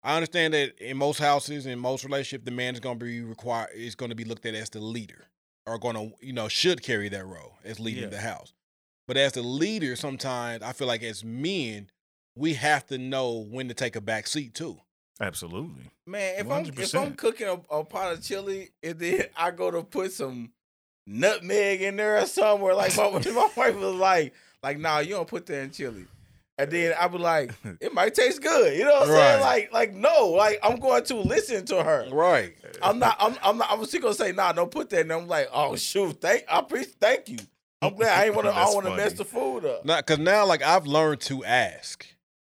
[0.03, 3.21] I understand that in most houses, in most relationships, the man is going to be
[3.23, 5.27] required is going to be looked at as the leader,
[5.67, 8.09] or going to you know should carry that role as leading Yeah.
[8.11, 8.53] the house.
[9.07, 11.91] But as the leader, sometimes I feel like as men,
[12.37, 14.79] we have to know when to take a back seat too.
[15.21, 15.91] Absolutely.
[16.07, 19.71] Man, if I'm if I'm cooking a, a pot of chili and then I go
[19.71, 20.53] to put some
[21.07, 24.33] nutmeg in there or somewhere, like my, my wife was like,
[24.63, 26.07] like, nah, you don't put that in chili.
[26.63, 28.77] And then I be like, it might taste good.
[28.77, 29.17] You know what I'm Right.
[29.31, 29.41] saying?
[29.41, 32.09] Like, like no, like I'm going to listen to her.
[32.11, 32.55] Right.
[32.83, 33.17] I'm not.
[33.19, 33.37] I'm.
[33.43, 33.69] I'm not.
[33.71, 35.01] I'm still gonna say, nah, don't put that.
[35.01, 36.45] And I'm like, oh shoot, thank.
[36.49, 36.97] I appreciate.
[37.01, 37.39] Thank you.
[37.83, 38.19] I'm glad.
[38.19, 38.55] I ain't want to.
[38.57, 39.85] I don't want to mess the food up.
[39.85, 42.07] Not because now, like I've learned to ask.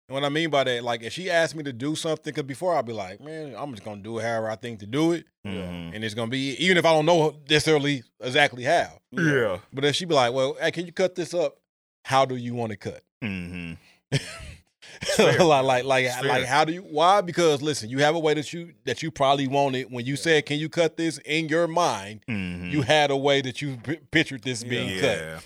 [0.09, 2.43] And what I mean by that, like if she asked me to do something, because
[2.43, 5.13] before I'd be like, man, I'm just gonna do it however I think to do
[5.13, 5.95] it, Mhm.
[5.95, 8.99] and it's gonna be even if I don't know necessarily exactly how.
[9.13, 9.59] Yeah.
[9.71, 11.57] But if she be like, well, hey, can you cut this up?
[12.03, 13.03] How do you want to cut?
[13.21, 13.73] hmm
[15.19, 16.81] like, like, like, like, how do you?
[16.81, 17.21] Why?
[17.21, 20.45] Because listen, you have a way that you that you probably wanted when you said,
[20.45, 23.99] "Can you cut this?" In your mind, hmm you had a way that you p-
[24.11, 25.17] pictured this being cut.
[25.19, 25.39] yeah.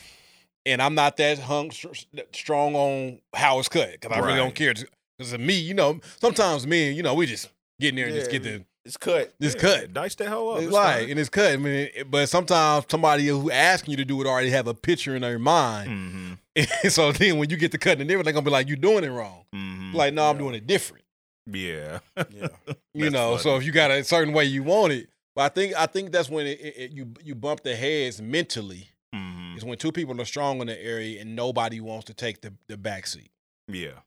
[0.67, 1.87] and I'm not that hung str-
[2.33, 4.73] strong on how it's cut because I really don't care.
[5.17, 8.15] Because of me, you know, sometimes me, you know, we just get in there and
[8.15, 9.33] just get the It's cut.
[9.39, 9.93] It's Yeah, cut.
[9.93, 10.57] Dice that hoe up.
[10.57, 11.09] It's It's like fine.
[11.09, 11.53] and it's cut.
[11.53, 14.73] I mean, it- but sometimes somebody who asking you to do it already have a
[14.75, 15.89] picture in their mind.
[15.89, 16.37] Mhm.
[16.83, 18.75] And so then when you get to cutting it different, they're gonna be like, "You
[18.75, 19.93] doing it wrong." Mhm.
[19.95, 21.03] Like, no, I'm doing it different.
[21.51, 21.99] yeah.
[22.31, 22.47] Yeah.
[22.93, 25.49] You That's know, so if you got a certain way you want it, but I
[25.49, 28.89] think I think that's when it, it, it- you you bump the heads mentally.
[29.13, 29.57] Mhm.
[29.57, 32.53] Is when two people are strong in the area and nobody wants to take the
[32.67, 33.31] the back seat.
[33.67, 33.99] Yeah.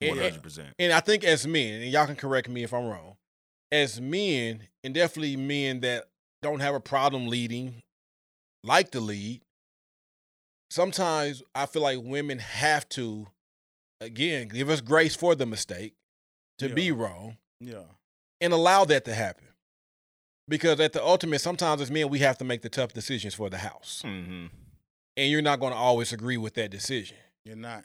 [0.00, 0.68] One hundred percent.
[0.78, 3.16] And I think as men, and y'all can correct me if I'm wrong,
[3.74, 6.04] as men, and definitely men that
[6.42, 7.82] don't have a problem leading,
[8.62, 9.40] like to lead,
[10.70, 13.26] sometimes I feel like women have to,
[14.00, 15.94] again, give us grace for the mistake,
[16.58, 17.84] to be wrong, Yeah.
[18.40, 19.48] and allow that to happen.
[20.46, 23.48] Because at the ultimate, sometimes as men, we have to make the tough decisions for
[23.50, 24.02] the house.
[24.02, 24.46] hmm
[25.16, 27.16] And you're not going to always agree with that decision.
[27.44, 27.84] You're not.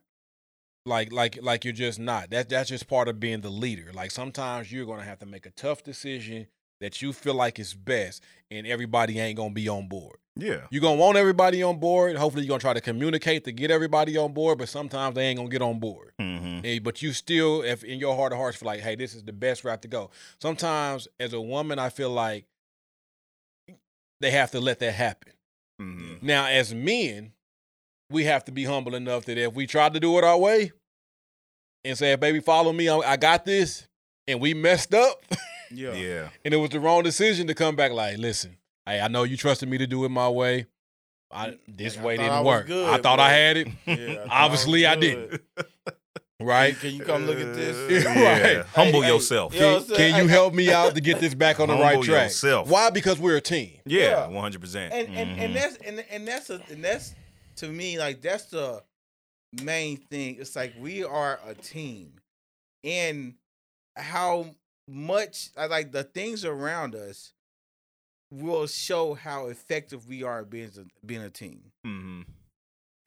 [0.86, 2.30] Like like like you're just not.
[2.30, 3.92] That that's just part of being the leader.
[3.94, 6.48] Like sometimes you're going to have to make a tough decision
[6.82, 10.18] that you feel like is best and everybody ain't going to be on board.
[10.36, 10.68] Yeah.
[10.72, 12.16] you're going to want everybody on board.
[12.16, 15.26] Hopefully you're going to try to communicate to get everybody on board but sometimes they
[15.26, 16.14] ain't going to get on board.
[16.18, 19.14] Hmm Eh, but you still if in your heart of hearts feel like hey this
[19.16, 20.12] is the best route to go.
[20.42, 22.46] Sometimes as a woman i feel like
[24.22, 25.34] they have to let that happen.
[25.78, 27.34] Hmm now as men
[28.10, 30.72] we have to be humble enough that if we tried to do it our way
[31.84, 33.88] and say, baby, follow me, I I got this,
[34.28, 35.24] and we messed up,
[35.72, 35.94] Yeah.
[35.94, 36.30] Yeah.
[36.44, 39.38] and it was the wrong decision to come back, like, listen, hey, I know you
[39.38, 40.66] trusted me to do it my way.
[41.32, 42.68] I, this I way thought didn't I work.
[42.68, 45.42] good, I thought but- I had it, Yeah, I Obviously, I was didn't.
[46.42, 46.76] right?
[46.80, 48.06] Can you come look at this?
[48.06, 48.54] Yeah, Yeah.
[48.58, 48.66] right.
[48.68, 49.54] Humble Hey, hey, yourself.
[49.54, 52.30] you Can, can you help me out to get this back on the right track?
[52.30, 52.68] yourself.
[52.68, 52.90] Why?
[52.90, 53.74] Because we're a team.
[53.86, 54.00] Yeah.
[54.02, 54.28] Yeah.
[54.28, 54.92] One hundred percent.
[54.94, 55.40] and and, Mm-hmm.
[55.42, 57.14] and that's and, and that's a, and that's
[57.60, 58.82] to me like that's the
[59.64, 62.14] main thing it's like we are a team
[62.84, 63.34] and
[63.96, 64.46] how
[64.88, 67.34] much like the things around us
[68.32, 72.22] will show how effective we are being a, being a team hmm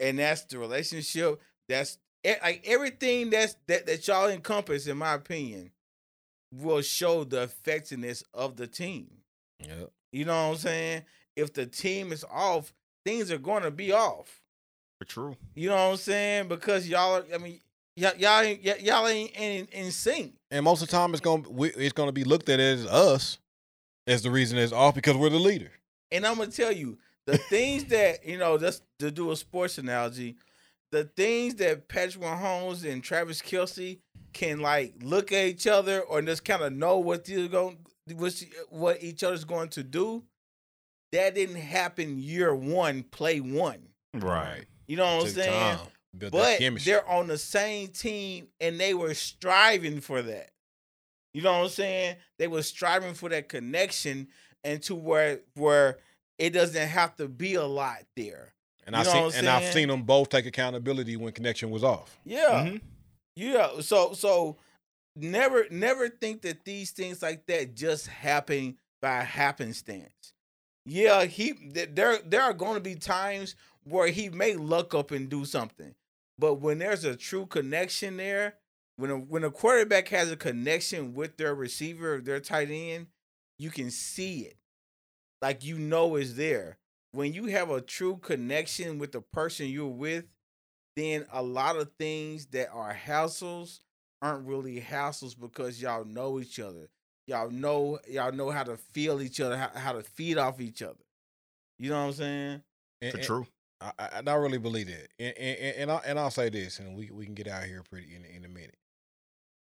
[0.01, 1.99] and that's the relationship that's
[2.43, 5.71] like everything that's that, that y'all encompass in my opinion
[6.53, 9.09] will show the effectiveness of the team
[9.61, 9.87] Yeah.
[10.13, 11.03] you know what I'm saying?
[11.37, 12.75] If the team is off,
[13.07, 14.42] things are going to be off.
[15.05, 15.37] True.
[15.55, 16.49] You know what I'm saying?
[16.49, 17.61] Because y'all, are, I mean,
[17.97, 20.35] y'all, y'all ain't, y- y'all ain't in, in sync.
[20.51, 23.39] And most of the time, it's gonna we, it's gonna be looked at as us
[24.07, 25.71] as the reason it's off because we're the leader.
[26.11, 29.79] And I'm gonna tell you the things that you know, just to do a sports
[29.79, 30.37] analogy,
[30.91, 33.99] the things that Patrick Mahomes and Travis Kelce
[34.33, 37.79] can like look at each other or just kind of know what they're going,
[38.15, 40.23] what what each other's going to do.
[41.13, 43.89] That didn't happen year one, play one.
[44.15, 44.65] Right.
[44.93, 45.79] You know what I'm saying?
[45.79, 50.51] time, but they're on the same team and they were striving for that.
[51.33, 52.17] You know what I'm saying?
[52.39, 54.29] They were striving for that connection
[54.63, 55.97] and to where where
[56.39, 58.53] it doesn't have to be a lot there.
[58.87, 61.33] And You I know seen what I'm and I've seen them both take accountability when
[61.33, 62.19] connection was off.
[62.27, 62.67] Yeah.
[62.67, 62.81] Mhm.
[63.35, 63.81] Yeah.
[63.81, 64.59] So so
[65.17, 70.35] never never think that these things like that just happen by happenstance.
[70.85, 75.29] Yeah, he there there are going to be times where he may luck up and
[75.29, 75.95] do something.
[76.39, 78.57] But when there's a true connection there,
[78.97, 83.09] when a when a quarterback has a connection with their receiver, their tight end,
[83.59, 84.57] you can see it.
[85.41, 86.79] Like you know is there.
[87.13, 90.25] When you have a true connection with the person you're with,
[90.97, 93.81] then a lot of things that are hassles
[94.23, 96.89] aren't really hassles because y'all know each other.
[97.27, 100.83] Y'all know y'all know how to feel each other, how, how to feed off each
[100.83, 101.05] other.
[101.79, 102.63] You know what I'm saying?
[103.01, 103.47] And, and True.
[103.83, 105.09] I, I, I really believe that.
[105.19, 107.83] And and, and, I, and I'll say this, and we we can get out here
[107.91, 108.77] pretty in in a minute.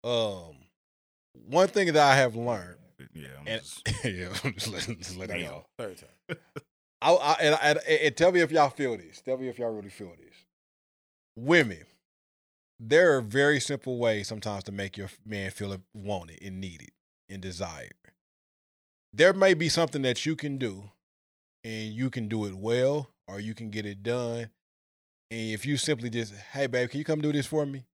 [0.04, 0.56] Um,
[1.48, 2.76] one thing that I have learned,
[3.12, 3.28] Yeah.
[3.40, 5.50] I'm and just- yeah, just let, just let it Damn.
[5.50, 5.66] go.
[5.78, 6.38] Third time.
[7.02, 9.20] I, I, and, and, and tell me if y'all feel this.
[9.20, 10.34] Tell me if y'all really feel this.
[11.36, 11.84] Women,
[12.80, 16.90] there are very simple ways sometimes to make your man feel wanted and needed
[17.28, 17.92] and desired.
[19.12, 20.84] There may be something that you can do
[21.64, 24.50] and you can do it well or you can get it done.
[25.30, 27.84] And if you simply just, hey babe, can you come do this for me?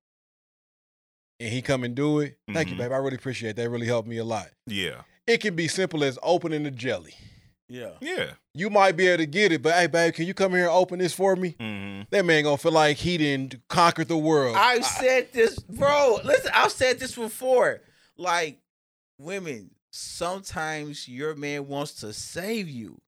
[1.40, 2.38] And he come and do it.
[2.52, 2.78] Thank you, Mhm.
[2.78, 2.92] babe.
[2.92, 3.62] I really appreciate that.
[3.64, 4.50] It really helped me a lot.
[4.66, 5.02] Yeah.
[5.26, 7.14] It can be simple as opening the jelly.
[7.68, 7.92] Yeah.
[8.00, 8.34] Yeah.
[8.54, 10.70] You might be able to get it, but hey, babe, can you come here and
[10.72, 11.56] open this for me?
[11.58, 12.02] Mm-hmm.
[12.10, 14.56] That man gonna feel like he didn't conquer the world.
[14.56, 16.18] I've said this, bro.
[16.22, 17.80] Listen, I've said this before.
[18.18, 18.58] Like,
[19.18, 23.00] women, sometimes your man wants to save you.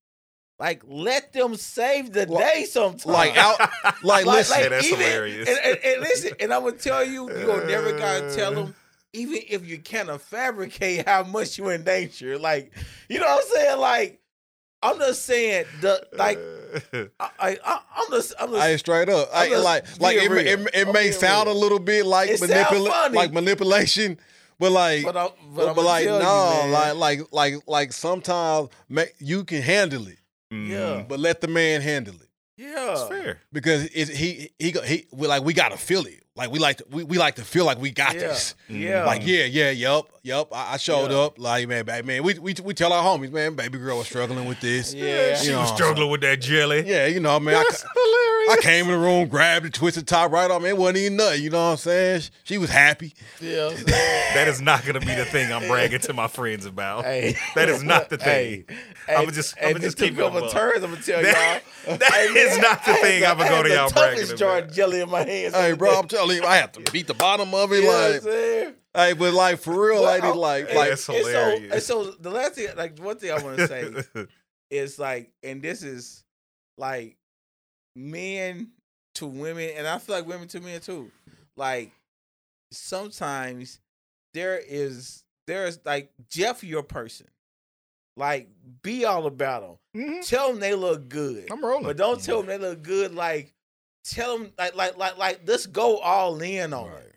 [0.58, 3.06] Like, let them save the Like- day sometimes.
[3.06, 3.58] like out,
[4.02, 5.48] like, listen, Yeah, that's hilarious.
[5.48, 8.54] And, and- and listen, and I'm gonna tell you, you gonna never gotta tell uh.
[8.64, 8.74] them,
[9.12, 12.38] even if you cannot fabricate how much you're in danger.
[12.38, 12.72] Like,
[13.08, 13.78] you know what I'm saying?
[13.78, 14.20] Like,
[14.82, 16.38] I'm just saying the like.
[16.92, 17.04] Uh.
[17.20, 19.28] I, I, I'm just, I'm just I straight up.
[19.32, 21.56] I, just like, like it, it, it may sound real.
[21.56, 24.18] a little bit like manipula- like manipulation,
[24.58, 28.68] but like, but, I'm, but, but like, no, you, like, like, like, like, sometimes
[29.18, 30.18] you can handle it,
[30.54, 31.04] Yeah.
[31.08, 33.40] but let the man handle it yeah, It's fair.
[33.52, 36.23] because it's he, he, go- he, we like, we gotta feel it.
[36.36, 38.56] Like we like, to, we, we like to feel like we got yeah, this.
[38.68, 39.04] yeah.
[39.04, 40.48] Like yeah, yeah, yep, yep.
[40.50, 41.18] I, I showed Yeah.
[41.18, 41.38] up.
[41.38, 44.46] Like man, baby, man, we, we we tell our homies, man, baby girl was struggling
[44.48, 44.92] with this.
[44.92, 45.36] Yeah.
[45.36, 46.82] She You know, was struggling with that jelly.
[46.88, 47.54] Yeah, you know, man.
[47.54, 48.50] I, That's ca- hilarious.
[48.50, 50.60] I came in the room, grabbed the twisted top right off.
[50.60, 51.40] Man, it wasn't even nothing.
[51.44, 52.22] You know what I'm saying?
[52.42, 53.14] She was happy.
[53.40, 53.68] Yeah,
[54.34, 57.04] That is not going to be the thing I'm bragging to my friends about.
[57.04, 58.64] Hey, That is not the thing.
[59.06, 60.82] Hey, I'ma just- hey, I'ma just keep over turns.
[60.82, 61.96] I'm gonna tell That- y'all.
[61.98, 64.72] that Hey, is not the I thing I'ma go to y'all bragging toughest jar about.
[64.72, 65.54] jelly in my hands.
[65.54, 65.92] Hey, bro.
[65.98, 67.76] I'm telling you, I have to beat the bottom of it.
[67.76, 68.74] You know what I'm like, saying?
[68.94, 71.72] hey, but like for real, Well, lady, I- like, and- like, That's and so, hilarious.
[71.72, 74.26] and so the last thing, like one thing I want to say
[74.70, 76.24] is like, and this is
[76.78, 77.16] like
[77.96, 78.70] men
[79.16, 81.10] to women, and I feel like women to men too.
[81.56, 81.92] Like
[82.72, 83.80] sometimes
[84.32, 87.26] there is there's like Jeff, your person.
[88.16, 88.48] Like
[88.82, 89.62] be all about
[89.94, 90.02] them.
[90.20, 90.28] Mhm.
[90.28, 91.84] Tell them they look good, I'm rolling.
[91.84, 93.14] but don't tell them they look good.
[93.14, 93.53] Like
[94.04, 96.98] tell them like like like like let's go all in on Right.
[97.00, 97.10] it.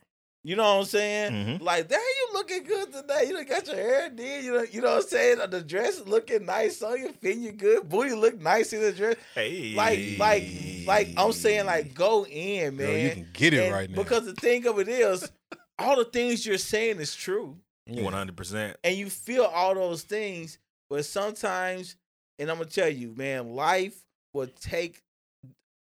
[0.43, 1.31] You know what I'm saying?
[1.33, 1.61] Mhm.
[1.61, 3.25] Like, damn, you looking good today.
[3.27, 4.45] You done got your hair did.
[4.45, 5.39] You know, you know what I'm saying?
[5.49, 7.89] The dress looking nice on you, fitting you good.
[7.89, 9.15] Booty look nice in the dress.
[9.35, 9.73] Hey.
[9.75, 10.45] Like, like,
[10.85, 12.87] like I'm saying, like, go in, man.
[12.87, 14.01] girl, you can get it And right now.
[14.01, 15.29] Because the thing of it is,
[15.77, 17.57] all the things you're saying is true.
[17.89, 18.75] 100%.
[18.85, 20.59] And you feel all those things,
[20.89, 21.97] but sometimes,
[22.39, 25.01] and I'm gonna tell you, man, life will take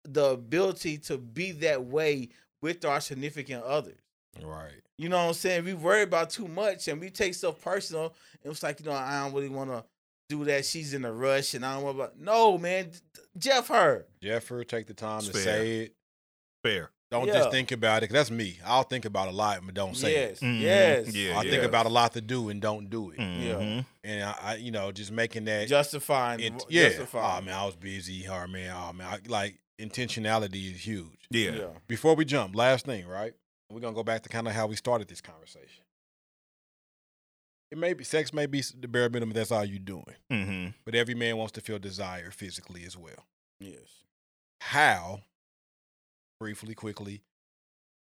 [0.05, 2.29] the ability to be that way
[2.63, 3.99] with our significant others.
[4.43, 4.73] right.
[4.99, 5.65] You know what I'm saying?
[5.65, 8.15] We worry about too much and we take stuff personal.
[8.45, 9.83] And it's like, you know, I don't really want to
[10.29, 10.67] do that.
[10.67, 12.23] She's in a rush and I don't want to.
[12.23, 12.91] No, man.
[13.39, 14.05] Jeff her.
[14.23, 14.63] Jeff her.
[14.63, 15.43] take the time to fair.
[15.43, 15.95] say it.
[16.63, 16.91] Fair.
[17.11, 17.33] Don't Yeah.
[17.39, 18.09] just think about it.
[18.09, 18.59] 'cause that's me.
[18.65, 20.43] I'll think about a lot, but don't say yes.
[20.43, 20.45] it.
[20.45, 20.61] Mhm.
[20.61, 21.15] Yes.
[21.15, 21.51] Yeah, I yeah.
[21.51, 23.19] think about a lot to do and don't do it.
[23.19, 23.87] Mhm.
[24.05, 25.67] And I, I, you know, just making that.
[25.67, 26.41] Justifying.
[26.41, 26.89] it, yeah.
[26.91, 27.39] Justifying.
[27.43, 28.29] Oh man, I was busy.
[28.29, 28.71] Oh man.
[28.77, 29.07] Oh man.
[29.09, 31.27] I, like intentionality is huge.
[31.31, 31.69] Yeah.
[31.89, 33.33] Before we jump, last thing, right?
[33.71, 35.85] We're gonna go back to kind of how we started this conversation.
[37.71, 39.33] It may be sex may be the bare minimum.
[39.33, 40.75] That's all you're doing, Mhm.
[40.85, 43.27] but every man wants to feel desire physically as well.
[43.61, 44.05] Yes.
[44.61, 45.23] How,
[46.41, 47.23] briefly, quickly,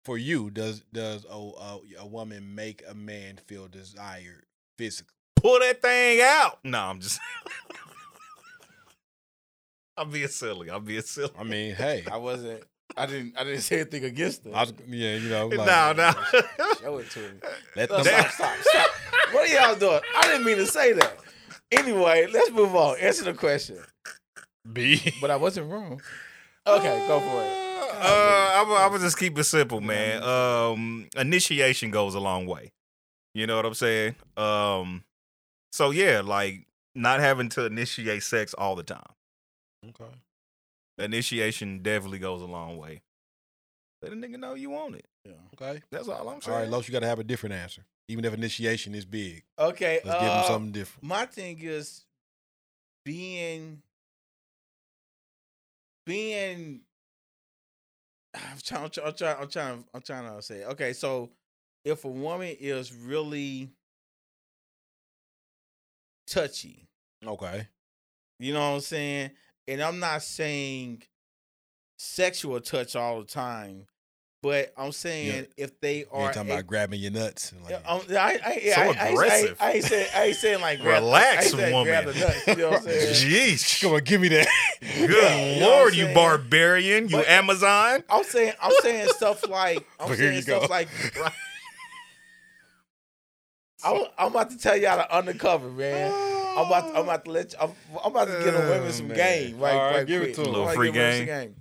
[0.05, 4.45] for you does does a, a, a woman make a man feel desired
[4.77, 5.13] physically?
[5.35, 6.59] Pull that thing out.
[6.63, 7.19] No, I'm just.
[9.97, 10.69] I'm being silly.
[10.69, 11.31] I'm being silly.
[11.37, 12.63] I mean, hey, I wasn't.
[12.95, 13.33] I didn't.
[13.37, 14.53] I didn't say anything against it.
[14.53, 16.11] I was, yeah, you know, like, no, no.
[16.81, 17.27] Show it to me.
[17.75, 18.05] let No, them.
[18.05, 18.89] stop, stop, stop.
[19.33, 19.99] What are y'all doing?
[20.15, 21.17] I didn't mean to say that.
[21.71, 22.97] Anyway, let's move on.
[22.99, 23.77] Answer the question.
[24.71, 25.13] be.
[25.19, 26.01] But I wasn't wrong.
[26.65, 27.63] Okay, go for it.
[27.99, 30.21] Uh, I'm, I'm gonna just keep it simple, man.
[30.23, 32.71] Um, initiation goes a long way.
[33.33, 34.15] You know what I'm saying?
[34.37, 35.03] Um,
[35.71, 39.03] so yeah, like not having to initiate sex all the time.
[39.89, 40.11] Okay.
[40.99, 43.01] Initiation definitely goes a long way.
[44.01, 45.05] Let a nigga know you want it.
[45.25, 45.33] Yeah.
[45.53, 45.81] Okay.
[45.91, 46.57] That's all I'm saying.
[46.57, 49.43] right, Los, you got to have a different answer, even if initiation is big.
[49.59, 49.99] Okay.
[50.03, 51.03] Let's give him uh, something different.
[51.03, 52.05] My thing is
[53.05, 53.81] being
[56.05, 56.81] being.
[58.35, 58.83] I'm trying.
[58.83, 59.05] I'm trying.
[59.07, 59.35] I'm trying.
[59.41, 60.63] I'm trying, I'm trying to say.
[60.65, 61.29] Okay, so
[61.83, 63.69] if a woman is really
[66.27, 66.87] touchy,
[67.25, 67.67] Okay.
[68.39, 69.31] you know what I'm saying,
[69.67, 71.03] and I'm not saying
[71.97, 73.85] sexual touch all the time,
[74.43, 77.53] But I'm saying if they are You are, talking a- about grabbing your nuts.
[77.63, 79.57] Like, um, I, I, yeah, So I, I- I, aggressive.
[79.59, 82.05] I, ain't saying, I ain't saying like grab, Relax, I grab woman.
[82.05, 83.13] the nuts, you know what I'm saying?
[83.15, 83.81] Jeez.
[83.81, 84.47] come on, give me that.
[84.81, 85.07] Good you
[85.59, 88.03] know what lord, I'm you barbarian, you But- Amazon.
[88.09, 90.67] I'm saying I'm saying stuff like I'm Well, saying you stuff go.
[90.67, 90.87] like
[93.83, 96.11] I'm, I'm about to tell y'all the undercover, man.
[96.57, 97.71] I'm about to, I'm about to let you, I'm,
[98.03, 99.17] I'm about to get the women Oh, some man.
[99.17, 99.73] game, right?
[99.73, 100.35] All right, right give it quick.
[100.35, 100.47] to 'em.
[100.47, 101.55] I'm Little to free give women some game.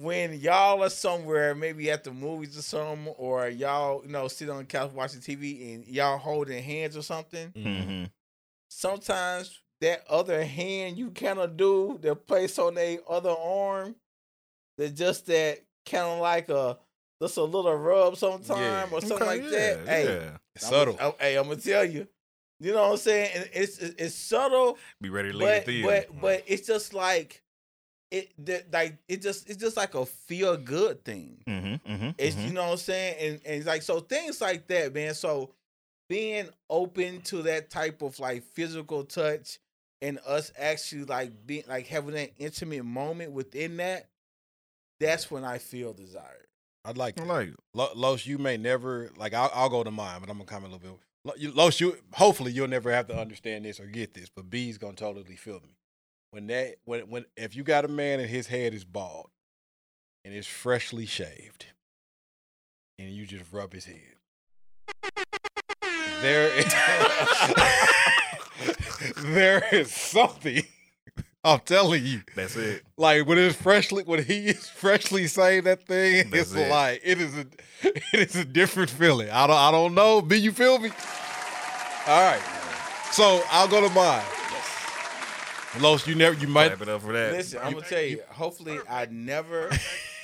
[0.00, 4.48] When y'all are somewhere, maybe at the movies or something, or y'all, you know, sit
[4.48, 7.50] on the couch watching TV and y'all holding hands or something.
[7.50, 8.04] Mm-hmm.
[8.68, 13.96] Sometimes that other hand you cannot do, the place on their other arm,
[14.76, 16.78] that just that kind of like a
[17.20, 18.88] just a little rub sometime Yeah.
[18.92, 19.88] or something like that.
[19.88, 20.96] Hey, It's I'ma- subtle.
[21.00, 22.06] oh, hey, I'm gonna tell you.
[22.60, 23.30] You know what I'm saying?
[23.34, 26.92] And It's it's, it's subtle, Be ready to leave but the but but it's just
[26.92, 27.42] like
[28.10, 31.42] it that like it just it's just like a feel good thing.
[31.46, 34.66] mm-hmm, mm-hmm, It's you know what I'm saying, and and it's like so things like
[34.68, 35.14] that, man.
[35.14, 35.50] So
[36.08, 39.58] being open to that type of like physical touch
[40.00, 44.08] and us actually like being like having that intimate moment within that,
[45.00, 46.46] that's when I feel desired.
[46.84, 47.54] I'd like I like it.
[47.74, 49.34] Los, you may never like.
[49.34, 51.00] I'll, I'll go to mine, but I'm gonna comment a little bit.
[51.54, 54.94] Los, you hopefully you'll never have to understand this or get this, but B's gonna
[54.94, 55.76] totally feel me.
[56.30, 59.30] When that when when if you got a man and his head is bald
[60.24, 61.66] and it's freshly shaved,
[62.98, 64.16] and you just rub his head,
[66.20, 66.74] there is,
[69.22, 70.64] there is something.
[71.48, 72.22] I'm telling you.
[72.34, 72.82] That's it.
[72.96, 76.70] Like when it's freshly when he is freshly saying that thing, That's it's it.
[76.70, 77.46] like it is a
[77.82, 79.30] it is a different feeling.
[79.30, 80.20] I don't I don't know.
[80.20, 80.90] B, you feel me?
[82.06, 82.42] All right.
[83.12, 84.22] So I'll go to mine.
[85.80, 87.32] Los, you never you might Clap it up for that.
[87.32, 88.20] Listen, I'm gonna tell you.
[88.30, 89.70] Hopefully, I never.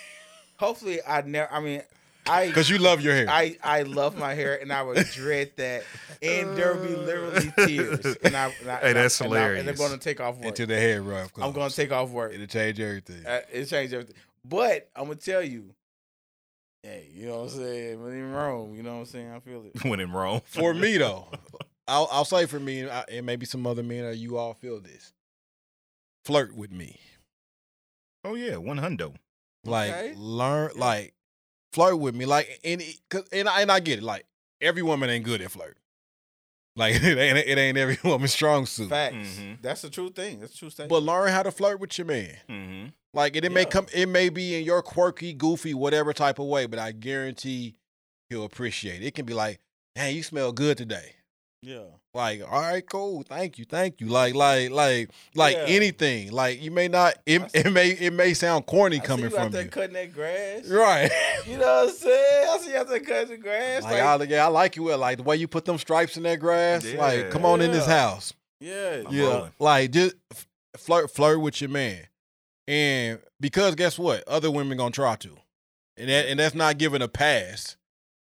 [0.57, 1.53] Hopefully, I never.
[1.53, 1.83] I mean,
[2.27, 3.27] I because you love your hair.
[3.29, 5.85] I I love my hair, and I would dread that.
[6.23, 8.17] And there would be literally tears.
[8.23, 9.69] And I, and I Hey, that's and I- And, hilarious.
[9.81, 10.47] I'm gonna take off work.
[10.47, 11.33] Until the hair rough.
[11.37, 12.33] I'm gonna take off work.
[12.33, 13.27] it'll change everything.
[13.27, 14.17] Uh, it changed everything.
[14.45, 15.75] But I'm gonna tell you,
[16.83, 18.03] hey, you know what I'm saying?
[18.03, 19.31] When in Rome, you know what I'm saying?
[19.33, 19.85] I feel it.
[19.89, 20.41] when in Rome.
[20.47, 21.29] For me though,
[21.89, 24.55] I'll I'll say for me, and I- and maybe some other men or you all
[24.55, 25.13] feel this.
[26.25, 26.99] Flirt with me.
[28.25, 29.15] Oh yeah, one hundo.
[29.65, 30.15] Like Okay.
[30.17, 31.14] learn, like
[31.75, 34.03] flirt with me, like and it- cause and I, and I get it.
[34.05, 34.25] Like
[34.61, 35.77] every woman ain't good at flirt.
[36.77, 38.89] Like it ain't it ain't every woman's strong suit.
[38.89, 39.15] Facts.
[39.39, 39.61] Mhm.
[39.63, 40.41] That's the true thing.
[40.41, 40.91] That's a true statement.
[40.91, 42.37] But learn how to flirt with your man.
[42.49, 42.87] Mm-hmm.
[43.13, 43.69] Like and it may Yeah.
[43.69, 47.75] come, it may be in your quirky, goofy, whatever type of way, but I guarantee
[48.31, 49.07] he'll appreciate it.
[49.07, 49.61] It can be like,
[49.95, 51.15] "Hey, you smell good today."
[51.63, 51.85] yeah.
[52.15, 54.07] Like, all right, cool, thank you, thank you.
[54.07, 55.65] Like, like, like, like Yeah.
[55.67, 56.31] anything.
[56.31, 57.17] Like, you may not.
[57.27, 59.63] It, see- it may it may sound corny I see coming you out from there
[59.65, 60.69] you, cutting that grass.
[60.69, 61.11] right?
[61.47, 62.49] You know what I'm saying?
[62.51, 63.83] I see you out there cutting the grass.
[63.83, 64.85] Like, Like, I, yeah, I like you.
[64.85, 66.85] Well, like the way you put them stripes in that grass.
[66.85, 68.33] Like, come on in this house.
[68.61, 69.03] yeah.
[69.07, 69.51] I'm yeah, rolling.
[69.59, 70.15] like just
[70.77, 72.07] flirt, flirt with your man,
[72.69, 75.37] and because guess what, other women gonna try to,
[75.97, 77.77] and that and that's not giving a pass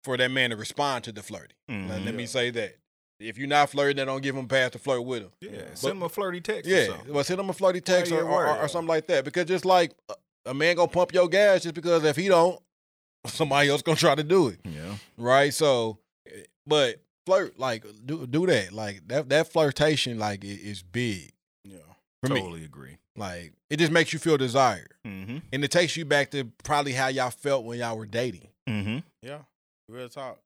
[0.03, 1.55] for that man to respond to the flirting.
[1.67, 2.05] Now, Mhm.
[2.05, 2.75] let me say that
[3.21, 5.31] if you're not flirting, then don't give him a pass to flirt with him.
[5.41, 6.69] Yeah, But- send him a flirty text.
[6.69, 7.13] or Yeah, something.
[7.13, 9.23] well, send him a flirty text your or, or, or, something like that.
[9.25, 10.15] Because just like a-
[10.47, 12.59] a man gonna pump your gas just because if he don't,
[13.27, 14.95] somebody else gonna try to do it, yeah.
[15.17, 15.53] right?
[15.53, 21.31] So, eh, but flirt like do do that like that that flirtation like is big
[21.63, 21.77] Yeah.
[22.23, 22.39] for me.
[22.41, 22.97] totally agree.
[23.15, 25.37] Like it just makes you feel desired, Mm-hmm.
[25.53, 28.47] and it takes you back to probably how y'all felt when y'all were dating.
[28.67, 28.99] Mm-hmm.
[29.21, 29.39] Yeah,
[29.87, 30.39] real talk.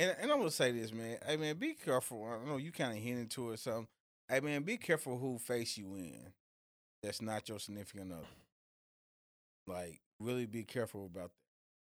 [0.00, 1.18] And and I'm gonna say this, man.
[1.26, 2.24] Hey man, be careful.
[2.24, 3.58] I know you kind of hinting to it.
[3.58, 3.86] Something.
[4.30, 6.32] Hey man, be careful who face you in.
[7.02, 8.22] That's not your significant other.
[9.66, 11.30] Like, really be careful about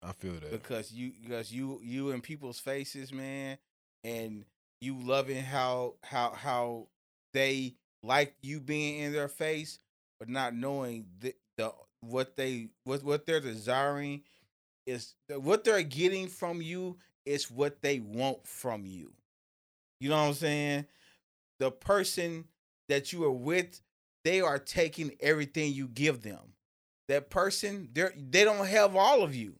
[0.03, 0.09] that.
[0.09, 0.51] I feel that.
[0.51, 3.57] that because you because you you in people's faces, man,
[4.03, 4.45] and
[4.81, 6.89] you loving how how how
[7.33, 9.79] they like you being in their face,
[10.19, 14.23] but not knowing the, the what they what what they're desiring
[14.89, 16.97] is what they're getting from you
[17.29, 19.13] is what they want from you.
[20.01, 20.87] You know what I'm saying?
[21.59, 22.45] The person
[22.89, 23.81] that you are with,
[24.25, 26.55] they are taking everything you give them.
[27.09, 29.55] That person, they're they don't have all of you.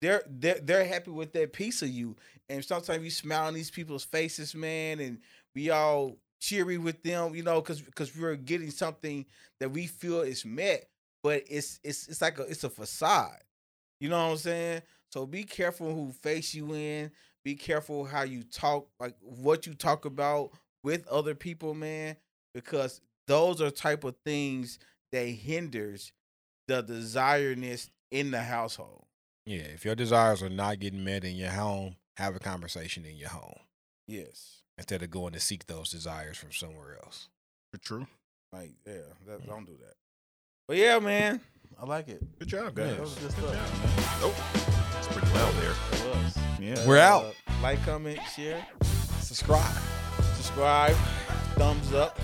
[0.00, 2.16] They're they're they're happy with that piece of you.
[2.48, 5.18] And sometimes you smile on these people's faces, man, and
[5.54, 9.26] we all cheery with them, you know, because because we're getting something
[9.60, 10.88] that we feel is met,
[11.22, 13.42] but it's it's it's like a it's a facade.
[14.00, 14.82] You know what I'm saying?
[15.12, 17.10] So be careful who face you in.
[17.44, 20.50] Be careful how you talk, like what you talk about
[20.84, 22.16] with other people, man,
[22.54, 24.78] because those are type of things
[25.12, 26.12] that hinders
[26.66, 29.04] the desiredness in the household.
[29.46, 33.16] Yeah, if your desires are not getting met in your home, have a conversation in
[33.16, 33.58] your home
[34.06, 34.62] Yes.
[34.76, 37.28] instead of going to seek those desires from somewhere else.
[37.80, 38.06] True.
[38.52, 38.94] Like, yeah,
[39.26, 39.46] that, mm.
[39.46, 39.94] don't do that.
[40.66, 41.40] But yeah, man,
[41.80, 42.22] I like it.
[42.38, 42.86] Good job, Yeah.
[42.86, 42.96] guys.
[42.96, 44.20] That was good Good stuff.
[44.20, 44.34] job.
[44.34, 45.74] Oh, it's pretty loud there.
[46.60, 46.86] Yeah.
[46.86, 47.24] We're out.
[47.24, 48.64] Uh, like, comment, share,
[49.20, 49.76] Subscribe.
[50.34, 50.96] subscribe,
[51.56, 52.18] thumbs up,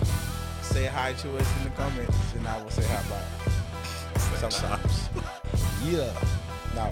[0.62, 4.20] say hi to us in the comments, and I will say hi back.
[4.38, 5.08] Sometimes.
[5.84, 6.10] Yeah.
[6.74, 6.88] No.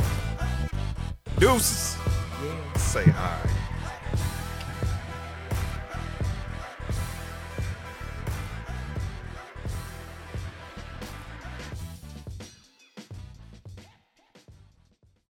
[1.38, 1.96] Deuces.
[2.44, 2.72] Yeah.
[2.76, 3.38] Say hi.